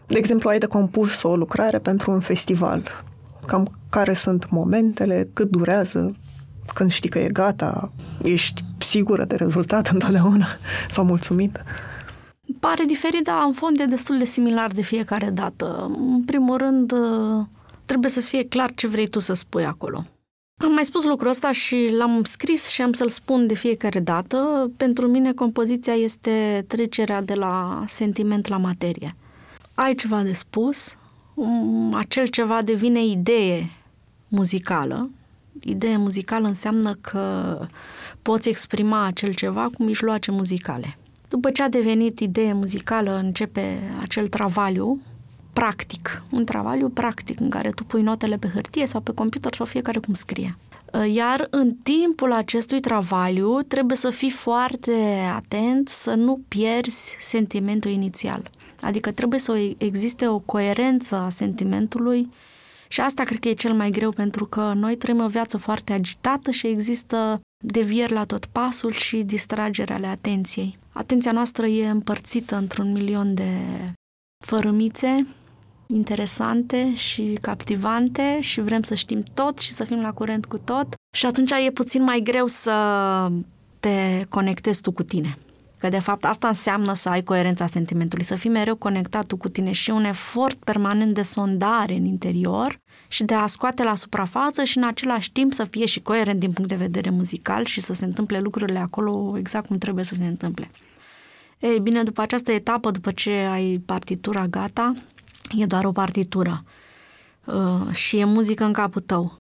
De 0.06 0.18
exemplu, 0.18 0.48
ai 0.48 0.58
de 0.58 0.66
compus 0.66 1.22
o 1.22 1.36
lucrare 1.36 1.78
pentru 1.78 2.10
un 2.10 2.20
festival. 2.20 3.04
Cam 3.46 3.78
care 3.90 4.14
sunt 4.14 4.50
momentele, 4.50 5.28
cât 5.32 5.50
durează, 5.50 6.16
când 6.74 6.90
știi 6.90 7.08
că 7.08 7.18
e 7.18 7.28
gata, 7.28 7.92
ești 8.22 8.64
sigură 8.78 9.24
de 9.24 9.34
rezultat 9.34 9.86
întotdeauna 9.94 10.46
sau 10.88 11.04
mulțumită? 11.04 11.64
Pare 12.60 12.84
diferit, 12.84 13.24
dar 13.24 13.42
în 13.46 13.52
fond 13.52 13.80
e 13.80 13.84
destul 13.84 14.18
de 14.18 14.24
similar 14.24 14.70
de 14.70 14.82
fiecare 14.82 15.30
dată. 15.30 15.90
În 15.98 16.22
primul 16.24 16.56
rând, 16.56 16.92
trebuie 17.86 18.10
să-ți 18.10 18.28
fie 18.28 18.44
clar 18.44 18.74
ce 18.74 18.86
vrei 18.86 19.08
tu 19.08 19.18
să 19.18 19.32
spui 19.32 19.64
acolo. 19.64 20.04
Am 20.64 20.72
mai 20.72 20.84
spus 20.84 21.04
lucrul 21.04 21.30
ăsta 21.30 21.52
și 21.52 21.88
l-am 21.96 22.24
scris 22.24 22.68
și 22.68 22.82
am 22.82 22.92
să-l 22.92 23.08
spun 23.08 23.46
de 23.46 23.54
fiecare 23.54 24.00
dată. 24.00 24.70
Pentru 24.76 25.06
mine 25.06 25.32
compoziția 25.32 25.92
este 25.92 26.64
trecerea 26.68 27.22
de 27.22 27.34
la 27.34 27.84
sentiment 27.86 28.46
la 28.46 28.56
materie. 28.56 29.16
Ai 29.74 29.94
ceva 29.94 30.22
de 30.22 30.32
spus, 30.32 30.96
acel 31.92 32.26
ceva 32.26 32.62
devine 32.62 33.04
idee 33.04 33.70
muzicală, 34.28 35.10
idee 35.60 35.96
muzicală 35.96 36.46
înseamnă 36.46 36.94
că 37.00 37.58
poți 38.22 38.48
exprima 38.48 39.04
acel 39.04 39.32
ceva 39.32 39.70
cu 39.74 39.82
mijloace 39.82 40.30
muzicale. 40.30 40.98
După 41.28 41.50
ce 41.50 41.62
a 41.62 41.68
devenit 41.68 42.20
idee 42.20 42.52
muzicală, 42.52 43.20
începe 43.24 43.78
acel 44.00 44.28
travaliu 44.28 45.00
practic, 45.60 46.22
un 46.30 46.44
travaliu 46.44 46.88
practic 46.88 47.40
în 47.40 47.50
care 47.50 47.70
tu 47.70 47.84
pui 47.84 48.02
notele 48.02 48.36
pe 48.36 48.48
hârtie 48.54 48.86
sau 48.86 49.00
pe 49.00 49.12
computer 49.14 49.54
sau 49.54 49.66
fiecare 49.66 49.98
cum 49.98 50.14
scrie. 50.14 50.56
Iar 51.12 51.46
în 51.50 51.74
timpul 51.74 52.32
acestui 52.32 52.80
travaliu 52.80 53.60
trebuie 53.62 53.96
să 53.96 54.10
fii 54.10 54.30
foarte 54.30 54.92
atent 55.34 55.88
să 55.88 56.14
nu 56.14 56.40
pierzi 56.48 57.16
sentimentul 57.20 57.90
inițial. 57.90 58.50
Adică 58.80 59.10
trebuie 59.10 59.40
să 59.40 59.74
existe 59.78 60.28
o 60.28 60.38
coerență 60.38 61.14
a 61.14 61.28
sentimentului 61.28 62.28
și 62.88 63.00
asta 63.00 63.24
cred 63.24 63.38
că 63.38 63.48
e 63.48 63.52
cel 63.52 63.72
mai 63.72 63.90
greu 63.90 64.10
pentru 64.10 64.44
că 64.44 64.72
noi 64.74 64.96
trăim 64.96 65.20
o 65.20 65.28
viață 65.28 65.56
foarte 65.56 65.92
agitată 65.92 66.50
și 66.50 66.66
există 66.66 67.40
devieri 67.64 68.12
la 68.12 68.24
tot 68.24 68.46
pasul 68.46 68.92
și 68.92 69.16
distragere 69.16 69.92
ale 69.92 70.06
atenției. 70.06 70.78
Atenția 70.92 71.32
noastră 71.32 71.66
e 71.66 71.88
împărțită 71.88 72.56
într-un 72.56 72.92
milion 72.92 73.34
de 73.34 73.50
fărâmițe 74.44 75.26
interesante 75.86 76.94
și 76.94 77.38
captivante 77.40 78.38
și 78.40 78.60
vrem 78.60 78.82
să 78.82 78.94
știm 78.94 79.24
tot 79.34 79.58
și 79.58 79.72
să 79.72 79.84
fim 79.84 80.00
la 80.00 80.12
curent 80.12 80.44
cu 80.46 80.58
tot 80.58 80.94
și 81.16 81.26
atunci 81.26 81.50
e 81.66 81.70
puțin 81.70 82.02
mai 82.02 82.20
greu 82.20 82.46
să 82.46 82.72
te 83.80 84.24
conectezi 84.28 84.80
tu 84.80 84.92
cu 84.92 85.02
tine. 85.02 85.38
Că 85.78 85.88
de 85.88 85.98
fapt 85.98 86.24
asta 86.24 86.46
înseamnă 86.46 86.94
să 86.94 87.08
ai 87.08 87.22
coerența 87.22 87.66
sentimentului, 87.66 88.24
să 88.24 88.34
fii 88.34 88.50
mereu 88.50 88.76
conectat 88.76 89.26
tu 89.26 89.36
cu 89.36 89.48
tine 89.48 89.72
și 89.72 89.90
un 89.90 90.04
efort 90.04 90.64
permanent 90.64 91.14
de 91.14 91.22
sondare 91.22 91.94
în 91.94 92.04
interior 92.04 92.78
și 93.08 93.24
de 93.24 93.34
a 93.34 93.46
scoate 93.46 93.82
la 93.82 93.94
suprafață 93.94 94.64
și 94.64 94.76
în 94.76 94.84
același 94.84 95.32
timp 95.32 95.52
să 95.52 95.64
fie 95.64 95.86
și 95.86 96.00
coerent 96.00 96.40
din 96.40 96.52
punct 96.52 96.70
de 96.70 96.76
vedere 96.76 97.10
muzical 97.10 97.64
și 97.64 97.80
să 97.80 97.92
se 97.94 98.04
întâmple 98.04 98.40
lucrurile 98.40 98.78
acolo 98.78 99.34
exact 99.38 99.66
cum 99.66 99.78
trebuie 99.78 100.04
să 100.04 100.14
se 100.14 100.26
întâmple. 100.26 100.70
Ei 101.58 101.80
bine, 101.80 102.02
după 102.02 102.20
această 102.20 102.52
etapă, 102.52 102.90
după 102.90 103.10
ce 103.10 103.30
ai 103.30 103.82
partitura 103.86 104.46
gata, 104.46 104.94
e 105.56 105.66
doar 105.66 105.84
o 105.84 105.92
partitură 105.92 106.64
uh, 107.44 107.94
și 107.94 108.18
e 108.18 108.24
muzică 108.24 108.64
în 108.64 108.72
capul 108.72 109.00
tău. 109.00 109.36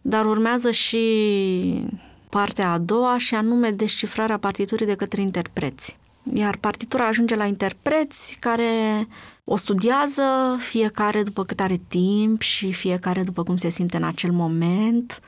Dar 0.00 0.26
urmează 0.26 0.70
și 0.70 1.84
partea 2.28 2.72
a 2.72 2.78
doua 2.78 3.18
și 3.18 3.34
anume 3.34 3.70
descifrarea 3.70 4.38
partiturii 4.38 4.86
de 4.86 4.94
către 4.94 5.20
interpreți. 5.20 5.96
Iar 6.34 6.56
partitura 6.56 7.06
ajunge 7.06 7.34
la 7.34 7.46
interpreți 7.46 8.36
care 8.40 9.06
o 9.44 9.56
studiază 9.56 10.56
fiecare 10.58 11.22
după 11.22 11.44
cât 11.44 11.60
are 11.60 11.80
timp 11.88 12.40
și 12.40 12.72
fiecare 12.72 13.22
după 13.22 13.42
cum 13.42 13.56
se 13.56 13.68
simte 13.68 13.96
în 13.96 14.04
acel 14.04 14.30
moment 14.30 15.20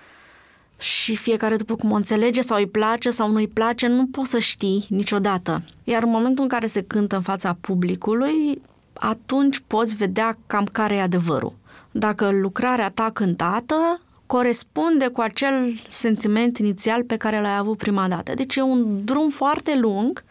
și 0.79 1.17
fiecare 1.17 1.57
după 1.57 1.77
cum 1.77 1.91
o 1.91 1.95
înțelege 1.95 2.41
sau 2.41 2.57
îi 2.57 2.67
place 2.67 3.11
sau 3.11 3.31
nu 3.31 3.37
îi 3.37 3.49
place, 3.49 3.87
nu 3.87 4.07
poți 4.07 4.31
să 4.31 4.39
știi 4.39 4.87
niciodată. 4.89 5.65
Iar 5.85 6.03
în 6.03 6.11
momentul 6.11 6.43
în 6.43 6.49
care 6.49 6.67
se 6.67 6.83
cântă 6.83 7.17
în 7.17 7.23
fața 7.23 7.57
publicului, 7.61 8.63
atunci 9.01 9.63
poți 9.67 9.95
vedea 9.95 10.39
cam 10.47 10.65
care 10.65 10.95
e 10.95 11.01
adevărul. 11.01 11.53
Dacă 11.91 12.31
lucrarea 12.31 12.91
ta 12.91 13.11
cântată 13.13 14.01
corespunde 14.27 15.07
cu 15.07 15.21
acel 15.21 15.81
sentiment 15.89 16.59
inițial 16.59 17.05
pe 17.05 17.17
care 17.17 17.41
l-ai 17.41 17.57
avut 17.57 17.77
prima 17.77 18.09
dată. 18.09 18.35
Deci 18.35 18.57
e 18.57 18.63
un 18.63 19.05
drum 19.05 19.31
foarte 19.31 19.79
lung 19.79 20.25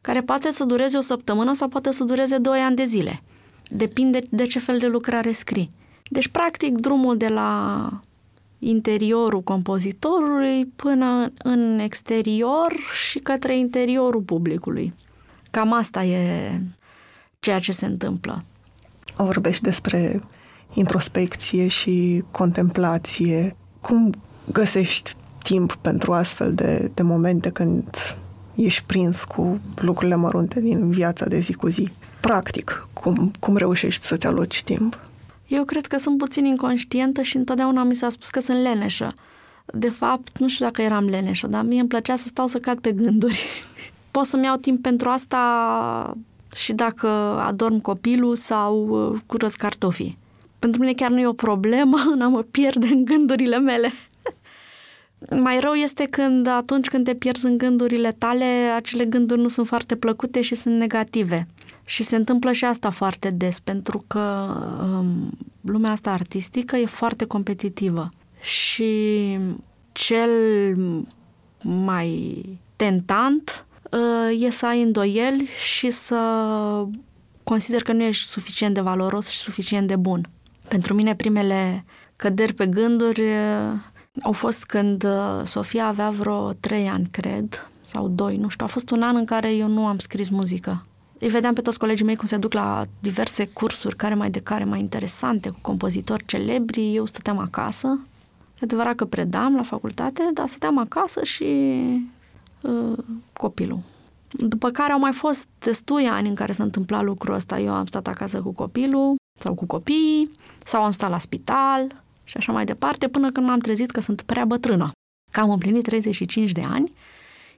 care 0.00 0.20
poate 0.20 0.52
să 0.52 0.64
dureze 0.64 0.96
o 0.96 1.00
săptămână 1.00 1.54
sau 1.54 1.68
poate 1.68 1.92
să 1.92 2.04
dureze 2.04 2.38
doi 2.38 2.58
ani 2.58 2.76
de 2.76 2.84
zile. 2.84 3.22
Depinde 3.68 4.22
de 4.30 4.44
ce 4.44 4.58
fel 4.58 4.78
de 4.78 4.86
lucrare 4.86 5.32
scrii. 5.32 5.70
Deci, 6.10 6.28
practic, 6.28 6.78
drumul 6.78 7.16
de 7.16 7.28
la 7.28 7.90
interiorul 8.58 9.40
compozitorului 9.40 10.66
până 10.66 11.32
în 11.42 11.78
exterior 11.78 12.76
și 13.08 13.18
către 13.18 13.58
interiorul 13.58 14.20
publicului. 14.20 14.94
Cam 15.50 15.72
asta 15.72 16.04
e 16.04 16.60
ceea 17.38 17.58
ce 17.58 17.72
se 17.72 17.86
întâmplă. 17.86 18.44
Vorbești 19.16 19.62
despre 19.62 20.20
introspecție 20.72 21.68
și 21.68 22.24
contemplație. 22.30 23.56
Cum 23.80 24.14
găsești 24.52 25.14
timp 25.42 25.74
pentru 25.74 26.12
astfel 26.12 26.54
de, 26.54 26.90
de 26.94 27.02
momente 27.02 27.50
când 27.50 27.96
ești 28.54 28.84
prins 28.86 29.24
cu 29.24 29.60
lucrurile 29.76 30.16
mărunte 30.16 30.60
din 30.60 30.90
viața 30.90 31.26
de 31.26 31.38
zi 31.38 31.52
cu 31.52 31.68
zi? 31.68 31.88
Practic, 32.20 32.88
cum, 32.92 33.32
cum 33.38 33.56
reușești 33.56 34.04
să-ți 34.04 34.26
aloci 34.26 34.62
timp? 34.62 34.98
Eu 35.46 35.64
cred 35.64 35.86
că 35.86 35.98
sunt 35.98 36.18
puțin 36.18 36.44
inconștientă 36.44 37.22
și 37.22 37.36
întotdeauna 37.36 37.82
mi 37.82 37.94
s-a 37.94 38.08
spus 38.08 38.30
că 38.30 38.40
sunt 38.40 38.62
leneșă. 38.62 39.14
De 39.64 39.88
fapt, 39.88 40.38
nu 40.38 40.48
știu 40.48 40.64
dacă 40.64 40.82
eram 40.82 41.04
leneșă, 41.04 41.46
dar 41.46 41.64
mie 41.64 41.80
îmi 41.80 41.88
plăcea 41.88 42.16
să 42.16 42.26
stau 42.26 42.46
să 42.46 42.58
cad 42.58 42.78
pe 42.78 42.92
gânduri. 42.92 43.44
Pot 44.10 44.24
să-mi 44.24 44.44
iau 44.44 44.56
timp 44.56 44.82
pentru 44.82 45.08
asta 45.08 46.16
și 46.58 46.72
dacă 46.72 47.06
adorm 47.46 47.80
copilul 47.80 48.36
sau 48.36 48.86
uh, 48.88 49.20
curăț 49.26 49.54
cartofii. 49.54 50.18
Pentru 50.58 50.80
mine 50.80 50.92
chiar 50.92 51.10
nu 51.10 51.20
e 51.20 51.26
o 51.26 51.32
problemă 51.32 51.98
în 52.12 52.20
a 52.20 52.28
mă 52.28 52.42
pierde 52.42 52.86
în 52.86 53.04
gândurile 53.04 53.58
mele. 53.58 53.92
Mai 55.42 55.60
rău 55.60 55.72
este 55.72 56.04
când 56.04 56.46
atunci 56.46 56.88
când 56.88 57.04
te 57.04 57.14
pierzi 57.14 57.46
în 57.46 57.58
gândurile 57.58 58.12
tale, 58.18 58.44
acele 58.76 59.04
gânduri 59.04 59.40
nu 59.40 59.48
sunt 59.48 59.66
foarte 59.66 59.96
plăcute 59.96 60.40
și 60.40 60.54
sunt 60.54 60.74
negative. 60.78 61.46
Și 61.84 62.02
se 62.02 62.16
întâmplă 62.16 62.52
și 62.52 62.64
asta 62.64 62.90
foarte 62.90 63.30
des, 63.30 63.60
pentru 63.60 64.04
că 64.06 64.54
um, 64.82 65.30
lumea 65.60 65.90
asta 65.90 66.10
artistică 66.10 66.76
e 66.76 66.86
foarte 66.86 67.24
competitivă. 67.24 68.08
Și 68.40 69.38
cel 69.92 70.30
mai 71.62 72.44
tentant 72.76 73.66
uh, 73.67 73.67
e 74.38 74.50
să 74.50 74.66
ai 74.66 74.82
îndoieli 74.82 75.48
și 75.60 75.90
să 75.90 76.16
consider 77.42 77.82
că 77.82 77.92
nu 77.92 78.02
ești 78.02 78.28
suficient 78.28 78.74
de 78.74 78.80
valoros 78.80 79.28
și 79.28 79.38
suficient 79.38 79.86
de 79.86 79.96
bun. 79.96 80.28
Pentru 80.68 80.94
mine 80.94 81.14
primele 81.14 81.84
căderi 82.16 82.52
pe 82.52 82.66
gânduri 82.66 83.20
uh, 83.20 83.72
au 84.22 84.32
fost 84.32 84.64
când 84.64 85.04
uh, 85.04 85.42
Sofia 85.44 85.86
avea 85.86 86.10
vreo 86.10 86.52
trei 86.52 86.88
ani, 86.88 87.08
cred, 87.10 87.70
sau 87.80 88.08
doi, 88.08 88.36
nu 88.36 88.48
știu. 88.48 88.64
A 88.64 88.68
fost 88.68 88.90
un 88.90 89.02
an 89.02 89.16
în 89.16 89.24
care 89.24 89.54
eu 89.54 89.68
nu 89.68 89.86
am 89.86 89.98
scris 89.98 90.28
muzică. 90.28 90.86
Îi 91.18 91.28
vedeam 91.28 91.54
pe 91.54 91.60
toți 91.60 91.78
colegii 91.78 92.04
mei 92.04 92.16
cum 92.16 92.26
se 92.26 92.36
duc 92.36 92.52
la 92.52 92.84
diverse 93.00 93.46
cursuri, 93.46 93.96
care 93.96 94.14
mai 94.14 94.30
de 94.30 94.40
care 94.40 94.64
mai 94.64 94.80
interesante, 94.80 95.48
cu 95.48 95.58
compozitori 95.60 96.26
celebri. 96.26 96.94
Eu 96.94 97.06
stăteam 97.06 97.38
acasă. 97.38 97.98
E 98.54 98.60
adevărat 98.60 98.94
că 98.94 99.04
predam 99.04 99.54
la 99.54 99.62
facultate, 99.62 100.30
dar 100.34 100.48
stăteam 100.48 100.78
acasă 100.78 101.24
și 101.24 101.44
uh, 102.60 102.98
copilul. 103.32 103.78
După 104.30 104.70
care 104.70 104.92
au 104.92 104.98
mai 104.98 105.12
fost 105.12 105.48
destui 105.58 106.06
ani 106.06 106.28
în 106.28 106.34
care 106.34 106.52
s-a 106.52 106.62
întâmplat 106.62 107.04
lucrul 107.04 107.34
ăsta. 107.34 107.60
Eu 107.60 107.72
am 107.72 107.86
stat 107.86 108.06
acasă 108.06 108.40
cu 108.40 108.52
copilul 108.52 109.16
sau 109.40 109.54
cu 109.54 109.66
copiii, 109.66 110.30
sau 110.64 110.82
am 110.82 110.90
stat 110.90 111.10
la 111.10 111.18
spital 111.18 112.02
și 112.24 112.36
așa 112.36 112.52
mai 112.52 112.64
departe, 112.64 113.08
până 113.08 113.32
când 113.32 113.46
m-am 113.46 113.58
trezit 113.58 113.90
că 113.90 114.00
sunt 114.00 114.22
prea 114.22 114.44
bătrână. 114.44 114.90
Că 115.32 115.40
am 115.40 115.50
împlinit 115.50 115.82
35 115.82 116.52
de 116.52 116.62
ani 116.68 116.92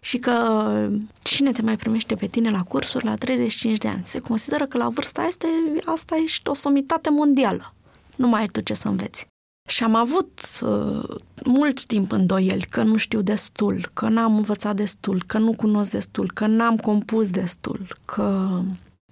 și 0.01 0.18
că 0.18 0.88
cine 1.22 1.53
te 1.53 1.62
mai 1.62 1.76
primește 1.76 2.14
pe 2.14 2.26
tine 2.26 2.51
la 2.51 2.62
cursuri 2.62 3.05
la 3.05 3.16
35 3.16 3.78
de 3.78 3.88
ani? 3.88 4.03
Se 4.05 4.18
consideră 4.18 4.66
că 4.66 4.78
la 4.78 4.88
vârsta 4.88 5.26
este, 5.26 5.46
asta 5.84 6.16
ești 6.16 6.48
o 6.48 6.55
somitate 6.55 7.11
mondială. 7.11 7.74
Nu 8.16 8.28
mai 8.28 8.40
ai 8.40 8.46
tu 8.46 8.61
ce 8.61 8.74
să 8.74 8.88
înveți. 8.88 9.26
Și 9.70 9.84
am 9.84 9.94
avut 9.94 10.40
uh, 10.62 11.16
mult 11.44 11.84
timp 11.84 12.12
îndoieli 12.12 12.66
că 12.70 12.82
nu 12.82 12.96
știu 12.96 13.20
destul, 13.20 13.90
că 13.92 14.08
n-am 14.08 14.36
învățat 14.36 14.76
destul, 14.76 15.22
că 15.26 15.38
nu 15.38 15.54
cunosc 15.54 15.90
destul, 15.90 16.30
că 16.34 16.46
n-am 16.46 16.76
compus 16.76 17.30
destul, 17.30 17.98
că 18.04 18.60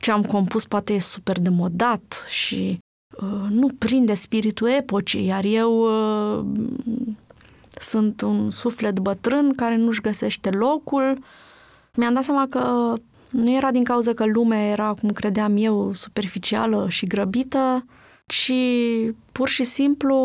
ce 0.01 0.11
am 0.11 0.23
compus 0.23 0.65
poate 0.65 0.93
e 0.93 0.99
super 0.99 1.41
demodat 1.41 2.25
și 2.29 2.79
uh, 3.23 3.47
nu 3.51 3.69
prinde 3.79 4.15
spiritul 4.15 4.69
epocii, 4.69 5.25
iar 5.25 5.45
eu 5.45 5.79
uh, 5.79 6.45
sunt 7.81 8.21
un 8.21 8.51
suflet 8.51 8.99
bătrân 8.99 9.55
care 9.55 9.77
nu-și 9.77 10.01
găsește 10.01 10.51
locul. 10.51 11.19
Mi-am 11.95 12.15
dat 12.15 12.25
seama 12.25 12.47
că 12.49 12.95
nu 13.31 13.53
era 13.53 13.71
din 13.71 13.85
cauza 13.85 14.13
că 14.13 14.25
lumea 14.27 14.69
era, 14.69 14.95
cum 15.01 15.11
credeam 15.11 15.57
eu, 15.57 15.93
superficială 15.93 16.87
și 16.89 17.07
grăbită, 17.07 17.85
ci 18.29 18.53
pur 19.33 19.49
și 19.49 19.65
simplu 19.65 20.17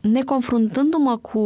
neconfruntându-mă 0.00 1.16
cu 1.16 1.38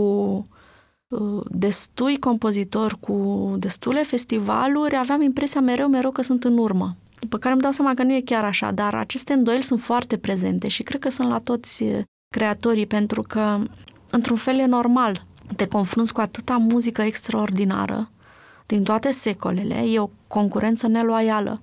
uh, 1.09 1.45
destui 1.51 2.19
compozitori, 2.19 2.99
cu 3.01 3.17
destule 3.59 4.03
festivaluri, 4.03 4.97
aveam 4.97 5.23
impresia 5.23 5.61
mereu, 5.61 5.89
mereu 5.89 6.11
că 6.11 6.23
sunt 6.23 6.45
în 6.45 6.59
urmă. 6.59 6.97
După 7.21 7.39
care 7.39 7.53
îmi 7.53 7.63
dau 7.63 7.73
seama 7.73 7.95
că 7.95 8.03
nu 8.03 8.13
e 8.15 8.21
chiar 8.21 8.45
așa, 8.45 8.71
dar 8.71 8.95
aceste 8.95 9.33
îndoieli 9.33 9.63
sunt 9.63 9.81
foarte 9.81 10.17
prezente 10.17 10.69
și 10.69 10.83
cred 10.83 11.01
că 11.01 11.11
sunt 11.11 11.29
la 11.29 11.39
toți 11.39 11.83
uh, 11.83 11.99
creatorii, 12.29 12.87
pentru 12.87 13.23
că, 13.23 13.59
într-un 14.11 14.37
fel, 14.37 14.59
e 14.59 14.67
normal. 14.67 15.25
Te 15.57 15.67
confrunți 15.67 16.13
cu 16.13 16.21
atâta 16.21 16.57
muzică 16.57 17.03
extraordinară 17.03 18.11
din 18.67 18.83
toate 18.83 19.11
secolele, 19.11 19.75
e 19.75 19.99
o 19.99 20.11
concurență 20.27 20.87
neloială. 20.87 21.63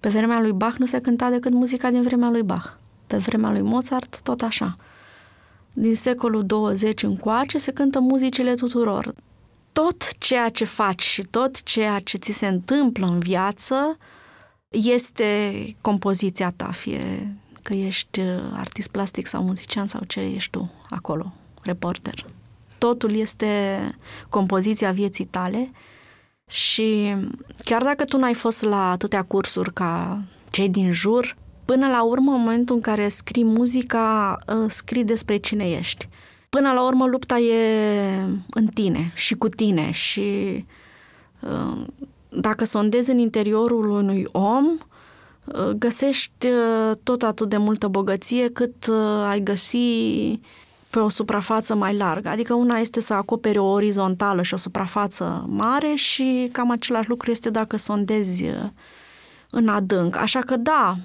Pe 0.00 0.08
vremea 0.08 0.40
lui 0.40 0.52
Bach 0.52 0.76
nu 0.76 0.84
se 0.84 1.00
cânta 1.00 1.30
decât 1.30 1.52
muzica 1.52 1.90
din 1.90 2.02
vremea 2.02 2.30
lui 2.30 2.42
Bach. 2.42 2.78
Pe 3.06 3.16
vremea 3.16 3.50
lui 3.50 3.60
Mozart, 3.60 4.20
tot 4.20 4.42
așa. 4.42 4.76
din 5.72 5.94
secolul 5.94 6.46
20 6.46 7.02
încoace 7.02 7.58
se 7.58 7.72
cântă 7.72 8.00
muzicile 8.00 8.54
tuturor. 8.54 9.14
Tot 9.72 10.18
ceea 10.18 10.48
ce 10.48 10.64
faci 10.64 11.02
și 11.02 11.22
tot 11.22 11.62
ceea 11.62 12.00
ce 12.00 12.16
ți 12.16 12.32
se 12.32 12.46
întâmplă 12.46 13.06
în 13.06 13.18
viață 13.18 13.96
este 14.68 15.76
compoziția 15.80 16.52
ta, 16.56 16.70
fie 16.70 17.36
că 17.62 17.74
ești 17.74 18.20
uh, 18.20 18.42
artist 18.52 18.88
plastic 18.88 19.26
sau 19.26 19.42
muzician 19.42 19.86
sau 19.86 20.00
ce 20.06 20.20
ești 20.20 20.50
tu 20.50 20.72
acolo, 20.90 21.32
reporter. 21.62 22.26
Totul 22.78 23.14
este 23.14 23.84
compoziția 24.28 24.92
vieții 24.92 25.24
tale 25.24 25.70
și 26.50 27.14
chiar 27.64 27.82
dacă 27.82 28.04
tu 28.04 28.16
n-ai 28.16 28.34
fost 28.34 28.62
la 28.62 28.90
atâtea 28.90 29.22
cursuri 29.22 29.72
ca 29.72 30.22
cei 30.50 30.68
din 30.68 30.92
jur, 30.92 31.36
până 31.66 31.88
la 31.88 32.02
urmă, 32.02 32.32
în 32.32 32.40
momentul 32.40 32.74
în 32.74 32.80
care 32.80 33.08
scrii 33.08 33.44
muzica, 33.44 34.38
uh, 34.48 34.70
scrii 34.70 35.04
despre 35.04 35.36
cine 35.36 35.70
ești. 35.70 36.08
Până 36.48 36.72
la 36.72 36.86
urmă, 36.86 37.06
lupta 37.06 37.38
e 37.38 37.58
în 38.50 38.66
tine 38.66 39.12
și 39.14 39.34
cu 39.34 39.48
tine 39.48 39.90
și 39.90 40.64
uh, 41.40 41.84
dacă 42.28 42.64
sondezi 42.64 43.10
în 43.10 43.18
interiorul 43.18 43.90
unui 43.90 44.26
om, 44.32 44.66
uh, 44.66 45.68
găsești 45.78 46.46
tot 47.02 47.22
atât 47.22 47.48
de 47.48 47.56
multă 47.56 47.88
bogăție 47.88 48.48
cât 48.48 48.90
ai 49.28 49.40
găsi 49.40 50.40
pe 50.90 50.98
o 50.98 51.08
suprafață 51.08 51.74
mai 51.74 51.96
largă. 51.96 52.28
Adică 52.28 52.54
una 52.54 52.78
este 52.78 53.00
să 53.00 53.14
acopere 53.14 53.58
o 53.58 53.66
orizontală 53.70 54.42
și 54.42 54.54
o 54.54 54.56
suprafață 54.56 55.44
mare 55.48 55.94
și 55.94 56.48
cam 56.52 56.70
același 56.70 57.08
lucru 57.08 57.30
este 57.30 57.50
dacă 57.50 57.76
sondezi 57.76 58.44
în 59.56 59.68
adânc. 59.68 60.16
Așa 60.16 60.40
că 60.40 60.56
da, 60.56 60.96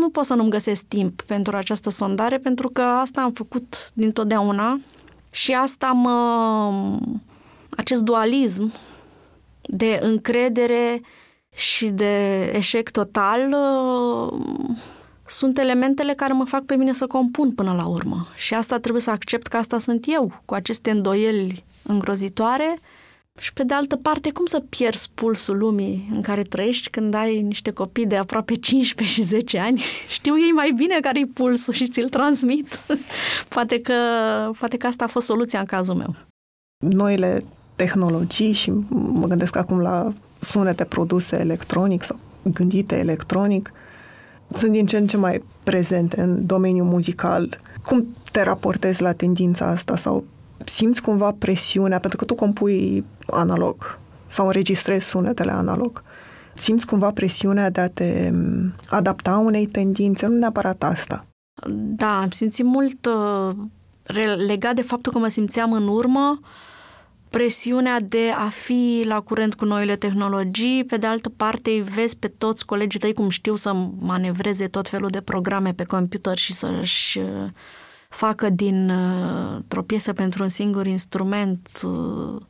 nu 0.00 0.08
pot 0.08 0.24
să 0.24 0.34
nu-mi 0.34 0.50
găsesc 0.50 0.82
timp 0.82 1.22
pentru 1.22 1.56
această 1.56 1.90
sondare, 1.90 2.38
pentru 2.38 2.68
că 2.68 2.82
asta 2.82 3.20
am 3.20 3.32
făcut 3.32 3.90
dintotdeauna 3.92 4.80
și 5.30 5.52
asta 5.52 5.86
mă... 5.86 6.98
acest 7.76 8.02
dualism 8.02 8.72
de 9.62 9.98
încredere 10.02 11.00
și 11.54 11.86
de 11.86 12.44
eșec 12.54 12.90
total 12.90 13.56
sunt 15.26 15.58
elementele 15.58 16.14
care 16.14 16.32
mă 16.32 16.44
fac 16.44 16.64
pe 16.64 16.76
mine 16.76 16.92
să 16.92 17.06
compun 17.06 17.52
până 17.52 17.72
la 17.72 17.86
urmă. 17.86 18.26
Și 18.36 18.54
asta 18.54 18.78
trebuie 18.78 19.02
să 19.02 19.10
accept 19.10 19.46
că 19.46 19.56
asta 19.56 19.78
sunt 19.78 20.04
eu, 20.08 20.40
cu 20.44 20.54
aceste 20.54 20.90
îndoieli 20.90 21.64
îngrozitoare 21.82 22.78
și 23.40 23.52
pe 23.52 23.62
de 23.64 23.74
altă 23.74 23.96
parte, 23.96 24.30
cum 24.30 24.46
să 24.46 24.62
pierzi 24.68 25.10
pulsul 25.14 25.58
lumii 25.58 26.08
în 26.12 26.22
care 26.22 26.42
trăiești 26.42 26.90
când 26.90 27.14
ai 27.14 27.42
niște 27.42 27.70
copii 27.70 28.06
de 28.06 28.16
aproape 28.16 28.54
15 28.54 29.20
și 29.20 29.26
10 29.26 29.58
ani? 29.58 29.82
Știu 30.08 30.38
ei 30.38 30.50
mai 30.50 30.72
bine 30.76 30.98
care-i 31.00 31.26
pulsul 31.26 31.72
și 31.72 31.88
ți-l 31.88 32.08
transmit. 32.08 32.78
poate, 33.54 33.80
că, 33.80 33.94
poate 34.58 34.76
că 34.76 34.86
asta 34.86 35.04
a 35.04 35.08
fost 35.08 35.26
soluția 35.26 35.58
în 35.58 35.64
cazul 35.64 35.94
meu. 35.94 36.14
Noile 36.84 37.40
tehnologii 37.76 38.52
și 38.52 38.70
mă 38.90 39.26
gândesc 39.26 39.56
acum 39.56 39.80
la 39.80 40.12
sunete 40.38 40.84
produse 40.84 41.36
electronic 41.38 42.02
sau 42.02 42.18
gândite 42.42 42.98
electronic, 42.98 43.72
sunt 44.54 44.72
din 44.72 44.86
ce 44.86 44.96
în 44.96 45.06
ce 45.06 45.16
mai 45.16 45.42
prezente 45.62 46.20
în 46.20 46.46
domeniul 46.46 46.86
muzical. 46.86 47.58
Cum 47.84 48.16
te 48.30 48.42
raportezi 48.42 49.02
la 49.02 49.12
tendința 49.12 49.66
asta 49.66 49.96
sau 49.96 50.24
simți 50.64 51.02
cumva 51.02 51.34
presiunea, 51.38 51.98
pentru 51.98 52.18
că 52.18 52.24
tu 52.24 52.34
compui 52.34 53.04
analog 53.26 53.98
sau 54.28 54.46
înregistrezi 54.46 55.08
sunetele 55.08 55.52
analog. 55.52 56.02
Simți 56.54 56.86
cumva 56.86 57.10
presiunea 57.10 57.70
de 57.70 57.80
a 57.80 57.88
te 57.88 58.30
adapta 58.88 59.36
unei 59.36 59.66
tendințe, 59.66 60.26
nu 60.26 60.38
neapărat 60.38 60.82
asta. 60.82 61.24
Da, 61.70 62.20
am 62.20 62.30
simțit 62.30 62.64
mult 62.64 63.06
uh, 63.06 63.56
legat 64.46 64.74
de 64.74 64.82
faptul 64.82 65.12
că 65.12 65.18
mă 65.18 65.28
simțeam 65.28 65.72
în 65.72 65.88
urmă, 65.88 66.40
presiunea 67.32 68.00
de 68.00 68.30
a 68.36 68.48
fi 68.48 69.02
la 69.06 69.20
curent 69.20 69.54
cu 69.54 69.64
noile 69.64 69.96
tehnologii, 69.96 70.84
pe 70.84 70.96
de 70.96 71.06
altă 71.06 71.28
parte 71.28 71.70
îi 71.70 71.82
vezi 71.82 72.18
pe 72.18 72.28
toți 72.28 72.66
colegii 72.66 73.00
tăi 73.00 73.12
cum 73.12 73.28
știu 73.28 73.54
să 73.54 73.72
manevreze 73.98 74.68
tot 74.68 74.88
felul 74.88 75.08
de 75.08 75.20
programe 75.20 75.72
pe 75.72 75.84
computer 75.84 76.36
și 76.36 76.52
să-și 76.52 77.18
uh, 77.18 77.50
facă 78.08 78.50
din 78.50 78.90
uh, 78.90 79.78
o 79.78 79.82
piesă 79.82 80.12
pentru 80.12 80.42
un 80.42 80.48
singur 80.48 80.86
instrument 80.86 81.68
uh, 81.84 82.40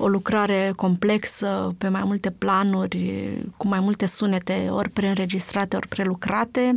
o 0.00 0.08
lucrare 0.08 0.72
complexă 0.76 1.74
pe 1.78 1.88
mai 1.88 2.02
multe 2.04 2.30
planuri, 2.30 3.32
cu 3.56 3.68
mai 3.68 3.80
multe 3.80 4.06
sunete, 4.06 4.68
ori 4.70 4.88
preînregistrate, 4.88 5.76
ori 5.76 5.88
prelucrate. 5.88 6.74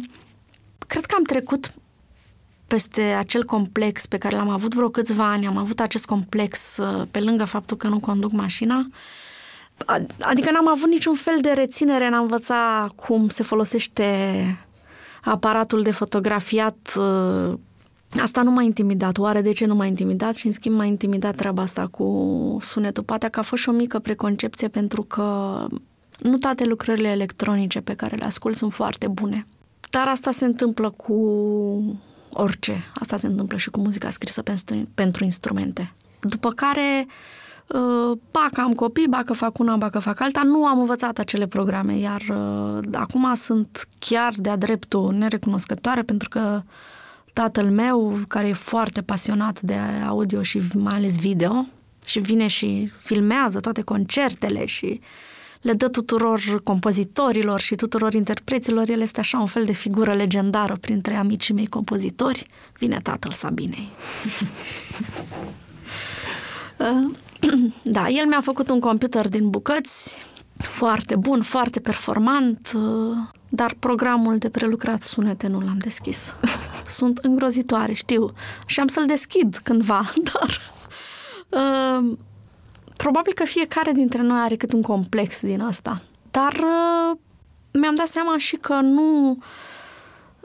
Cred 0.87 1.05
că 1.05 1.15
am 1.17 1.23
trecut 1.23 1.71
peste 2.67 3.01
acel 3.01 3.45
complex 3.45 4.05
pe 4.05 4.17
care 4.17 4.35
l-am 4.35 4.49
avut 4.49 4.73
vreo 4.73 4.89
câțiva 4.89 5.31
ani, 5.31 5.47
am 5.47 5.57
avut 5.57 5.79
acest 5.79 6.05
complex 6.05 6.77
uh, 6.77 7.07
pe 7.11 7.19
lângă 7.19 7.45
faptul 7.45 7.77
că 7.77 7.87
nu 7.87 7.99
conduc 7.99 8.31
mașina, 8.31 8.87
adică 10.19 10.51
n-am 10.51 10.67
avut 10.67 10.89
niciun 10.89 11.15
fel 11.15 11.37
de 11.41 11.49
reținere 11.49 12.05
în 12.05 12.13
a 12.13 12.19
învăța 12.19 12.91
cum 12.95 13.29
se 13.29 13.43
folosește 13.43 14.05
aparatul 15.23 15.81
de 15.81 15.91
fotografiat 15.91 16.97
Asta 18.21 18.41
nu 18.41 18.51
m-a 18.51 18.61
intimidat. 18.61 19.17
Oare 19.17 19.41
de 19.41 19.51
ce 19.51 19.65
nu 19.65 19.75
m-a 19.75 19.85
intimidat? 19.85 20.35
Și 20.35 20.45
în 20.45 20.51
schimb 20.51 20.75
m-a 20.75 20.85
intimidat 20.85 21.35
treaba 21.35 21.61
asta 21.61 21.87
cu 21.87 22.57
sunetul. 22.61 23.03
Poate 23.03 23.27
că 23.27 23.39
a 23.39 23.43
fost 23.43 23.61
și 23.61 23.69
o 23.69 23.71
mică 23.71 23.99
preconcepție 23.99 24.67
pentru 24.67 25.03
că 25.03 25.67
nu 26.19 26.37
toate 26.37 26.65
lucrările 26.65 27.07
electronice 27.07 27.81
pe 27.81 27.93
care 27.93 28.15
le 28.15 28.25
ascult 28.25 28.55
sunt 28.55 28.73
foarte 28.73 29.07
bune. 29.07 29.47
Dar 29.89 30.07
asta 30.07 30.31
se 30.31 30.45
întâmplă 30.45 30.89
cu 30.89 31.13
orice. 32.29 32.91
Asta 32.99 33.17
se 33.17 33.27
întâmplă 33.27 33.57
și 33.57 33.69
cu 33.69 33.79
muzica 33.79 34.09
scrisă 34.09 34.41
pentru, 34.41 34.87
pentru 34.93 35.23
instrumente. 35.23 35.93
După 36.19 36.49
care, 36.49 37.05
uh, 37.67 38.17
bacă 38.31 38.61
am 38.61 38.73
copii, 38.73 39.07
bacă 39.09 39.33
fac 39.33 39.59
una, 39.59 39.75
bacă 39.75 39.99
fac 39.99 40.19
alta, 40.19 40.41
nu 40.43 40.65
am 40.65 40.79
învățat 40.79 41.17
acele 41.17 41.47
programe, 41.47 41.97
iar 41.97 42.21
uh, 42.21 42.83
acum 42.93 43.33
sunt 43.35 43.87
chiar 43.99 44.33
de-a 44.37 44.55
dreptul 44.55 45.13
nerecunoscătoare 45.13 46.01
pentru 46.01 46.29
că 46.29 46.61
tatăl 47.33 47.65
meu, 47.65 48.19
care 48.27 48.47
e 48.47 48.53
foarte 48.53 49.01
pasionat 49.01 49.61
de 49.61 49.75
audio 50.07 50.43
și 50.43 50.61
mai 50.73 50.95
ales 50.95 51.15
video, 51.15 51.67
și 52.05 52.19
vine 52.19 52.47
și 52.47 52.91
filmează 52.97 53.59
toate 53.59 53.81
concertele 53.81 54.65
și 54.65 54.99
le 55.61 55.73
dă 55.73 55.87
tuturor 55.87 56.61
compozitorilor 56.63 57.59
și 57.59 57.75
tuturor 57.75 58.13
interpreților. 58.13 58.89
El 58.89 59.01
este 59.01 59.19
așa 59.19 59.39
un 59.39 59.45
fel 59.45 59.65
de 59.65 59.71
figură 59.71 60.13
legendară 60.13 60.77
printre 60.81 61.15
amicii 61.15 61.53
mei 61.53 61.67
compozitori. 61.67 62.47
Vine 62.77 62.99
tatăl 63.03 63.31
Sabinei. 63.31 63.89
da, 67.83 68.07
el 68.07 68.25
mi-a 68.27 68.41
făcut 68.41 68.69
un 68.69 68.79
computer 68.79 69.29
din 69.29 69.49
bucăți, 69.49 70.17
foarte 70.65 71.15
bun, 71.15 71.41
foarte 71.41 71.79
performant, 71.79 72.71
dar 73.49 73.75
programul 73.79 74.37
de 74.37 74.49
prelucrat 74.49 75.03
sunete 75.03 75.47
nu 75.47 75.59
l-am 75.59 75.77
deschis. 75.77 76.35
Sunt 76.87 77.17
îngrozitoare, 77.17 77.93
știu. 77.93 78.31
Și 78.65 78.79
am 78.79 78.87
să-l 78.87 79.05
deschid 79.05 79.59
cândva, 79.63 80.11
dar... 80.31 80.71
Uh, 81.49 82.17
probabil 82.97 83.33
că 83.33 83.43
fiecare 83.43 83.91
dintre 83.91 84.21
noi 84.21 84.39
are 84.39 84.55
cât 84.55 84.73
un 84.73 84.81
complex 84.81 85.41
din 85.41 85.61
asta. 85.61 86.01
Dar 86.31 86.53
uh, 86.53 87.17
mi-am 87.71 87.95
dat 87.95 88.07
seama 88.07 88.37
și 88.37 88.55
că 88.55 88.73
nu, 88.73 89.37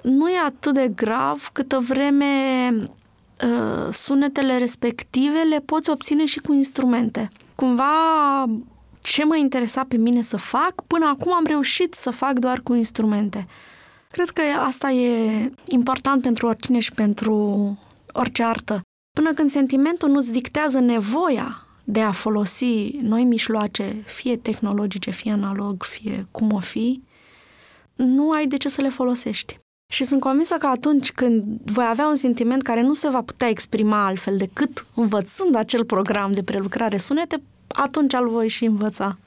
nu 0.02 0.30
e 0.30 0.38
atât 0.46 0.74
de 0.74 0.92
grav 0.94 1.48
câtă 1.52 1.78
vreme 1.78 2.24
uh, 2.70 3.92
sunetele 3.92 4.58
respective 4.58 5.38
le 5.38 5.60
poți 5.60 5.90
obține 5.90 6.24
și 6.24 6.38
cu 6.38 6.52
instrumente. 6.52 7.30
Cumva 7.54 7.84
ce 9.00 9.24
mă 9.24 9.36
interesa 9.36 9.84
pe 9.84 9.96
mine 9.96 10.22
să 10.22 10.36
fac, 10.36 10.74
până 10.86 11.06
acum 11.06 11.34
am 11.34 11.44
reușit 11.46 11.94
să 11.94 12.10
fac 12.10 12.32
doar 12.32 12.60
cu 12.60 12.74
instrumente. 12.74 13.46
Cred 14.10 14.30
că 14.30 14.42
asta 14.66 14.90
e 14.90 15.52
important 15.68 16.22
pentru 16.22 16.46
oricine 16.46 16.78
și 16.78 16.92
pentru 16.92 17.78
orice 18.12 18.42
artă. 18.42 18.80
Până 19.16 19.32
când 19.32 19.50
sentimentul 19.50 20.08
nu-ți 20.08 20.32
dictează 20.32 20.78
nevoia 20.78 21.66
de 21.84 22.00
a 22.00 22.12
folosi 22.12 22.98
noi 23.02 23.24
mișloace, 23.24 24.02
fie 24.06 24.36
tehnologice, 24.36 25.10
fie 25.10 25.32
analog, 25.32 25.82
fie 25.82 26.26
cum 26.30 26.52
o 26.52 26.58
fi, 26.58 27.02
nu 27.94 28.30
ai 28.30 28.46
de 28.46 28.56
ce 28.56 28.68
să 28.68 28.80
le 28.80 28.88
folosești. 28.88 29.58
Și 29.92 30.04
sunt 30.04 30.20
convinsă 30.20 30.54
că 30.54 30.66
atunci 30.66 31.12
când 31.12 31.44
voi 31.64 31.86
avea 31.88 32.08
un 32.08 32.14
sentiment 32.14 32.62
care 32.62 32.82
nu 32.82 32.94
se 32.94 33.08
va 33.08 33.22
putea 33.22 33.48
exprima 33.48 34.06
altfel 34.06 34.36
decât 34.36 34.86
învățând 34.94 35.54
acel 35.54 35.84
program 35.84 36.32
de 36.32 36.42
prelucrare 36.42 36.96
sunete, 36.96 37.42
atunci 37.68 38.12
îl 38.12 38.28
voi 38.28 38.48
și 38.48 38.64
învăța. 38.64 39.18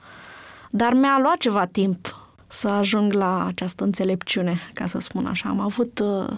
Dar 0.70 0.94
mi-a 0.94 1.20
luat 1.22 1.38
ceva 1.38 1.66
timp 1.66 2.16
să 2.48 2.68
ajung 2.68 3.14
la 3.14 3.46
această 3.46 3.84
înțelepciune, 3.84 4.58
ca 4.74 4.88
să 4.88 5.00
spun 5.00 5.26
așa. 5.26 5.50
Am 5.50 5.60
avut 5.60 6.00
uh, 6.00 6.30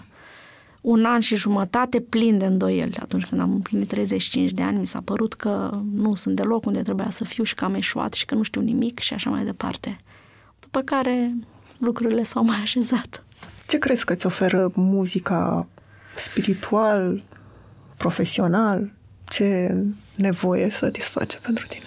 un 0.80 1.04
an 1.04 1.20
și 1.20 1.36
jumătate 1.36 2.00
plin 2.00 2.38
de 2.38 2.44
îndoieli. 2.44 2.96
Atunci 3.00 3.24
când 3.24 3.40
am 3.40 3.52
împlinit 3.52 3.88
35 3.88 4.50
de 4.50 4.62
ani, 4.62 4.78
mi 4.78 4.86
s-a 4.86 5.00
părut 5.04 5.34
că 5.34 5.80
nu 5.92 6.14
sunt 6.14 6.36
deloc 6.36 6.66
unde 6.66 6.82
trebuia 6.82 7.10
să 7.10 7.24
fiu 7.24 7.44
și 7.44 7.54
că 7.54 7.64
am 7.64 7.74
eșuat 7.74 8.12
și 8.12 8.24
că 8.24 8.34
nu 8.34 8.42
știu 8.42 8.60
nimic 8.60 8.98
și 8.98 9.14
așa 9.14 9.30
mai 9.30 9.44
departe. 9.44 9.96
După 10.60 10.80
care 10.80 11.34
lucrurile 11.78 12.22
s-au 12.22 12.44
mai 12.44 12.56
așezat. 12.62 13.24
Ce 13.66 13.78
crezi 13.78 14.04
că 14.04 14.12
îți 14.12 14.26
oferă 14.26 14.70
muzica 14.74 15.68
spiritual, 16.16 17.22
profesional? 17.96 18.92
Ce 19.24 19.74
nevoie 20.16 20.70
satisface 20.70 21.38
pentru 21.38 21.66
tine? 21.66 21.84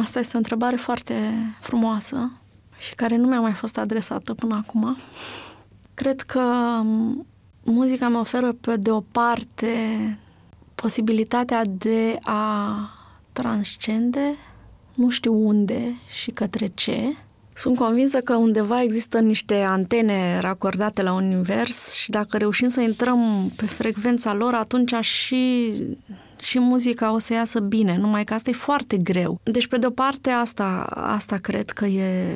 Asta 0.00 0.18
este 0.18 0.34
o 0.34 0.38
întrebare 0.38 0.76
foarte 0.76 1.14
frumoasă 1.60 2.32
și 2.78 2.94
care 2.94 3.16
nu 3.16 3.26
mi-a 3.26 3.40
mai 3.40 3.52
fost 3.52 3.78
adresată 3.78 4.34
până 4.34 4.54
acum. 4.54 4.96
Cred 5.94 6.20
că 6.20 6.42
muzica 7.62 8.08
mă 8.08 8.18
oferă 8.18 8.52
pe 8.52 8.76
de 8.76 8.90
o 8.90 9.00
parte 9.00 9.68
posibilitatea 10.74 11.62
de 11.64 12.18
a 12.22 12.90
transcende, 13.32 14.34
nu 14.94 15.10
știu 15.10 15.46
unde 15.46 15.94
și 16.08 16.30
către 16.30 16.70
ce. 16.74 17.16
Sunt 17.54 17.76
convinsă 17.76 18.18
că 18.18 18.34
undeva 18.34 18.82
există 18.82 19.20
niște 19.20 19.54
antene 19.54 20.38
racordate 20.40 21.02
la 21.02 21.12
univers 21.12 21.94
și 21.94 22.10
dacă 22.10 22.36
reușim 22.36 22.68
să 22.68 22.80
intrăm 22.80 23.50
pe 23.56 23.66
frecvența 23.66 24.34
lor, 24.34 24.54
atunci 24.54 24.94
și, 24.94 25.72
și 26.40 26.58
muzica 26.58 27.12
o 27.12 27.18
să 27.18 27.32
iasă 27.32 27.60
bine, 27.60 27.96
numai 27.96 28.24
că 28.24 28.34
asta 28.34 28.50
e 28.50 28.52
foarte 28.52 28.96
greu. 28.96 29.40
Deci, 29.42 29.66
pe 29.66 29.76
de 29.76 29.86
o 29.86 29.90
parte, 29.90 30.30
asta, 30.30 30.82
asta 30.94 31.36
cred 31.36 31.70
că 31.70 31.84
e 31.84 32.34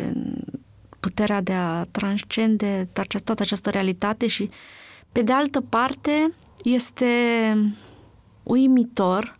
puterea 1.01 1.41
de 1.41 1.53
a 1.53 1.85
transcende 1.85 2.89
toată 3.25 3.43
această 3.43 3.71
realitate 3.71 4.27
și, 4.27 4.51
pe 5.13 5.23
de 5.23 5.33
altă 5.33 5.61
parte, 5.61 6.33
este 6.63 7.07
uimitor 8.43 9.39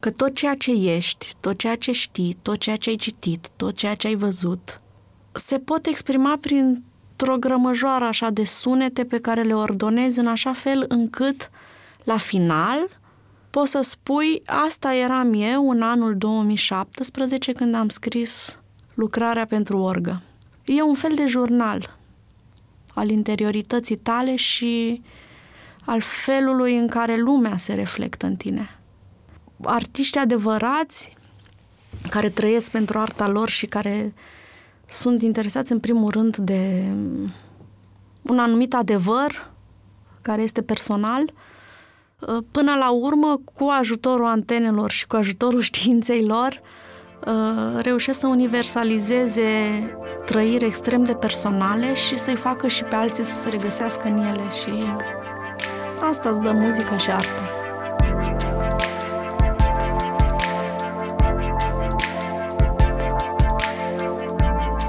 că 0.00 0.10
tot 0.10 0.34
ceea 0.34 0.54
ce 0.54 0.70
ești, 0.70 1.34
tot 1.40 1.58
ceea 1.58 1.76
ce 1.76 1.92
știi, 1.92 2.36
tot 2.42 2.58
ceea 2.58 2.76
ce 2.76 2.90
ai 2.90 2.96
citit, 2.96 3.48
tot 3.56 3.76
ceea 3.76 3.94
ce 3.94 4.06
ai 4.06 4.14
văzut, 4.14 4.80
se 5.32 5.58
pot 5.58 5.86
exprima 5.86 6.38
printr-o 6.40 7.36
grămăjoară 7.38 8.04
așa 8.04 8.30
de 8.30 8.44
sunete 8.44 9.04
pe 9.04 9.18
care 9.18 9.42
le 9.42 9.54
ordonezi 9.54 10.18
în 10.18 10.26
așa 10.26 10.52
fel 10.52 10.84
încât, 10.88 11.50
la 12.04 12.16
final, 12.16 12.78
poți 13.54 13.70
să 13.70 13.80
spui, 13.80 14.42
asta 14.46 14.94
eram 14.94 15.32
eu 15.34 15.70
în 15.70 15.82
anul 15.82 16.16
2017 16.16 17.52
când 17.52 17.74
am 17.74 17.88
scris 17.88 18.58
lucrarea 18.94 19.46
pentru 19.46 19.78
orgă. 19.78 20.22
E 20.64 20.82
un 20.82 20.94
fel 20.94 21.14
de 21.14 21.26
jurnal 21.26 21.96
al 22.94 23.10
interiorității 23.10 23.96
tale 23.96 24.36
și 24.36 25.02
al 25.84 26.00
felului 26.00 26.78
în 26.78 26.88
care 26.88 27.16
lumea 27.16 27.56
se 27.56 27.74
reflectă 27.74 28.26
în 28.26 28.36
tine. 28.36 28.78
Artiști 29.62 30.18
adevărați 30.18 31.16
care 32.10 32.28
trăiesc 32.28 32.70
pentru 32.70 32.98
arta 32.98 33.28
lor 33.28 33.48
și 33.48 33.66
care 33.66 34.14
sunt 34.88 35.22
interesați 35.22 35.72
în 35.72 35.80
primul 35.80 36.10
rând 36.10 36.36
de 36.36 36.92
un 38.22 38.38
anumit 38.38 38.74
adevăr 38.74 39.50
care 40.22 40.42
este 40.42 40.62
personal, 40.62 41.32
până 42.50 42.74
la 42.78 42.90
urmă, 42.90 43.40
cu 43.54 43.66
ajutorul 43.78 44.26
antenelor 44.26 44.90
și 44.90 45.06
cu 45.06 45.16
ajutorul 45.16 45.60
științei 45.70 46.24
lor, 46.24 46.60
reușesc 47.80 48.18
să 48.18 48.26
universalizeze 48.26 49.48
trăiri 50.24 50.64
extrem 50.64 51.04
de 51.04 51.12
personale 51.12 51.94
și 51.94 52.18
să-i 52.18 52.36
facă 52.36 52.66
și 52.66 52.84
pe 52.84 52.94
alții 52.94 53.24
să 53.24 53.36
se 53.36 53.48
regăsească 53.48 54.08
în 54.08 54.16
ele 54.16 54.50
și 54.62 54.84
Asta 56.08 56.28
îți 56.28 56.40
dă 56.40 56.52
muzica 56.52 56.96
și 56.96 57.10
arta. 57.10 57.42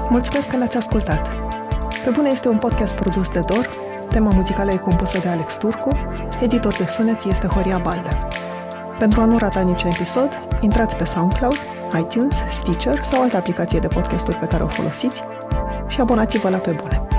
Mulțumesc 0.08 0.48
că 0.48 0.56
l-ați 0.56 0.76
ascultat! 0.76 1.36
Pe 2.04 2.10
bune 2.10 2.28
este 2.28 2.48
un 2.48 2.58
podcast 2.58 2.94
produs 2.94 3.28
de 3.28 3.40
Dor, 3.46 3.68
tema 4.16 4.32
muzicală 4.34 4.70
e 4.70 4.76
compusă 4.76 5.18
de 5.18 5.28
Alex 5.28 5.56
Turcu, 5.56 5.88
editor 6.40 6.74
de 6.74 6.86
sunet 6.86 7.24
este 7.24 7.46
Horia 7.46 7.78
Balde. 7.78 8.08
Pentru 8.98 9.20
a 9.20 9.24
nu 9.24 9.38
rata 9.38 9.60
niciun 9.60 9.90
episod, 9.90 10.28
intrați 10.60 10.96
pe 10.96 11.04
SoundCloud, 11.04 11.56
iTunes, 11.98 12.36
Stitcher 12.50 13.02
sau 13.02 13.22
alte 13.22 13.36
aplicație 13.36 13.78
de 13.78 13.86
podcasturi 13.86 14.36
pe 14.36 14.46
care 14.46 14.62
o 14.62 14.68
folosiți 14.68 15.22
și 15.88 16.00
abonați-vă 16.00 16.48
la 16.48 16.56
Pe 16.56 16.70
Bune. 16.70 17.15